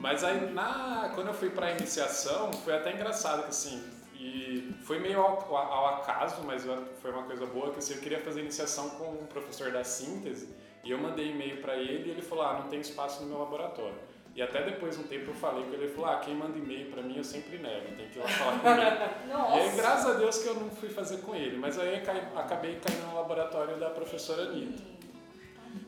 Mas 0.00 0.22
aí 0.24 0.50
na 0.52 1.10
quando 1.14 1.28
eu 1.28 1.34
fui 1.34 1.50
pra 1.50 1.70
iniciação, 1.72 2.52
foi 2.52 2.74
até 2.74 2.92
engraçado 2.92 3.42
que 3.42 3.48
assim, 3.50 3.82
e 4.14 4.72
Foi 4.84 4.98
meio 4.98 5.18
ao, 5.20 5.54
ao 5.56 5.86
acaso, 5.96 6.36
mas 6.44 6.62
foi 7.00 7.10
uma 7.10 7.22
coisa 7.24 7.46
boa 7.46 7.70
que 7.72 7.78
assim, 7.78 7.94
eu 7.94 8.00
queria 8.00 8.20
fazer 8.20 8.40
iniciação 8.40 8.90
com 8.90 9.04
um 9.04 9.26
professor 9.26 9.70
da 9.72 9.82
síntese 9.82 10.48
e 10.84 10.90
eu 10.90 10.98
mandei 10.98 11.30
e-mail 11.30 11.58
para 11.58 11.76
ele 11.76 12.08
e 12.08 12.10
ele 12.10 12.22
falou: 12.22 12.44
"Ah, 12.44 12.60
não 12.62 12.68
tem 12.68 12.80
espaço 12.80 13.22
no 13.22 13.28
meu 13.28 13.38
laboratório". 13.38 13.94
E 14.36 14.42
até 14.42 14.62
depois 14.64 14.96
de 14.96 15.04
um 15.04 15.06
tempo 15.06 15.30
eu 15.30 15.34
falei 15.34 15.62
com 15.64 15.72
ele, 15.72 15.84
ele 15.84 15.92
falou: 15.92 16.10
"Ah, 16.10 16.16
quem 16.18 16.34
manda 16.34 16.58
e-mail 16.58 16.90
para 16.90 17.02
mim 17.02 17.16
eu 17.16 17.24
sempre 17.24 17.58
nego, 17.58 17.94
tem 17.96 18.08
que 18.08 18.18
ir 18.18 18.22
lá 18.22 18.28
falar 18.28 18.58
comigo". 18.58 19.32
Nossa. 19.32 19.56
E 19.56 19.60
aí, 19.60 19.76
graças 19.76 20.06
a 20.06 20.18
Deus 20.18 20.38
que 20.38 20.48
eu 20.48 20.54
não 20.54 20.70
fui 20.70 20.88
fazer 20.88 21.18
com 21.18 21.34
ele, 21.34 21.56
mas 21.56 21.78
aí 21.78 21.96
acabei 22.34 22.78
caindo 22.80 23.06
no 23.08 23.14
laboratório 23.14 23.76
da 23.76 23.90
professora 23.90 24.42
Anitta. 24.42 24.82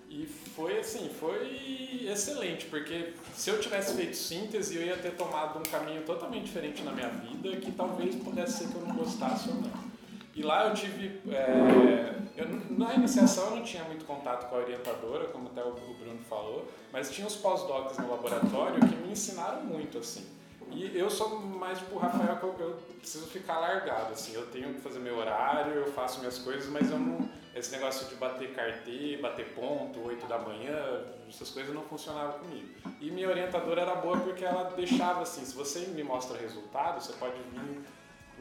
E 0.08 0.24
foi 0.24 0.78
assim, 0.78 1.10
foi 1.10 2.06
excelente, 2.10 2.66
porque 2.66 3.12
se 3.34 3.50
eu 3.50 3.60
tivesse 3.60 3.94
feito 3.94 4.16
síntese, 4.16 4.76
eu 4.76 4.82
ia 4.82 4.96
ter 4.96 5.14
tomado 5.14 5.58
um 5.58 5.62
caminho 5.62 6.02
totalmente 6.04 6.44
diferente 6.44 6.82
na 6.82 6.92
minha 6.92 7.08
vida, 7.08 7.54
que 7.56 7.70
talvez 7.72 8.14
pudesse 8.14 8.64
ser 8.64 8.68
que 8.68 8.76
eu 8.76 8.82
não 8.82 8.94
gostasse 8.94 9.50
ou 9.50 9.56
não. 9.56 9.95
E 10.36 10.42
lá 10.42 10.68
eu 10.68 10.74
tive. 10.74 11.18
é, 11.32 12.14
eu 12.36 12.46
na 12.76 12.94
iniciação 12.94 13.46
eu 13.46 13.56
não 13.56 13.62
tinha 13.62 13.82
muito 13.84 14.04
contato 14.04 14.50
com 14.50 14.56
a 14.56 14.58
orientadora, 14.58 15.28
como 15.28 15.48
até 15.48 15.64
o 15.64 15.72
Bruno 15.72 16.18
falou, 16.28 16.70
mas 16.92 17.10
tinha 17.10 17.26
os 17.26 17.36
pós-docs 17.36 17.96
no 17.96 18.10
laboratório 18.10 18.78
que 18.78 18.94
me 18.96 19.12
ensinaram 19.12 19.62
muito, 19.64 19.96
assim. 19.96 20.26
E 20.70 20.98
eu 20.98 21.08
sou 21.08 21.40
mais 21.40 21.78
tipo 21.78 21.94
o 21.94 21.98
Rafael, 21.98 22.36
que 22.36 22.44
eu, 22.44 22.54
eu 22.60 22.76
preciso 22.98 23.26
ficar 23.28 23.58
largado, 23.60 24.12
assim. 24.12 24.34
Eu 24.34 24.46
tenho 24.48 24.74
que 24.74 24.80
fazer 24.80 24.98
meu 24.98 25.16
horário, 25.16 25.72
eu 25.72 25.92
faço 25.92 26.18
minhas 26.18 26.38
coisas, 26.38 26.68
mas 26.68 26.90
eu 26.90 26.98
não. 26.98 27.28
Esse 27.54 27.72
negócio 27.72 28.06
de 28.08 28.16
bater 28.16 28.52
cartê, 28.52 29.16
bater 29.16 29.54
ponto, 29.54 29.98
8 30.06 30.26
da 30.26 30.38
manhã, 30.38 31.06
essas 31.26 31.48
coisas 31.48 31.74
não 31.74 31.80
funcionavam 31.84 32.40
comigo. 32.40 32.68
E 33.00 33.10
minha 33.10 33.26
orientadora 33.30 33.80
era 33.80 33.94
boa 33.94 34.20
porque 34.20 34.44
ela 34.44 34.64
deixava 34.76 35.22
assim: 35.22 35.42
se 35.42 35.54
você 35.54 35.86
me 35.86 36.02
mostra 36.02 36.36
resultado, 36.36 37.02
você 37.02 37.14
pode 37.14 37.36
vir 37.50 37.82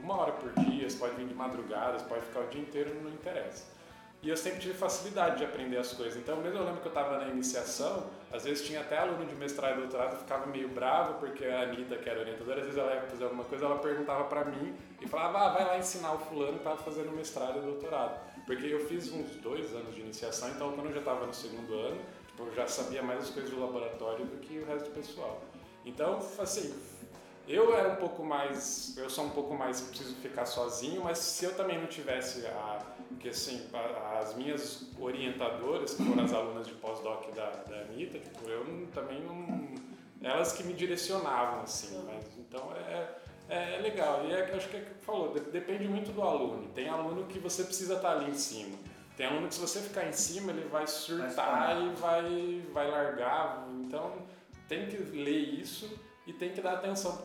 uma 0.01 0.17
hora 0.17 0.31
por 0.33 0.51
dia, 0.53 0.89
você 0.89 0.97
pode 0.97 1.15
vir 1.15 1.27
de 1.27 1.33
madrugada, 1.33 1.99
você 1.99 2.05
pode 2.05 2.25
ficar 2.25 2.41
o 2.41 2.47
dia 2.47 2.61
inteiro, 2.61 2.93
não 3.01 3.11
interessa. 3.11 3.75
E 4.25 4.29
eu 4.29 4.35
sempre 4.35 4.59
tive 4.59 4.73
facilidade 4.73 5.37
de 5.37 5.45
aprender 5.45 5.77
as 5.77 5.93
coisas. 5.93 6.17
Então, 6.17 6.37
mesmo 6.37 6.57
eu 6.57 6.65
lembro 6.65 6.81
que 6.81 6.87
eu 6.87 6.91
estava 6.91 7.19
na 7.19 7.27
iniciação, 7.27 8.09
às 8.33 8.43
vezes 8.43 8.65
tinha 8.65 8.81
até 8.81 8.97
aluno 8.97 9.23
de 9.23 9.35
mestrado 9.35 9.77
e 9.77 9.81
doutorado 9.81 10.17
ficava 10.17 10.47
meio 10.47 10.67
bravo, 10.67 11.19
porque 11.19 11.45
a 11.45 11.61
Anitta, 11.61 11.95
que 11.97 12.09
era 12.09 12.21
orientadora, 12.21 12.59
às 12.61 12.65
vezes 12.65 12.79
ela 12.79 12.95
ia 12.95 13.01
fazer 13.03 13.23
alguma 13.25 13.43
coisa, 13.43 13.65
ela 13.65 13.77
perguntava 13.77 14.23
para 14.23 14.45
mim 14.45 14.75
e 14.99 15.07
falava, 15.07 15.45
ah, 15.45 15.49
vai 15.49 15.65
lá 15.65 15.77
ensinar 15.77 16.13
o 16.13 16.17
fulano 16.17 16.53
que 16.53 16.57
estava 16.57 16.77
fazendo 16.77 17.11
mestrado 17.11 17.59
e 17.59 17.61
doutorado. 17.61 18.19
Porque 18.47 18.65
eu 18.65 18.87
fiz 18.87 19.11
uns 19.11 19.35
dois 19.35 19.71
anos 19.75 19.93
de 19.93 20.01
iniciação, 20.01 20.49
então 20.49 20.71
quando 20.71 20.87
eu 20.87 20.93
já 20.93 20.99
estava 20.99 21.27
no 21.27 21.33
segundo 21.33 21.73
ano, 21.75 22.01
tipo, 22.25 22.43
eu 22.47 22.53
já 22.55 22.67
sabia 22.67 23.03
mais 23.03 23.19
as 23.19 23.29
coisas 23.29 23.51
do 23.51 23.59
laboratório 23.59 24.25
do 24.25 24.37
que 24.37 24.57
o 24.57 24.65
resto 24.65 24.89
do 24.89 24.95
pessoal. 24.95 25.39
Então, 25.85 26.17
assim, 26.39 26.73
eu 27.47 27.75
era 27.77 27.89
um 27.89 27.95
pouco 27.97 28.23
mais, 28.23 28.95
eu 28.97 29.09
sou 29.09 29.25
um 29.25 29.29
pouco 29.29 29.53
mais 29.55 29.81
preciso 29.81 30.15
ficar 30.15 30.45
sozinho, 30.45 31.03
mas 31.03 31.17
se 31.19 31.45
eu 31.45 31.55
também 31.55 31.79
não 31.79 31.87
tivesse 31.87 32.45
a, 32.47 32.79
que 33.19 33.29
assim, 33.29 33.67
a- 33.73 34.19
as 34.19 34.35
minhas 34.35 34.87
orientadoras, 34.99 35.93
que 35.93 36.03
foram 36.03 36.23
as 36.23 36.33
alunas 36.33 36.67
de 36.67 36.73
pós-doc 36.73 37.33
da, 37.35 37.49
da 37.49 37.81
Anitta, 37.81 38.19
tipo, 38.19 38.49
eu 38.49 38.63
não- 38.65 38.85
também 38.87 39.21
não, 39.21 39.75
elas 40.21 40.53
que 40.53 40.63
me 40.63 40.73
direcionavam 40.73 41.61
assim, 41.61 42.01
mas 42.05 42.25
então 42.39 42.71
é, 42.75 43.09
é 43.49 43.79
legal. 43.81 44.25
E 44.25 44.31
é, 44.33 44.55
acho 44.55 44.67
que 44.69 44.77
é 44.77 44.79
que 44.81 45.05
falou, 45.05 45.33
de- 45.33 45.41
depende 45.51 45.87
muito 45.87 46.11
do 46.11 46.21
aluno. 46.23 46.67
Tem 46.73 46.89
aluno 46.89 47.25
que 47.27 47.37
você 47.37 47.63
precisa 47.63 47.95
estar 47.95 48.11
ali 48.13 48.31
em 48.31 48.33
cima. 48.33 48.75
Tem 49.15 49.27
aluno 49.27 49.47
que 49.47 49.53
se 49.55 49.61
você 49.61 49.79
ficar 49.81 50.05
em 50.07 50.11
cima, 50.11 50.51
ele 50.51 50.67
vai 50.67 50.87
surtar 50.87 51.29
espalhar. 51.29 51.81
e 51.83 51.89
vai, 51.95 52.61
vai 52.73 52.89
largar. 52.91 53.65
Então 53.81 54.13
tem 54.67 54.87
que 54.87 54.97
ler 54.97 55.59
isso 55.59 55.87
e 56.27 56.33
tem 56.33 56.51
que 56.51 56.61
dar 56.61 56.73
atenção 56.73 57.21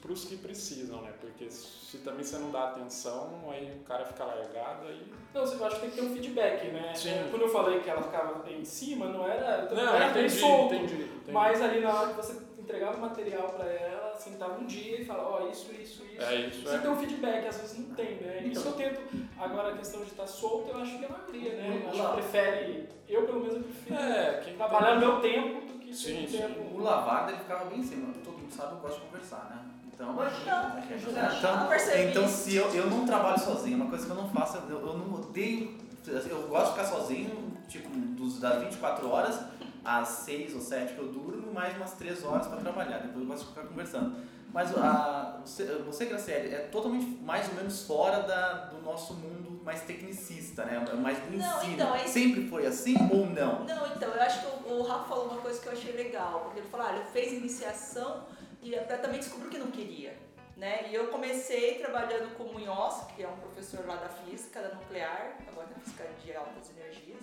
para 0.00 0.12
os 0.12 0.24
que 0.24 0.36
precisam, 0.36 1.02
né? 1.02 1.12
Porque 1.20 1.50
se 1.50 1.98
também 1.98 2.24
você 2.24 2.38
não 2.38 2.50
dá 2.50 2.64
atenção, 2.70 3.48
aí 3.50 3.70
o 3.80 3.84
cara 3.84 4.04
fica 4.06 4.24
largado, 4.24 4.86
aí... 4.88 5.02
Não, 5.34 5.44
eu 5.44 5.64
acho 5.66 5.74
que 5.76 5.80
tem 5.82 5.90
que 5.90 5.96
ter 5.96 6.02
um 6.02 6.12
feedback, 6.14 6.68
né? 6.68 6.92
Sim. 6.94 7.10
É, 7.10 7.26
Quando 7.30 7.42
eu 7.42 7.48
falei 7.50 7.80
que 7.80 7.90
ela 7.90 8.02
ficava 8.02 8.50
em 8.50 8.64
cima, 8.64 9.06
não 9.06 9.28
era. 9.28 9.68
Não, 9.72 9.94
era 9.94 10.08
bem 10.08 10.24
entendi, 10.26 10.40
solto. 10.40 10.74
entendi, 10.74 10.94
entendi. 11.02 11.32
Mas 11.32 11.60
ali 11.62 11.80
na 11.80 11.92
hora 11.94 12.08
que 12.10 12.16
você 12.16 12.42
entregava 12.58 12.96
o 12.96 13.00
material 13.00 13.48
pra 13.50 13.66
ela, 13.66 14.16
sentava 14.16 14.58
um 14.60 14.66
dia 14.66 15.00
e 15.00 15.04
falava, 15.04 15.28
ó, 15.44 15.48
isso, 15.50 15.70
isso, 15.72 16.04
isso. 16.04 16.22
É 16.22 16.34
isso, 16.36 16.62
Você 16.62 16.76
é. 16.76 16.78
tem 16.78 16.90
um 16.90 16.96
feedback, 16.96 17.46
às 17.46 17.56
vezes 17.60 17.78
não 17.78 17.94
tem, 17.94 18.16
né? 18.16 18.42
Isso 18.46 18.68
Então. 18.68 18.80
eu 18.80 18.94
tento. 18.94 19.28
Agora 19.38 19.72
a 19.74 19.76
questão 19.76 20.00
de 20.02 20.10
estar 20.10 20.26
solto, 20.26 20.70
eu 20.70 20.78
acho 20.80 20.98
que 20.98 21.04
é 21.04 21.08
maioria, 21.08 21.52
né? 21.56 21.82
Eu 21.84 21.90
acho 21.90 22.08
que 22.08 22.12
prefere. 22.22 22.88
Eu, 23.08 23.26
pelo 23.26 23.40
menos, 23.40 23.56
eu 23.56 23.62
prefiro 23.62 23.96
É, 23.96 24.32
trabalhar 24.56 24.86
tem- 24.86 24.94
no 24.94 25.00
meu 25.00 25.20
tempo 25.20 25.66
do 25.72 25.78
que 25.90 25.96
Sim, 25.96 26.26
sim. 26.28 26.38
tempo. 26.38 26.60
O 26.76 26.80
Lavarda 26.82 27.32
ele 27.32 27.40
ficava 27.40 27.64
bem 27.66 27.80
em 27.80 27.84
cima. 27.84 28.12
Todo 28.24 28.38
mundo 28.38 28.52
sabe, 28.52 28.72
eu 28.74 28.78
gosto 28.78 29.00
de 29.00 29.06
conversar, 29.06 29.50
né? 29.50 29.62
Então, 29.92 30.12
Não, 30.14 30.22
É, 30.22 31.56
não 31.60 31.66
percebi. 31.68 32.00
então, 32.10 32.22
então 32.22 32.28
se 32.28 32.56
eu, 32.56 32.66
eu 32.74 32.86
não 32.88 33.04
trabalho 33.04 33.38
sozinho, 33.38 33.76
uma 33.76 33.88
coisa 33.90 34.06
que 34.06 34.10
eu 34.10 34.16
não 34.16 34.28
faço, 34.30 34.56
eu, 34.68 34.80
eu 34.80 34.96
não 34.98 35.14
odeio. 35.14 35.78
Eu 36.06 36.48
gosto 36.48 36.66
de 36.74 36.78
ficar 36.80 36.84
sozinho, 36.96 37.52
tipo, 37.68 37.88
dos, 37.90 38.40
das 38.40 38.62
24 38.62 39.08
horas 39.10 39.38
às 39.84 40.08
6 40.08 40.54
ou 40.54 40.60
7 40.60 40.94
que 40.94 40.98
eu 41.00 41.08
durmo, 41.12 41.52
mais 41.52 41.76
umas 41.76 41.92
3 41.92 42.24
horas 42.24 42.46
para 42.46 42.56
trabalhar. 42.58 42.98
Depois 42.98 43.20
eu 43.20 43.26
gosto 43.26 43.42
de 43.42 43.48
ficar 43.50 43.66
conversando. 43.66 44.16
Mas 44.52 44.76
a, 44.76 45.40
você, 45.44 45.64
você, 45.86 46.06
Graciele, 46.06 46.54
é 46.54 46.58
totalmente 46.72 47.06
mais 47.22 47.48
ou 47.48 47.54
menos 47.54 47.82
fora 47.86 48.22
da, 48.22 48.64
do 48.66 48.82
nosso 48.82 49.14
mundo 49.14 49.49
mais 49.62 49.82
tecnicista, 49.82 50.64
né? 50.64 50.78
Mais 50.96 51.18
do 51.18 51.36
Não, 51.36 51.58
ensino. 51.58 51.72
então, 51.74 51.94
é- 51.94 52.06
Sempre 52.06 52.48
foi 52.48 52.66
assim 52.66 52.94
ou 53.12 53.26
não? 53.26 53.64
Não, 53.64 53.86
então, 53.94 54.08
eu 54.10 54.22
acho 54.22 54.40
que 54.40 54.46
o, 54.68 54.72
o 54.78 54.82
Rafa 54.82 55.04
falou 55.04 55.26
uma 55.26 55.40
coisa 55.40 55.60
que 55.60 55.66
eu 55.66 55.72
achei 55.72 55.92
legal, 55.92 56.40
porque 56.44 56.60
ele 56.60 56.68
falou, 56.68 56.86
ah, 56.86 56.94
ele 56.96 57.04
fez 57.12 57.32
iniciação 57.32 58.24
e 58.62 58.74
até 58.76 58.96
também 58.96 59.20
descobriu 59.20 59.50
que 59.50 59.58
não 59.58 59.70
queria. 59.70 60.16
Né? 60.56 60.88
E 60.90 60.94
eu 60.94 61.08
comecei 61.08 61.78
trabalhando 61.78 62.34
com 62.36 62.44
o 62.44 62.52
Munhoz, 62.52 63.06
que 63.16 63.22
é 63.22 63.28
um 63.28 63.36
professor 63.36 63.86
lá 63.86 63.96
da 63.96 64.08
física, 64.08 64.60
da 64.60 64.74
nuclear, 64.74 65.36
agora 65.48 65.66
da 65.68 65.74
física 65.80 66.04
de 66.22 66.34
altas 66.36 66.70
energias, 66.76 67.22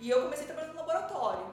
e 0.00 0.08
eu 0.08 0.22
comecei 0.22 0.46
trabalhando 0.46 0.72
no 0.72 0.78
laboratório. 0.80 1.44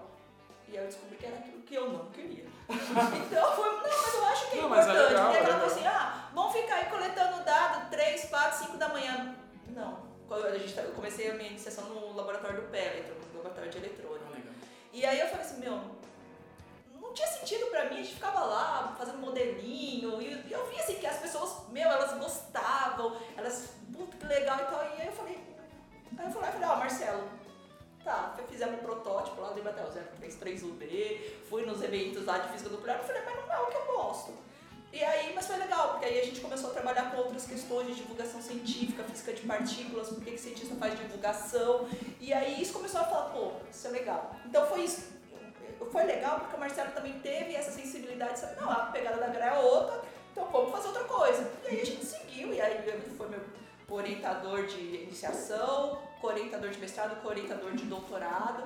E 0.70 0.78
aí 0.78 0.84
eu 0.84 0.88
descobri 0.88 1.18
que 1.18 1.26
era 1.26 1.38
aquilo 1.38 1.62
que 1.64 1.76
eu 1.76 1.92
não 1.92 2.06
queria. 2.12 2.46
então 2.70 3.56
foi, 3.56 3.70
não, 3.70 3.82
mas 3.82 4.14
eu 4.14 4.26
acho 4.26 4.52
que 4.52 4.58
é 4.58 4.62
Não, 4.62 4.70
mas 4.70 4.88
é 4.88 4.90
importante, 4.90 5.10
legal, 5.12 5.26
porque 5.32 5.38
é 5.38 5.54
legal. 5.54 5.66
assim, 5.66 5.88
ah, 5.88 6.30
vamos 6.34 6.54
ficar 6.54 6.76
aí 6.76 6.86
coletando 6.86 7.44
dado 7.44 7.90
3, 7.90 8.26
4, 8.26 8.66
5 8.66 8.78
da 8.78 8.90
manhã. 8.90 9.36
Não. 9.70 10.07
A 10.48 10.58
gente, 10.58 10.74
tá- 10.74 10.82
eu 10.82 10.92
comecei 10.94 11.30
a 11.30 11.34
minha 11.34 11.50
iniciação 11.50 11.86
no 11.90 12.16
laboratório 12.16 12.62
do 12.62 12.68
Péletro, 12.70 13.16
no 13.16 13.38
laboratório 13.38 13.70
de 13.70 13.78
eletrônica. 13.78 14.28
E 14.94 15.06
aí 15.06 15.20
eu 15.20 15.28
falei 15.28 15.46
assim, 15.46 15.60
meu, 15.60 15.80
não 16.94 17.14
tinha 17.14 17.28
sentido 17.28 17.68
pra 17.68 17.86
mim, 17.86 17.96
a 18.00 18.04
gente 18.04 18.16
ficava 18.16 18.40
lá 18.46 18.96
fazendo 18.98 19.18
modelinho, 19.20 20.22
e 20.22 20.52
eu 20.52 20.66
vi 20.68 20.80
assim 20.80 20.96
que 20.96 21.06
as 21.06 21.18
pessoas, 21.18 21.68
meu, 21.70 21.88
elas 21.90 22.18
gostavam, 22.18 23.18
elas, 23.36 23.74
puta 23.94 24.18
que 24.18 24.26
legal 24.26 24.58
e 24.60 24.64
tal, 24.66 24.84
e 24.84 25.02
aí 25.02 25.08
eu 25.08 25.14
falei, 25.14 25.38
aí 26.18 26.26
eu 26.26 26.32
falei, 26.32 26.50
ó, 26.64 26.76
Marcelo, 26.78 27.30
tá, 28.04 28.36
fizemos 28.50 28.80
um 28.80 28.84
protótipo 28.84 29.42
lá, 29.42 29.52
lembra 29.52 29.72
até 29.72 29.84
o 29.84 29.92
033UD, 30.22 31.46
fui 31.50 31.66
nos 31.66 31.82
eventos 31.84 32.26
lá 32.26 32.38
de 32.40 32.50
física 32.54 32.70
nuclear, 32.70 32.98
eu 33.00 33.04
falei, 33.04 33.22
mas 33.24 33.36
não 33.36 33.54
é 33.54 33.60
o 33.60 33.66
que 33.68 33.78
eu 33.78 33.86
gosto. 33.86 34.47
E 34.92 35.04
aí, 35.04 35.34
mas 35.36 35.46
foi 35.46 35.58
legal, 35.58 35.92
porque 35.92 36.06
aí 36.06 36.20
a 36.20 36.24
gente 36.24 36.40
começou 36.40 36.70
a 36.70 36.74
trabalhar 36.74 37.12
com 37.12 37.18
outras 37.18 37.46
questões 37.46 37.88
de 37.88 37.96
divulgação 37.96 38.42
científica, 38.42 39.04
física 39.04 39.34
de 39.34 39.42
partículas, 39.42 40.10
por 40.10 40.24
que 40.24 40.38
cientista 40.38 40.76
faz 40.76 40.98
divulgação, 40.98 41.88
e 42.20 42.34
aí 42.34 42.62
isso 42.62 42.74
começou 42.74 43.02
a 43.02 43.04
falar, 43.04 43.30
pô, 43.32 43.52
isso 43.70 43.88
é 43.88 43.92
legal. 43.92 44.36
Então 44.46 44.66
foi 44.66 44.84
isso. 44.84 45.18
Foi 45.92 46.04
legal 46.04 46.40
porque 46.40 46.56
o 46.56 46.60
Marcelo 46.60 46.92
também 46.92 47.20
teve 47.20 47.54
essa 47.54 47.72
sensibilidade 47.72 48.34
de 48.34 48.40
saber, 48.40 48.62
não, 48.62 48.72
a 48.72 48.88
pegada 48.88 49.18
da 49.18 49.28
Gra 49.28 49.46
é 49.46 49.60
outra, 49.60 50.02
então 50.32 50.46
vamos 50.52 50.72
fazer 50.72 50.88
outra 50.88 51.04
coisa. 51.04 51.52
E 51.66 51.68
aí 51.68 51.82
a 51.82 51.86
gente 51.86 52.06
seguiu, 52.06 52.54
e 52.54 52.62
aí 52.62 52.78
ele 52.88 53.16
foi 53.18 53.28
meu 53.30 53.42
orientador 53.90 54.66
de 54.66 54.80
iniciação, 54.80 56.02
co-orientador 56.20 56.70
de 56.70 56.80
mestrado, 56.80 57.22
co-orientador 57.22 57.74
de 57.74 57.86
doutorado. 57.86 58.64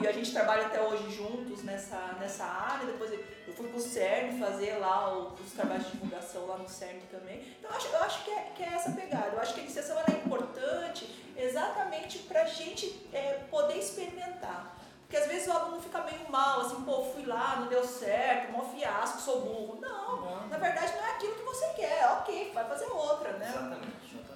E 0.00 0.06
a 0.06 0.12
gente 0.12 0.32
trabalha 0.32 0.66
até 0.66 0.80
hoje 0.80 1.10
juntos 1.10 1.62
nessa, 1.62 1.98
nessa 2.18 2.44
área. 2.44 2.86
Depois 2.86 3.12
eu 3.12 3.54
fui 3.54 3.68
pro 3.68 3.80
CERN 3.80 4.38
fazer 4.38 4.78
lá 4.78 5.16
os 5.16 5.52
trabalhos 5.52 5.86
de 5.86 5.92
divulgação 5.92 6.46
lá 6.46 6.58
no 6.58 6.68
CERN 6.68 7.00
também. 7.10 7.40
Então 7.58 7.70
eu 7.70 7.76
acho, 7.76 7.88
eu 7.88 8.02
acho 8.02 8.24
que, 8.24 8.30
é, 8.30 8.52
que 8.54 8.62
é 8.62 8.74
essa 8.74 8.92
pegada. 8.92 9.28
Eu 9.32 9.40
acho 9.40 9.54
que 9.54 9.60
a 9.60 9.62
iniciação 9.62 9.96
é 9.98 10.12
importante 10.12 11.08
exatamente 11.36 12.18
pra 12.20 12.44
gente 12.44 13.08
é, 13.12 13.40
poder 13.50 13.78
experimentar. 13.78 14.76
Porque 15.10 15.16
às 15.16 15.26
vezes 15.26 15.48
o 15.48 15.52
aluno 15.52 15.82
fica 15.82 16.00
meio 16.04 16.30
mal, 16.30 16.60
assim, 16.60 16.84
pô, 16.84 17.02
fui 17.02 17.26
lá, 17.26 17.56
não 17.56 17.66
deu 17.66 17.84
certo, 17.84 18.52
mó 18.52 18.62
fiasco, 18.62 19.20
sou 19.20 19.40
burro. 19.40 19.80
Não, 19.80 20.46
na 20.46 20.56
verdade 20.56 20.92
não 20.92 21.04
é 21.04 21.10
aquilo 21.10 21.34
que 21.34 21.42
você 21.42 21.66
quer. 21.70 22.06
Ok, 22.20 22.52
vai 22.54 22.64
fazer 22.68 22.86
outra, 22.86 23.32
né? 23.32 23.48
Exatamente, 23.48 23.86
exatamente. 24.04 24.29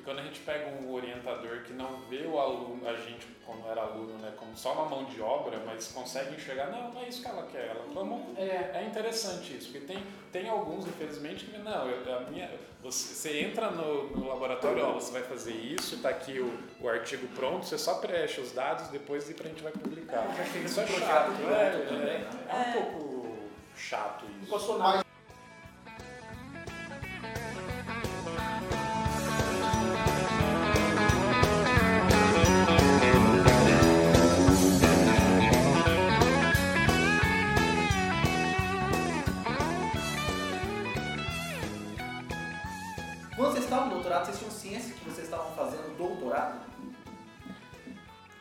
E 0.00 0.02
quando 0.02 0.20
a 0.20 0.22
gente 0.22 0.40
pega 0.40 0.66
um 0.80 0.90
orientador 0.94 1.62
que 1.62 1.74
não 1.74 2.00
vê 2.08 2.24
o 2.26 2.40
aluno, 2.40 2.88
a 2.88 2.94
gente 2.94 3.26
quando 3.44 3.68
era 3.70 3.82
aluno, 3.82 4.14
né, 4.18 4.32
como 4.34 4.56
só 4.56 4.72
uma 4.72 4.86
mão 4.86 5.04
de 5.04 5.20
obra, 5.20 5.60
mas 5.66 5.88
consegue 5.88 6.34
enxergar, 6.36 6.70
não, 6.70 6.90
não 6.90 7.02
é 7.02 7.08
isso 7.08 7.20
que 7.20 7.28
ela 7.28 7.42
quer, 7.42 7.66
ela 7.66 7.84
vamos 7.92 8.38
É, 8.38 8.70
é 8.76 8.86
interessante 8.86 9.54
isso, 9.54 9.70
porque 9.70 9.86
tem, 9.86 10.02
tem 10.32 10.48
alguns, 10.48 10.86
infelizmente, 10.86 11.44
que 11.44 11.58
não, 11.58 11.86
eu- 11.86 12.16
a 12.16 12.20
minha, 12.20 12.50
você, 12.82 13.12
você 13.12 13.40
entra 13.40 13.70
no, 13.70 14.08
no 14.16 14.26
laboratório, 14.28 14.86
ó, 14.86 14.92
você 14.94 15.12
vai 15.12 15.22
fazer 15.22 15.52
isso, 15.52 15.98
tá 15.98 16.08
aqui 16.08 16.40
o, 16.40 16.58
o 16.80 16.88
artigo 16.88 17.28
pronto, 17.34 17.66
você 17.66 17.76
só 17.76 17.96
preenche 17.96 18.40
os 18.40 18.52
dados, 18.52 18.88
depois 18.88 19.28
e 19.28 19.36
a 19.38 19.48
gente 19.48 19.62
vai 19.62 19.72
publicar. 19.72 20.26
Chega 20.34 20.64
Isso 20.64 20.80
é 20.80 20.86
chato, 20.86 21.32
projeto 21.36 21.76
é, 21.76 21.94
é, 21.94 21.98
né? 21.98 22.30
é 22.48 22.54
um 22.54 22.72
pouco 22.72 23.36
chato 23.76 24.24
isso. 24.40 24.50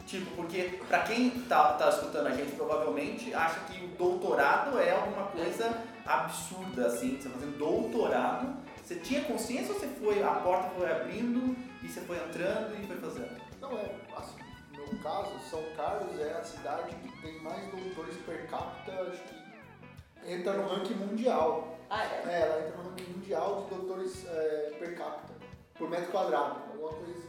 Tipo, 0.09 0.31
porque 0.35 0.79
pra 0.87 1.03
quem 1.03 1.29
tá, 1.41 1.73
tá 1.73 1.89
escutando 1.89 2.27
a 2.27 2.31
gente, 2.31 2.55
provavelmente 2.55 3.31
acha 3.31 3.59
que 3.65 3.85
o 3.85 3.89
doutorado 3.89 4.79
é 4.79 4.91
alguma 4.91 5.27
coisa 5.27 5.83
absurda, 6.03 6.87
assim, 6.87 7.21
você 7.21 7.29
fazendo 7.29 7.59
doutorado. 7.59 8.57
Você 8.83 8.95
tinha 8.95 9.23
consciência 9.23 9.71
ou 9.71 9.79
você 9.79 9.85
foi, 9.85 10.23
a 10.23 10.31
porta 10.31 10.71
foi 10.71 10.91
abrindo 10.91 11.55
e 11.83 11.87
você 11.87 12.01
foi 12.01 12.17
entrando 12.17 12.75
e 12.81 12.87
foi 12.87 12.97
fazendo? 12.97 13.39
Não, 13.61 13.77
é, 13.77 13.95
assim, 14.17 14.39
no 14.73 14.79
meu 14.79 15.03
caso, 15.03 15.39
São 15.47 15.63
Carlos 15.77 16.19
é 16.19 16.31
a 16.31 16.43
cidade 16.43 16.95
que 16.95 17.21
tem 17.21 17.39
mais 17.43 17.69
doutores 17.69 18.15
per 18.25 18.49
capita, 18.49 18.91
acho 19.03 19.21
que 19.25 20.31
entra 20.31 20.53
no 20.53 20.67
ranking 20.67 20.95
mundial. 20.95 21.77
Ah, 21.87 22.03
é? 22.03 22.23
É, 22.25 22.41
ela 22.41 22.65
entra 22.65 22.77
no 22.77 22.89
ranking 22.89 23.11
mundial 23.11 23.67
de 23.69 23.75
doutores 23.75 24.25
é, 24.27 24.75
per 24.79 24.97
capita, 24.97 25.33
por 25.75 25.87
metro 25.87 26.11
quadrado, 26.11 26.61
alguma 26.71 26.93
coisa 26.93 27.11
assim. 27.11 27.28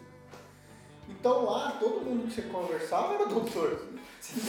Então 1.10 1.44
lá, 1.44 1.72
todo 1.80 2.00
mundo 2.04 2.26
que 2.28 2.34
você 2.34 2.42
conversava 2.42 3.14
era 3.14 3.26
doutor. 3.26 3.80
Que 4.30 4.40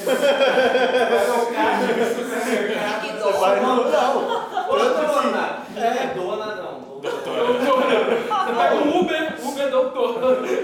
Você 3.22 3.32
vai 3.39 3.59
no 3.62 3.76
não. 3.89 4.70
Ô, 4.70 4.78
Tanto 4.78 4.99
assim, 5.01 5.28
dona! 5.32 5.66
É 5.76 6.14
dona 6.14 6.55
não. 6.55 6.82
Doutor. 7.01 7.47
Você 7.57 8.51
vai 8.53 8.76
no 8.76 8.99
Uber, 9.01 9.39
Uber 9.47 9.64
é 9.64 9.70
doutor. 9.70 10.14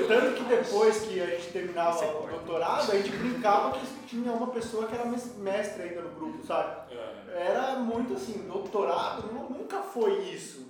Tanto 0.07 0.33
que 0.35 0.43
depois 0.43 0.99
que 0.99 1.21
a 1.21 1.25
gente 1.25 1.47
terminava 1.51 2.05
o 2.05 2.27
doutorado, 2.27 2.91
a 2.91 2.95
gente 2.95 3.09
brincava 3.11 3.71
que 3.71 3.85
tinha 4.07 4.31
uma 4.31 4.47
pessoa 4.47 4.85
que 4.87 4.95
era 4.95 5.05
mes- 5.05 5.35
mestre 5.37 5.83
ainda 5.83 6.01
no 6.01 6.09
grupo, 6.11 6.45
sabe? 6.45 6.93
É. 6.93 7.47
Era 7.51 7.75
muito 7.79 8.13
assim, 8.13 8.45
doutorado 8.47 9.23
nu- 9.33 9.49
nunca 9.57 9.77
foi 9.81 10.19
isso. 10.29 10.67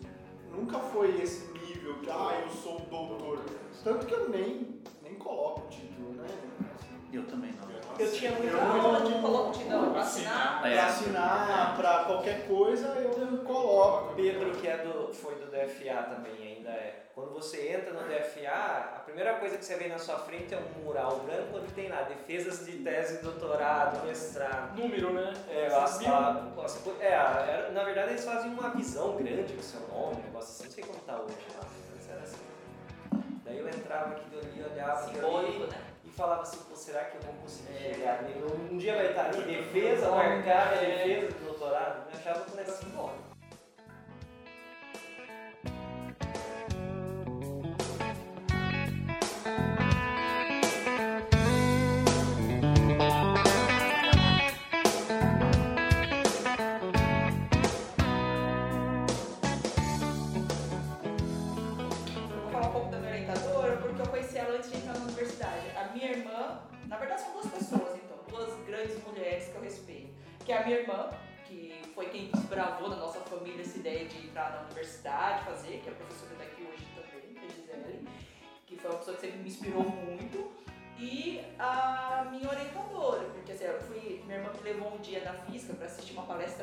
Nunca 0.51 0.79
foi 0.79 1.21
esse 1.21 1.51
nível 1.53 1.93
de, 2.01 2.09
ah, 2.09 2.39
eu 2.43 2.49
sou 2.51 2.79
doutor. 2.89 3.39
Tanto 3.83 4.05
que 4.05 4.13
eu 4.13 4.29
nem 4.29 4.76
coloco 5.27 5.61
o 5.61 5.67
título, 5.67 6.11
né? 6.13 6.27
Eu 7.13 7.23
também 7.25 7.51
não. 7.53 7.67
Eu 7.99 8.11
tinha 8.11 8.31
muita. 8.31 8.55
Eu- 8.55 8.61
Aonde 8.61 9.13
coloca 9.21 9.49
o 9.49 9.51
título 9.53 9.91
pra 9.91 10.01
assinar? 10.01 10.61
É. 10.67 10.73
Pra 10.75 10.85
assinar, 10.85 11.75
pra 11.77 12.03
qualquer 12.05 12.47
coisa, 12.47 12.87
eu 12.89 13.37
coloco. 13.43 14.13
Pedro, 14.15 14.51
que 14.51 14.67
é 14.67 14.77
do, 14.77 15.11
foi 15.13 15.35
do 15.35 15.47
DFA 15.47 16.03
também, 16.03 16.57
ainda 16.57 16.69
é. 16.69 17.03
Quando 17.15 17.33
você 17.33 17.69
entra 17.71 17.91
no 17.93 18.07
DFA, 18.07 18.51
a 18.97 18.99
primeira 19.03 19.33
coisa 19.39 19.57
que 19.57 19.65
você 19.65 19.75
vê 19.77 19.87
na 19.87 19.97
sua 19.97 20.19
frente 20.19 20.53
é 20.53 20.59
um 20.59 20.83
mural 20.83 21.17
branco 21.25 21.57
onde 21.57 21.73
tem 21.73 21.89
lá 21.89 22.03
defesas 22.03 22.63
de 22.63 22.73
tese, 22.73 23.23
doutorado, 23.23 24.05
mestrado. 24.05 24.77
Número, 24.77 25.13
né? 25.13 25.33
É, 25.49 25.65
a, 25.73 25.83
as 25.83 25.99
é, 26.99 27.15
a- 27.15 27.45
era- 27.49 27.71
na 27.71 27.83
verdade 27.83 28.11
eles 28.11 28.23
fazem 28.23 28.51
uma 28.51 28.69
visão 28.69 29.15
grande 29.15 29.53
do 29.53 29.63
seu 29.63 29.79
nome, 29.87 30.17
um 30.17 30.25
negócio 30.25 30.51
assim, 30.51 30.63
não 30.65 30.71
sei 30.71 30.83
como 30.83 30.99
tá 30.99 31.15
hoje 31.19 31.35
lá. 31.59 31.66
Daí 33.47 33.59
eu 33.59 33.69
entrava 33.69 34.11
aqui 34.11 34.37
ali, 34.37 34.65
olhava 34.71 35.07
Simbólico, 35.07 35.63
ali, 35.63 35.71
né? 35.71 35.77
e 36.03 36.09
falava 36.09 36.41
assim, 36.41 36.57
pô, 36.69 36.75
será 36.75 37.05
que 37.05 37.15
eu 37.15 37.21
vou 37.21 37.33
conseguir 37.35 37.77
chegar 37.77 38.19
ali? 38.19 38.33
Um, 38.43 38.77
dia 38.77 38.93
vai 38.93 39.07
estar 39.07 39.27
ali, 39.27 39.41
defesa 39.43 40.11
marcada, 40.11 40.75
defesa 40.75 41.27
do 41.27 41.45
doutorado, 41.45 42.07
eu 42.11 42.19
achava 42.19 42.41
que 42.41 42.51
o 42.51 42.55
negócio 42.57 42.85
simbólico. 42.85 43.26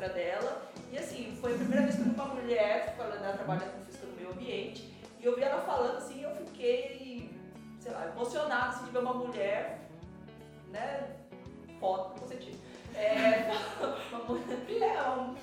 Palestra 0.05 0.09
dela, 0.09 0.71
e 0.91 0.97
assim, 0.97 1.37
foi 1.41 1.53
a 1.53 1.57
primeira 1.57 1.83
vez 1.83 1.95
que 1.95 2.01
eu 2.01 2.05
vi 2.05 2.11
uma 2.11 2.25
mulher 2.25 2.95
falando, 2.95 3.23
ela 3.23 3.33
trabalha 3.33 3.61
com 3.61 3.85
física 3.85 4.05
no 4.05 4.15
meio 4.15 4.31
ambiente, 4.31 4.93
e 5.19 5.25
eu 5.25 5.35
vi 5.35 5.43
ela 5.43 5.61
falando 5.61 5.97
assim, 5.97 6.23
eu 6.23 6.35
fiquei, 6.35 7.29
sei 7.79 7.91
lá, 7.91 8.07
emocionada 8.07 8.69
assim, 8.69 8.85
de 8.85 8.91
ver 8.91 8.99
uma 8.99 9.13
mulher, 9.13 9.79
né, 10.71 11.15
foda, 11.79 12.19
no 12.21 12.27
sentido. 12.27 12.57
É, 12.95 13.51
uma 14.11 14.23
mulher, 14.23 15.01
uma, 15.01 15.35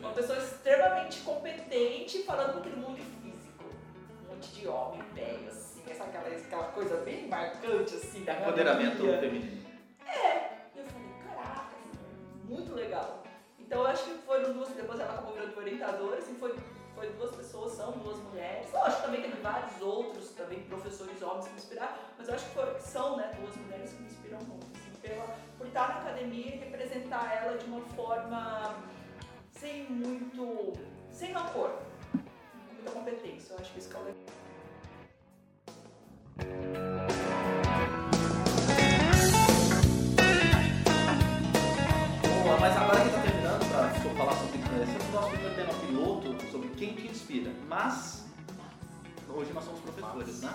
uma 0.00 0.12
pessoa 0.12 0.38
extremamente 0.38 1.20
competente 1.20 2.22
falando 2.24 2.56
um 2.56 2.58
aquele 2.58 2.76
mundo 2.76 2.98
físico. 3.22 3.64
Um 4.24 4.34
monte 4.34 4.48
de 4.50 4.68
homem 4.68 5.02
velho, 5.14 5.48
assim, 5.48 5.82
essa, 5.88 6.04
aquela, 6.04 6.28
aquela 6.28 6.64
coisa 6.64 6.96
bem 6.98 7.28
marcante, 7.28 7.94
assim, 7.94 8.24
da 8.24 8.34
Empoderamento 8.34 8.98
feminino. 8.98 9.66
E 10.04 10.78
eu 10.78 10.84
falei, 10.84 11.08
caraca, 11.24 11.70
muito 12.44 12.74
legal. 12.74 13.22
Então 13.68 13.82
eu 13.82 13.86
acho 13.88 14.04
que 14.04 14.14
foram 14.22 14.54
duas, 14.54 14.70
depois 14.70 14.98
ela 14.98 15.12
acabou 15.12 15.34
virando 15.34 15.58
orientadora, 15.58 16.16
assim, 16.16 16.34
foi, 16.36 16.56
foi 16.94 17.10
duas 17.10 17.36
pessoas, 17.36 17.74
são 17.74 17.92
duas 17.98 18.18
mulheres. 18.20 18.72
Lógico, 18.72 19.02
também 19.02 19.20
teve 19.20 19.42
vários 19.42 19.82
outros, 19.82 20.30
também 20.30 20.62
professores 20.62 21.20
homens 21.20 21.44
que 21.44 21.50
me 21.50 21.58
inspiraram, 21.58 21.98
mas 22.16 22.28
eu 22.28 22.34
acho 22.34 22.46
que, 22.46 22.74
que 22.76 22.82
são, 22.82 23.18
né, 23.18 23.30
duas 23.38 23.54
mulheres 23.56 23.92
que 23.92 24.00
me 24.00 24.08
inspiram 24.08 24.38
muito, 24.38 24.64
assim, 24.74 24.90
pela, 25.02 25.36
por 25.58 25.66
estar 25.66 25.86
na 25.86 26.00
academia 26.00 26.54
e 26.54 26.58
representar 26.60 27.42
ela 27.44 27.58
de 27.58 27.66
uma 27.66 27.82
forma 27.94 28.74
sem 29.50 29.84
muito, 29.84 30.72
sem 31.12 31.32
rancor, 31.32 31.72
com 32.10 32.74
muita 32.74 32.90
competência. 32.90 33.52
Eu 33.52 33.58
acho 33.58 33.70
que 33.74 33.80
isso 33.80 33.90
que 33.90 33.96
é 33.96 34.00
o 34.00 34.04
legal. 34.04 34.47
Mas 47.66 48.24
hoje 49.28 49.52
nós 49.52 49.64
somos 49.64 49.80
professores, 49.80 50.42
né? 50.42 50.52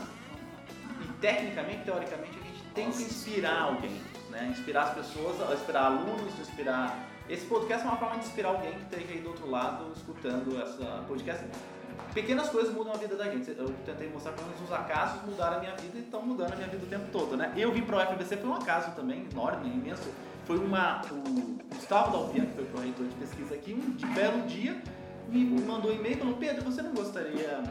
E 1.01 1.07
tecnicamente, 1.19 1.83
teoricamente, 1.83 2.37
a 2.37 2.43
gente 2.43 2.63
tem 2.73 2.91
que 2.91 3.03
inspirar 3.03 3.61
alguém, 3.63 4.01
né? 4.29 4.47
Inspirar 4.51 4.83
as 4.83 4.93
pessoas, 4.95 5.51
inspirar 5.53 5.85
alunos, 5.85 6.39
inspirar. 6.39 7.09
Esse 7.29 7.45
podcast 7.45 7.85
é 7.85 7.89
uma 7.89 7.97
forma 7.97 8.17
de 8.17 8.25
inspirar 8.25 8.49
alguém 8.49 8.73
que 8.73 8.81
esteja 8.81 9.13
aí 9.13 9.21
do 9.21 9.29
outro 9.29 9.49
lado 9.49 9.91
escutando 9.95 10.61
essa 10.61 11.03
podcast. 11.07 11.45
Pequenas 12.13 12.49
coisas 12.49 12.73
mudam 12.73 12.93
a 12.93 12.97
vida 12.97 13.15
da 13.15 13.29
gente. 13.29 13.49
Eu 13.51 13.69
tentei 13.85 14.09
mostrar 14.09 14.33
pelo 14.33 14.47
menos 14.47 14.61
os 14.61 14.71
acasos 14.71 15.23
mudaram 15.23 15.57
a 15.57 15.59
minha 15.59 15.75
vida 15.75 15.97
e 15.97 16.01
estão 16.01 16.21
mudando 16.21 16.53
a 16.53 16.55
minha 16.55 16.67
vida 16.67 16.83
o 16.83 16.87
tempo 16.87 17.05
todo, 17.11 17.37
né? 17.37 17.53
Eu 17.55 17.71
vim 17.71 17.83
para 17.83 17.97
o 17.97 18.13
UFBC 18.13 18.37
foi 18.37 18.49
um 18.49 18.55
acaso 18.55 18.91
também, 18.91 19.27
enorme, 19.31 19.69
imenso. 19.69 20.09
Foi 20.45 20.57
uma. 20.57 21.01
O 21.11 21.75
Gustavo 21.75 22.11
Dalpian, 22.11 22.45
que 22.45 22.53
foi 22.53 22.81
o 22.81 22.83
reitor 22.83 23.07
de 23.07 23.15
pesquisa 23.15 23.55
aqui, 23.55 23.73
um 23.73 24.13
belo 24.13 24.41
dia, 24.41 24.81
me 25.29 25.61
mandou 25.61 25.91
um 25.91 25.95
e-mail 25.95 26.15
e 26.15 26.19
falou: 26.19 26.35
Pedro, 26.37 26.63
você 26.63 26.81
não 26.81 26.93
gostaria. 26.93 27.63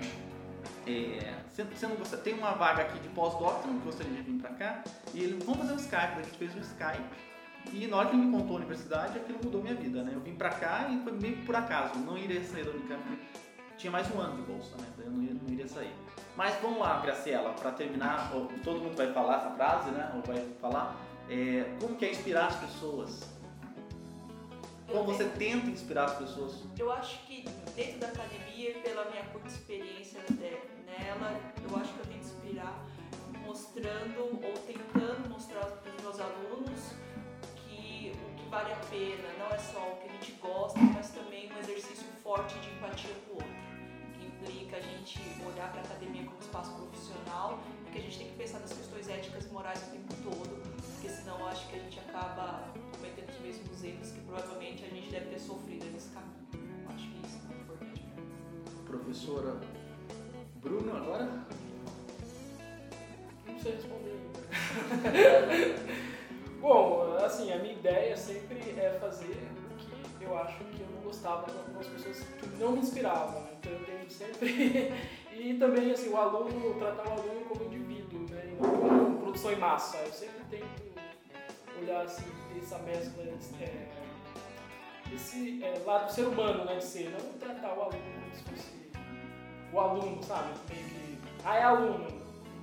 é, 0.86 1.34
você, 1.48 1.64
você 1.64 1.86
não 1.86 1.96
gostaria. 1.96 2.24
Tem 2.24 2.34
uma 2.34 2.52
vaga 2.52 2.82
aqui 2.82 2.98
de 2.98 3.08
pós-doc, 3.08 3.62
você 3.62 3.68
não 3.68 3.78
gostaria 3.80 4.12
de 4.12 4.22
vir 4.22 4.40
para 4.40 4.50
cá? 4.50 4.84
E 5.14 5.22
ele, 5.22 5.42
vamos 5.44 5.60
fazer 5.60 5.72
um 5.72 5.76
Skype, 5.76 6.18
a 6.18 6.22
gente 6.22 6.38
fez 6.38 6.54
um 6.54 6.60
Skype. 6.60 7.32
E 7.72 7.86
na 7.86 7.96
hora 7.96 8.08
que 8.08 8.16
ele 8.16 8.24
me 8.26 8.32
contou 8.32 8.56
a 8.56 8.58
universidade, 8.58 9.16
aquilo 9.18 9.38
mudou 9.42 9.62
minha 9.62 9.74
vida, 9.74 10.02
né? 10.02 10.12
Eu 10.14 10.20
vim 10.20 10.34
pra 10.34 10.50
cá 10.50 10.88
e 10.90 10.98
foi 11.04 11.12
meio 11.12 11.36
por 11.44 11.54
acaso. 11.54 11.96
Não 12.00 12.18
iria 12.18 12.42
sair 12.44 12.64
da 12.64 12.70
Unicamp. 12.72 13.02
Tinha 13.78 13.90
mais 13.90 14.12
um 14.14 14.20
ano 14.20 14.36
de 14.36 14.42
bolsa, 14.42 14.76
né? 14.78 14.86
Daí 14.96 15.06
Eu 15.06 15.12
não, 15.12 15.22
não 15.22 15.48
iria 15.52 15.68
sair. 15.68 15.92
Mas 16.36 16.54
vamos 16.60 16.80
lá, 16.80 17.00
Graciela, 17.00 17.52
pra 17.52 17.70
terminar, 17.72 18.32
todo 18.64 18.80
mundo 18.80 18.96
vai 18.96 19.12
falar 19.12 19.36
essa 19.36 19.50
frase, 19.50 19.90
né? 19.90 20.10
Ou 20.14 20.22
vai 20.22 20.44
falar. 20.60 20.96
é, 21.28 21.76
como 21.80 21.94
que 21.94 22.04
é 22.04 22.10
inspirar 22.10 22.46
as 22.46 22.56
pessoas? 22.56 23.31
Como 24.92 25.04
você 25.04 25.24
tenta 25.24 25.68
inspirar 25.70 26.04
as 26.04 26.18
pessoas? 26.18 26.62
Eu 26.78 26.92
acho 26.92 27.18
que 27.26 27.44
dentro 27.74 27.98
da 28.00 28.08
academia, 28.08 28.74
pela 28.80 29.10
minha 29.10 29.24
curta 29.24 29.48
experiência 29.48 30.20
de- 30.30 30.82
nela, 30.86 31.40
eu 31.68 31.76
acho 31.78 31.92
que 31.94 32.00
eu 32.00 32.06
tento 32.06 32.20
inspirar 32.24 32.84
mostrando 33.44 34.20
ou 34.20 34.52
tentando 34.66 35.28
mostrar 35.30 35.64
para 35.66 35.90
os 35.96 36.02
meus 36.02 36.20
alunos 36.20 36.80
que 37.56 38.12
o 38.14 38.36
que 38.36 38.48
vale 38.50 38.72
a 38.72 38.76
pena 38.90 39.28
não 39.38 39.46
é 39.48 39.58
só 39.58 39.80
o 39.92 39.96
que 39.96 40.08
a 40.08 40.12
gente 40.12 40.32
gosta, 40.32 40.78
mas 40.78 41.10
também 41.10 41.50
um 41.52 41.58
exercício 41.58 42.06
forte 42.22 42.58
de 42.60 42.68
empatia 42.70 43.10
com 43.26 43.32
o 43.32 43.34
outro, 43.36 43.48
que 44.18 44.26
implica 44.26 44.76
a 44.76 44.80
gente 44.80 45.18
olhar 45.46 45.70
para 45.72 45.80
a 45.80 45.84
academia 45.84 46.24
como 46.24 46.38
espaço 46.40 46.70
profissional 46.74 47.58
e 47.88 47.90
que 47.92 47.98
a 47.98 48.02
gente 48.02 48.18
tem 48.18 48.28
que 48.28 48.36
pensar 48.36 48.60
nas 48.60 48.72
questões 48.72 49.08
éticas 49.08 49.46
e 49.46 49.48
morais 49.48 49.82
o 49.88 49.90
tempo 49.90 50.14
todo, 50.22 50.62
porque 50.94 51.08
senão 51.08 51.38
eu 51.40 51.48
acho 51.48 51.66
que 51.68 51.76
a 51.76 51.78
gente 51.78 51.98
acaba 51.98 52.68
cometendo 53.02 53.30
os 53.30 53.40
mesmos 53.40 53.84
erros 53.84 54.12
que 54.12 54.20
provavelmente 54.20 54.84
a 54.84 54.88
gente 54.88 55.10
deve 55.10 55.26
ter 55.26 55.40
sofrido 55.40 55.86
nesse 55.86 56.10
caminho. 56.10 56.46
Eu 56.84 56.90
acho 56.94 57.10
que 57.10 57.26
isso 57.26 57.40
é 57.50 57.54
importante. 57.60 58.04
Professora 58.86 59.56
Bruno, 60.56 60.96
agora? 60.96 61.44
Não 63.48 63.58
sei 63.58 63.72
responder 63.72 64.12
Bom, 66.60 67.16
assim, 67.24 67.52
a 67.52 67.58
minha 67.58 67.74
ideia 67.74 68.16
sempre 68.16 68.78
é 68.78 68.96
fazer 69.00 69.48
o 70.14 70.18
que 70.18 70.24
eu 70.24 70.38
acho 70.38 70.58
que 70.58 70.80
eu 70.80 70.86
não 70.94 71.02
gostava 71.02 71.50
com 71.50 71.58
algumas 71.58 71.88
pessoas 71.88 72.20
que 72.20 72.46
não 72.60 72.70
me 72.70 72.78
inspiravam. 72.78 73.42
Né? 73.42 73.50
Então 73.58 73.72
eu 73.72 73.84
tento 73.84 74.12
sempre. 74.12 74.92
e 75.34 75.54
também, 75.54 75.90
assim, 75.90 76.10
o 76.10 76.16
aluno, 76.16 76.78
tratar 76.78 77.08
o 77.08 77.12
aluno 77.12 77.40
como 77.48 77.64
indivíduo, 77.64 78.20
né? 78.30 78.44
E 78.46 78.50
não 78.62 78.70
como 78.70 79.18
produção 79.22 79.52
em 79.52 79.56
massa. 79.56 79.96
Eu 79.96 80.12
sempre 80.12 80.44
tento 80.48 80.92
olhar 81.80 82.02
assim 82.02 82.41
essa 82.60 82.78
mescla. 82.78 83.22
É, 83.60 83.88
esse 85.14 85.62
é, 85.62 85.82
lado 85.84 86.06
do 86.06 86.12
ser 86.12 86.26
humano, 86.26 86.64
né? 86.64 86.76
De 86.76 86.84
ser, 86.84 87.10
não 87.10 87.32
tratar 87.38 87.68
o 87.76 87.82
aluno 87.82 87.98
como 87.98 88.34
se 88.34 88.42
fosse 88.44 88.72
o 89.72 89.80
aluno, 89.80 90.22
sabe? 90.22 90.50
Tem 90.68 90.76
que. 90.76 91.18
Ah, 91.44 91.56
é 91.56 91.62
aluno. 91.62 92.06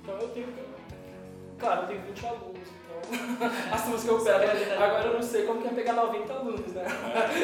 Então 0.02 0.18
eu 0.18 0.28
tenho 0.30 0.46
que. 0.48 0.70
Claro, 1.58 1.82
eu 1.82 1.88
tenho 1.88 2.00
20 2.02 2.26
alunos, 2.26 2.68
então 2.68 3.48
as 3.74 3.82
turmas 3.82 4.02
que 4.02 4.08
eu 4.08 4.24
pego. 4.24 4.82
Agora 4.82 5.04
eu 5.08 5.12
não 5.14 5.22
sei 5.22 5.44
como 5.46 5.60
que 5.60 5.68
é 5.68 5.72
pegar 5.72 5.92
90 5.92 6.32
alunos, 6.32 6.72
né? 6.72 6.84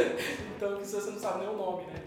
então, 0.56 0.76
que 0.78 0.86
se 0.86 0.94
você 0.94 1.10
não 1.10 1.18
sabe 1.20 1.40
nem 1.40 1.48
o 1.48 1.56
nome, 1.56 1.84
né? 1.84 2.02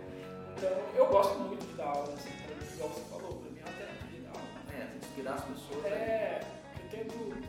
Então, 0.58 0.72
eu 0.96 1.06
gosto 1.08 1.38
muito 1.40 1.66
de 1.66 1.74
dar 1.76 1.86
aula, 1.90 2.12
assim, 2.14 2.32
pra- 2.32 2.74
igual 2.76 2.90
você 2.90 3.02
falou, 3.12 3.36
pra 3.36 3.52
mim 3.52 3.60
é 3.60 3.64
uma 3.64 3.78
terapia 3.78 4.22
dar 4.24 4.30
aula. 4.32 4.50
É, 4.74 4.86
tem 4.88 5.00
que 5.00 5.06
inspirar 5.06 5.34
as 5.36 5.44
pessoas. 5.44 5.84
né? 5.84 5.90
É, 5.90 6.42
eu 6.82 6.90
tento. 6.90 7.49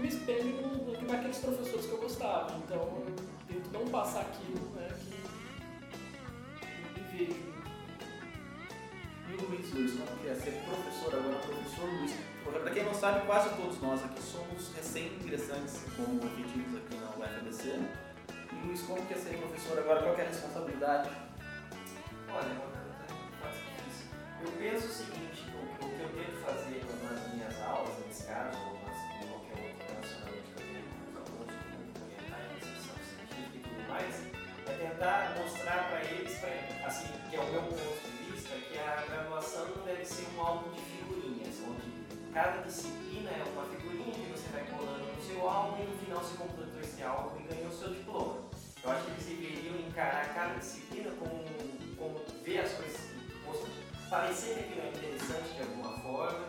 Me 0.00 0.08
espelho 0.08 0.62
no- 0.62 1.02
naqueles 1.10 1.38
professores 1.38 1.86
que 1.86 1.92
eu 1.92 1.98
gostava, 1.98 2.56
então 2.56 2.76
eu 2.78 3.14
tento 3.46 3.70
não 3.72 3.86
passar 3.88 4.20
aquilo, 4.22 4.70
né? 4.74 4.88
Que 6.58 6.64
eu 6.64 7.02
me 7.02 7.26
vejo. 7.26 7.50
E 9.28 9.32
o 9.34 9.48
Luiz 9.48 9.72
Luiz, 9.72 9.92
como 9.92 10.18
que 10.20 10.28
é 10.28 10.34
ser 10.34 10.62
professor 10.64 11.14
agora, 11.14 11.36
professor 11.38 11.84
Luiz? 11.88 12.12
Porque, 12.44 12.58
Pra 12.60 12.70
quem 12.72 12.84
não 12.84 12.94
sabe, 12.94 13.26
quase 13.26 13.50
todos 13.56 13.80
nós 13.80 14.04
aqui 14.04 14.20
somos 14.22 14.72
recém-ingressantes 14.74 15.82
como 15.96 16.18
efetivos 16.24 16.76
aqui 16.80 16.96
na 16.96 17.10
UFABC. 17.10 17.78
E 18.52 18.66
Luiz, 18.66 18.82
como 18.82 19.04
que 19.06 19.14
é 19.14 19.16
ser 19.16 19.36
professor 19.38 19.78
agora? 19.78 20.02
Qual 20.02 20.14
que 20.14 20.20
é 20.22 20.24
a 20.24 20.28
responsabilidade? 20.28 21.10
Olha, 22.28 22.46
é 22.46 22.52
uma 22.52 22.70
pergunta 22.70 23.48
difícil. 23.52 24.06
Eu 24.42 24.50
penso 24.52 24.86
o 24.86 24.90
seguinte, 24.90 25.44
o, 25.54 25.84
o 25.84 25.88
que 25.88 26.00
eu 26.02 26.08
tento 26.08 26.40
fazer 26.44 26.84
nas 27.04 27.32
minhas 27.34 27.60
aulas, 27.62 27.94
nesse 28.06 28.24
caso, 28.24 28.58
é 34.04 34.72
tentar 34.88 35.34
mostrar 35.38 35.88
para 35.90 36.00
eles, 36.04 36.38
pra- 36.38 36.86
assim, 36.86 37.08
que 37.28 37.36
é 37.36 37.40
o 37.40 37.50
meu 37.50 37.62
ponto 37.62 38.08
de 38.08 38.32
vista, 38.32 38.50
que 38.56 38.78
a 38.78 39.04
graduação 39.08 39.66
não 39.76 39.84
deve 39.84 40.04
ser 40.04 40.26
um 40.36 40.40
álbum 40.40 40.70
de 40.72 40.80
figurinhas, 40.80 41.56
onde 41.68 42.32
cada 42.32 42.62
disciplina 42.62 43.30
é 43.30 43.42
uma 43.52 43.64
figurinha 43.64 44.12
que 44.12 44.32
você 44.32 44.48
vai 44.52 44.64
colando 44.64 45.04
no 45.12 45.22
seu 45.22 45.48
álbum 45.48 45.82
e 45.82 45.86
no 45.86 45.98
final 45.98 46.20
você 46.20 46.36
completou 46.36 46.80
esse 46.80 47.02
álbum 47.02 47.40
e 47.40 47.54
ganhou 47.54 47.68
o 47.70 47.76
seu 47.76 47.90
diploma. 47.94 48.36
Eu 48.82 48.90
acho 48.90 49.04
que 49.04 49.10
eles 49.10 49.26
deveriam 49.26 49.76
encarar 49.86 50.32
cada 50.34 50.54
disciplina 50.54 51.10
como, 51.18 51.44
como 51.96 52.20
ver 52.44 52.60
as 52.60 52.72
coisas, 52.72 53.00
parecer 54.08 54.54
que 54.54 54.60
aquilo 54.60 54.80
é 54.82 54.88
interessante 54.88 55.54
de 55.54 55.62
alguma 55.62 55.98
forma 56.00 56.48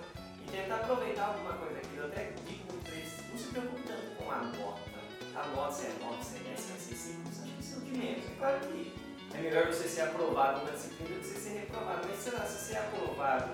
que 8.60 8.94
é 9.34 9.38
melhor 9.42 9.68
você 9.68 9.88
ser 9.88 10.02
aprovado 10.02 10.60
numa 10.60 10.72
disciplina 10.72 11.16
do 11.16 11.22
que 11.22 11.28
você 11.28 11.40
ser 11.40 11.60
reprovado, 11.60 12.08
mas 12.08 12.20
sei 12.20 12.34
lá, 12.34 12.46
se 12.46 12.58
você 12.58 12.74
é 12.74 12.80
aprovado 12.80 13.52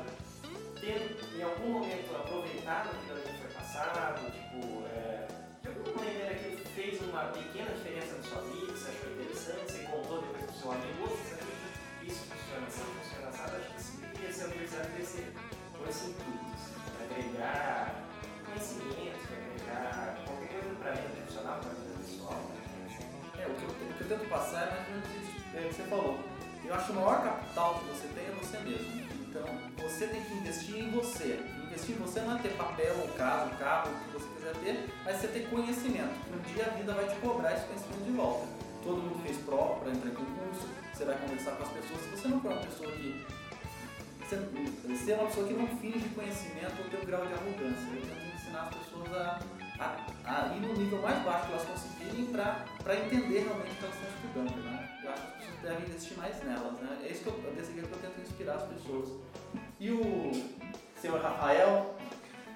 tendo 0.80 1.38
em 1.38 1.44
algum 1.44 1.70
momento 1.70 2.16
aproveitado 2.16 2.90
aquilo 2.90 3.22
que 3.22 3.42
foi 3.42 3.52
passado, 3.52 4.32
tipo, 4.32 4.86
é, 4.88 5.28
de 5.62 5.68
alguma 5.68 6.04
maneira 6.04 6.32
aquilo 6.32 6.58
fez 6.76 7.02
uma 7.02 7.24
pequena 7.26 7.72
diferença 7.72 8.16
na 8.18 8.24
sua 8.24 8.42
vida, 8.42 8.72
você 8.74 8.90
achou 8.90 9.12
interessante, 9.12 9.72
você 9.72 9.84
contou 9.84 10.22
depois 10.22 10.44
pro 10.46 10.56
seu 10.56 10.72
amigo, 10.72 11.04
"Ô, 11.04 11.08
você 11.08 11.36
sabia 11.36 11.56
que 12.00 12.08
isso 12.08 12.24
funciona 12.30 12.68
assim, 12.68 12.84
funciona 13.02 13.30
assim, 13.30 13.42
acho 13.42 13.74
que 13.74 13.82
isso 13.82 13.98
deveria 13.98 14.34
ser 14.34 14.44
a 14.44 14.48
universidade 14.48 15.06
ser 15.06 15.34
com 15.78 15.90
esse 15.90 16.06
intuito, 16.10 16.46
assim, 16.54 16.76
agregar 17.04 18.08
conhecimento, 18.46 19.28
de 19.28 19.34
agregar 19.34 20.18
qualquer 20.26 20.50
coisa 20.50 20.76
para 20.80 20.92
a 20.92 20.96
vida 20.96 21.10
profissional, 21.16 21.60
para 21.60 21.72
a 21.72 21.74
vida 21.74 22.00
pessoal. 22.00 22.57
É, 23.40 23.48
o 23.48 23.54
que, 23.54 23.64
eu, 23.64 23.70
o 23.70 23.94
que 23.94 24.02
eu 24.02 24.18
tento 24.18 24.30
passar 24.30 24.64
é 24.64 24.72
mais 24.72 24.88
ou 24.88 24.94
menos 24.94 25.10
isso 25.12 25.38
é, 25.56 25.68
que 25.68 25.74
você 25.74 25.84
falou. 25.84 26.20
Eu 26.66 26.74
acho 26.74 26.86
que 26.88 26.92
o 26.92 26.96
maior 26.96 27.24
capital 27.24 27.80
que 27.80 27.86
você 27.86 28.08
tem 28.08 28.26
é 28.26 28.32
você 28.32 28.58
mesmo. 28.60 29.08
Então, 29.30 29.46
você 29.78 30.08
tem 30.08 30.22
que 30.22 30.34
investir 30.34 30.76
em 30.76 30.92
você. 30.92 31.40
Investir 31.68 31.96
em 31.96 32.00
você 32.00 32.20
não 32.22 32.38
é 32.38 32.42
ter 32.42 32.50
papel, 32.58 32.96
ou 33.00 33.08
casa, 33.10 33.50
carro, 33.56 33.92
o 33.92 34.00
que 34.06 34.12
você 34.14 34.28
quiser 34.36 34.54
ter, 34.64 34.90
mas 35.06 35.18
você 35.18 35.28
ter 35.28 35.50
conhecimento. 35.50 36.16
Um 36.34 36.54
dia 36.54 36.66
a 36.66 36.70
vida 36.70 36.94
vai 36.94 37.08
te 37.08 37.16
cobrar 37.18 37.54
esse 37.54 37.66
conhecimento 37.66 38.04
de 38.04 38.12
volta. 38.12 38.48
Todo 38.84 38.98
mundo 38.98 39.22
fez 39.24 39.38
prova 39.38 39.80
para 39.82 39.92
entrar 39.92 40.10
em 40.10 40.14
concurso, 40.14 40.68
você 40.94 41.06
vai 41.06 41.18
conversar 41.18 41.52
com 41.52 41.64
as 41.64 41.70
pessoas. 41.70 42.02
Se 42.02 42.10
você 42.10 42.28
não 42.28 42.42
for 42.42 42.52
uma 42.52 42.62
pessoa 42.62 42.92
que. 42.92 43.26
Você, 44.20 44.36
você 44.88 45.12
é 45.12 45.16
uma 45.16 45.28
pessoa 45.28 45.48
que 45.48 45.54
não 45.54 45.68
finge 45.78 46.10
conhecimento 46.10 46.82
ou 46.84 46.90
tem 46.90 47.00
um 47.00 47.06
grau 47.06 47.26
de 47.26 47.34
arrogância. 47.34 47.88
Eu 47.94 48.02
tento 48.02 48.36
ensinar 48.36 48.62
as 48.64 48.76
pessoas 48.76 49.14
a, 49.14 49.40
a, 49.80 50.06
a 50.28 50.54
ir 50.54 50.60
no 50.60 50.74
nível 50.74 51.02
mais 51.02 51.24
baixo 51.24 51.48
que 51.48 51.54
elas 51.54 51.66
conseguirem 51.66 52.26
para 52.28 52.96
entender 52.96 53.40
realmente 53.40 53.72
o 53.72 53.76
que 53.76 53.84
elas 53.86 53.96
estão 53.96 54.10
estudando. 54.10 54.64
Né? 54.64 55.00
Eu 55.04 55.12
acho 55.12 55.22
que 55.22 55.28
as 55.28 55.34
pessoas 55.36 55.62
devem 55.62 55.86
investir 55.86 56.18
mais 56.18 56.44
nelas. 56.44 56.74
Né? 56.74 57.00
É 57.04 57.12
isso 57.12 57.24
que 57.24 57.30
eu, 57.30 57.34
que 57.34 57.94
eu 57.94 58.00
tento 58.02 58.22
inspirar 58.22 58.56
as 58.56 58.64
pessoas. 58.64 59.10
E 59.80 59.92
o 59.92 60.32
senhor 61.00 61.22
Rafael, 61.22 61.96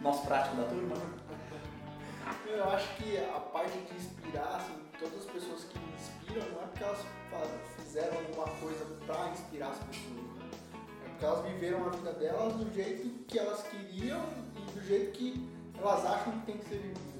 nosso 0.01 0.25
prático 0.25 0.57
da 0.57 0.63
turma, 0.63 0.95
Eu 2.45 2.69
acho 2.71 2.95
que 2.95 3.17
a 3.17 3.39
parte 3.39 3.77
de 3.77 3.95
inspirar, 3.95 4.57
assim, 4.57 4.75
todas 4.99 5.19
as 5.19 5.31
pessoas 5.31 5.63
que 5.63 5.79
me 5.79 5.93
inspiram, 5.93 6.51
não 6.51 6.63
é 6.63 6.65
porque 6.65 6.83
elas 6.83 7.05
fizeram 7.77 8.17
alguma 8.17 8.47
coisa 8.59 8.85
pra 9.05 9.29
inspirar 9.29 9.69
as 9.69 9.77
pessoas. 9.77 10.35
né? 10.35 10.49
É 11.05 11.09
porque 11.09 11.25
elas 11.25 11.45
viveram 11.45 11.87
a 11.87 11.89
vida 11.89 12.13
delas 12.13 12.53
do 12.55 12.73
jeito 12.73 13.23
que 13.25 13.39
elas 13.39 13.63
queriam 13.63 14.21
e 14.57 14.71
do 14.71 14.81
jeito 14.85 15.11
que 15.11 15.49
elas 15.77 16.05
acham 16.05 16.33
que 16.39 16.45
tem 16.45 16.57
que 16.57 16.65
ser 16.65 16.77
vivida. 16.77 17.10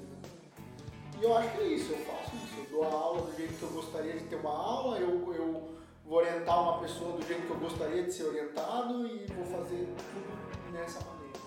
E 1.22 1.24
eu 1.24 1.36
acho 1.36 1.50
que 1.52 1.60
é 1.60 1.66
isso, 1.68 1.92
eu 1.92 1.98
faço 1.98 2.34
isso. 2.34 2.58
Eu 2.58 2.64
dou 2.64 2.82
a 2.82 2.90
aula 2.90 3.22
do 3.22 3.36
jeito 3.36 3.54
que 3.54 3.62
eu 3.62 3.68
gostaria 3.68 4.14
de 4.14 4.24
ter 4.24 4.34
uma 4.34 4.50
aula, 4.50 4.98
eu, 4.98 5.32
eu 5.32 5.70
vou 6.04 6.18
orientar 6.18 6.60
uma 6.60 6.80
pessoa 6.80 7.16
do 7.16 7.24
jeito 7.24 7.46
que 7.46 7.50
eu 7.50 7.58
gostaria 7.58 8.02
de 8.02 8.12
ser 8.12 8.24
orientado 8.24 9.06
e 9.06 9.24
vou 9.32 9.46
fazer 9.46 9.86
tudo 9.96 10.72
nessa 10.72 10.98
maneira. 11.04 11.38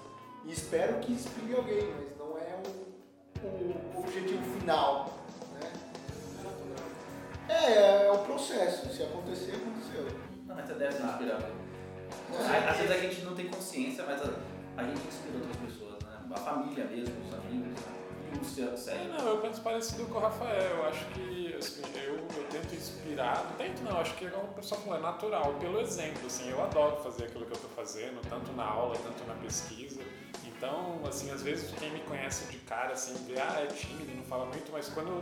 E 0.46 0.54
espero 0.54 0.98
que 1.02 1.12
inspire 1.12 1.54
alguém, 1.58 1.94
mas 1.94 2.18
não 2.18 2.38
é 2.38 2.58
o, 3.44 3.98
o 3.98 4.00
objetivo 4.00 4.60
final. 4.60 5.14
Né? 5.60 5.74
É, 7.50 8.06
é 8.06 8.12
o 8.14 8.20
processo. 8.20 8.88
Se 8.96 9.04
acontecer, 9.04 9.58
aconteceu. 9.58 10.08
não, 10.48 10.56
mas 10.56 10.68
você 10.68 10.74
deve 10.76 10.94
ser 10.94 11.04
inspirado. 11.04 11.44
É. 12.32 12.70
Às 12.70 12.78
vezes 12.78 12.92
a 12.92 12.98
gente 12.98 13.22
não 13.26 13.36
tem 13.36 13.50
consciência, 13.50 14.06
mas 14.08 14.22
a, 14.22 14.36
a 14.78 14.84
gente 14.86 15.06
inspira 15.06 15.38
outras 15.38 15.58
pessoas, 15.58 16.02
né? 16.02 16.18
A 16.32 16.38
família 16.38 16.86
mesmo, 16.86 17.14
os 17.28 17.34
amigos, 17.34 17.68
né? 17.68 18.05
É, 18.88 19.08
não, 19.08 19.28
eu 19.28 19.38
penso 19.38 19.62
parecido 19.62 20.06
com 20.06 20.18
o 20.18 20.22
Rafael. 20.22 20.62
Eu 20.62 20.86
acho 20.86 21.06
que 21.08 21.56
assim, 21.58 21.82
eu, 22.04 22.16
eu 22.16 22.48
tento 22.50 22.76
inspirar, 22.76 23.46
não 23.50 23.58
tento 23.58 23.82
não, 23.84 24.00
acho 24.00 24.14
que 24.16 24.26
é 24.26 24.30
como 24.30 24.46
o 24.46 24.54
pessoal 24.54 24.82
é 24.96 25.00
natural, 25.00 25.54
pelo 25.60 25.80
exemplo. 25.80 26.26
Assim, 26.26 26.50
eu 26.50 26.64
adoro 26.64 26.98
fazer 26.98 27.26
aquilo 27.26 27.46
que 27.46 27.52
eu 27.52 27.56
estou 27.56 27.70
fazendo, 27.72 28.22
tanto 28.30 28.52
na 28.54 28.66
aula, 28.66 28.96
tanto 28.98 29.24
na 29.28 29.36
pesquisa. 29.36 30.02
Então, 30.46 31.02
assim, 31.08 31.32
às 31.32 31.42
vezes 31.42 31.72
quem 31.78 31.92
me 31.92 32.00
conhece 32.02 32.52
de 32.52 32.58
cara, 32.60 32.94
assim, 32.94 33.14
vê, 33.26 33.40
ah, 33.40 33.62
é 33.62 33.68
tímido, 33.68 34.16
não 34.16 34.24
fala 34.24 34.46
muito, 34.46 34.72
mas 34.72 34.88
quando 34.90 35.10
eu 35.10 35.22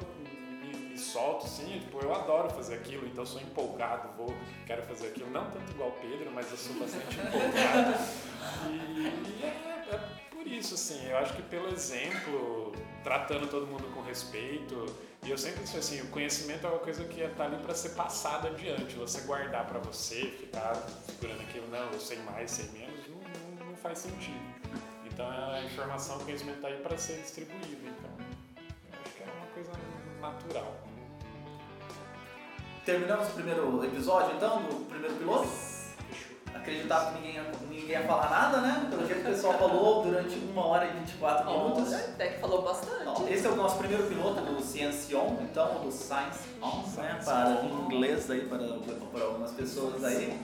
me, 0.61 0.89
me 0.89 0.97
solto, 0.97 1.45
assim, 1.45 1.75
é, 1.75 1.79
tipo, 1.79 1.99
eu 1.99 2.13
adoro 2.13 2.49
fazer 2.51 2.75
aquilo, 2.75 3.07
então 3.07 3.25
sou 3.25 3.41
empolgado, 3.41 4.09
vou, 4.17 4.33
quero 4.65 4.83
fazer 4.83 5.07
aquilo. 5.07 5.29
Não 5.31 5.49
tanto 5.49 5.71
igual 5.71 5.89
o 5.89 5.93
Pedro, 5.93 6.31
mas 6.31 6.49
eu 6.51 6.57
sou 6.57 6.75
bastante 6.75 7.17
empolgado. 7.19 7.93
E, 8.69 9.41
e 9.41 9.43
é 9.43 9.72
por 10.43 10.51
isso, 10.51 10.73
assim, 10.73 11.07
eu 11.07 11.17
acho 11.17 11.33
que 11.33 11.41
pelo 11.43 11.69
exemplo, 11.69 12.73
tratando 13.01 13.47
todo 13.49 13.65
mundo 13.65 13.85
com 13.93 14.01
respeito, 14.01 14.85
e 15.23 15.31
eu 15.31 15.37
sempre 15.37 15.63
disse 15.63 15.77
assim, 15.77 16.01
o 16.01 16.07
conhecimento 16.07 16.67
é 16.67 16.69
uma 16.69 16.79
coisa 16.79 17.05
que 17.05 17.21
está 17.21 17.45
ali 17.45 17.55
para 17.63 17.73
ser 17.73 17.89
passada 17.91 18.49
adiante, 18.49 18.95
você 18.95 19.21
guardar 19.21 19.65
para 19.65 19.79
você, 19.79 20.21
ficar 20.39 20.75
segurando 21.05 21.41
aquilo, 21.41 21.67
não, 21.69 21.91
eu 21.91 21.99
sei 21.99 22.19
mais, 22.23 22.51
sei 22.51 22.69
menos, 22.71 23.07
não, 23.07 23.17
não, 23.17 23.67
não 23.67 23.75
faz 23.77 23.99
sentido. 23.99 24.37
Então 25.05 25.25
a 25.29 25.63
informação, 25.63 26.17
o 26.17 26.25
conhecimento 26.25 26.57
está 26.57 26.67
aí 26.67 26.77
para 26.77 26.97
ser 26.97 27.21
distribuído, 27.21 27.87
então 27.87 28.11
eu 28.91 28.99
acho 28.99 29.15
que 29.15 29.23
é 29.23 29.25
uma 29.25 29.47
coisa 29.53 29.71
natural. 30.19 30.75
Terminamos 32.83 33.29
o 33.29 33.31
primeiro 33.31 33.85
episódio, 33.85 34.35
então, 34.35 34.61
do 34.63 34.85
primeiro 34.89 35.15
piloto? 35.15 35.72
Acreditava 36.63 37.11
que 37.11 37.17
ninguém 37.17 37.33
ia, 37.33 37.51
ninguém 37.69 37.89
ia 37.89 38.03
falar 38.03 38.29
nada, 38.29 38.61
né? 38.61 38.87
Pelo 38.89 39.05
jeito 39.05 39.21
que 39.21 39.27
o 39.27 39.33
pessoal 39.33 39.53
falou 39.55 40.03
durante 40.03 40.39
uma 40.39 40.65
hora 40.65 40.85
e 40.85 40.99
24 40.99 41.51
minutos. 41.51 41.93
Até 41.93 42.27
que 42.27 42.39
falou 42.39 42.61
bastante. 42.61 43.33
Esse 43.33 43.45
é 43.45 43.49
o 43.49 43.55
nosso 43.57 43.77
primeiro 43.77 44.05
piloto 44.05 44.41
do 44.41 44.61
Science 44.61 45.13
On, 45.13 45.39
então, 45.41 45.81
do 45.83 45.91
Science 45.91 46.39
On, 46.61 46.83
né? 46.95 47.19
Para 47.25 47.65
em 47.65 47.85
inglês 47.85 48.31
aí, 48.31 48.47
para, 48.47 48.59
para 48.59 49.23
algumas 49.25 49.51
pessoas 49.51 50.01
aí. 50.05 50.39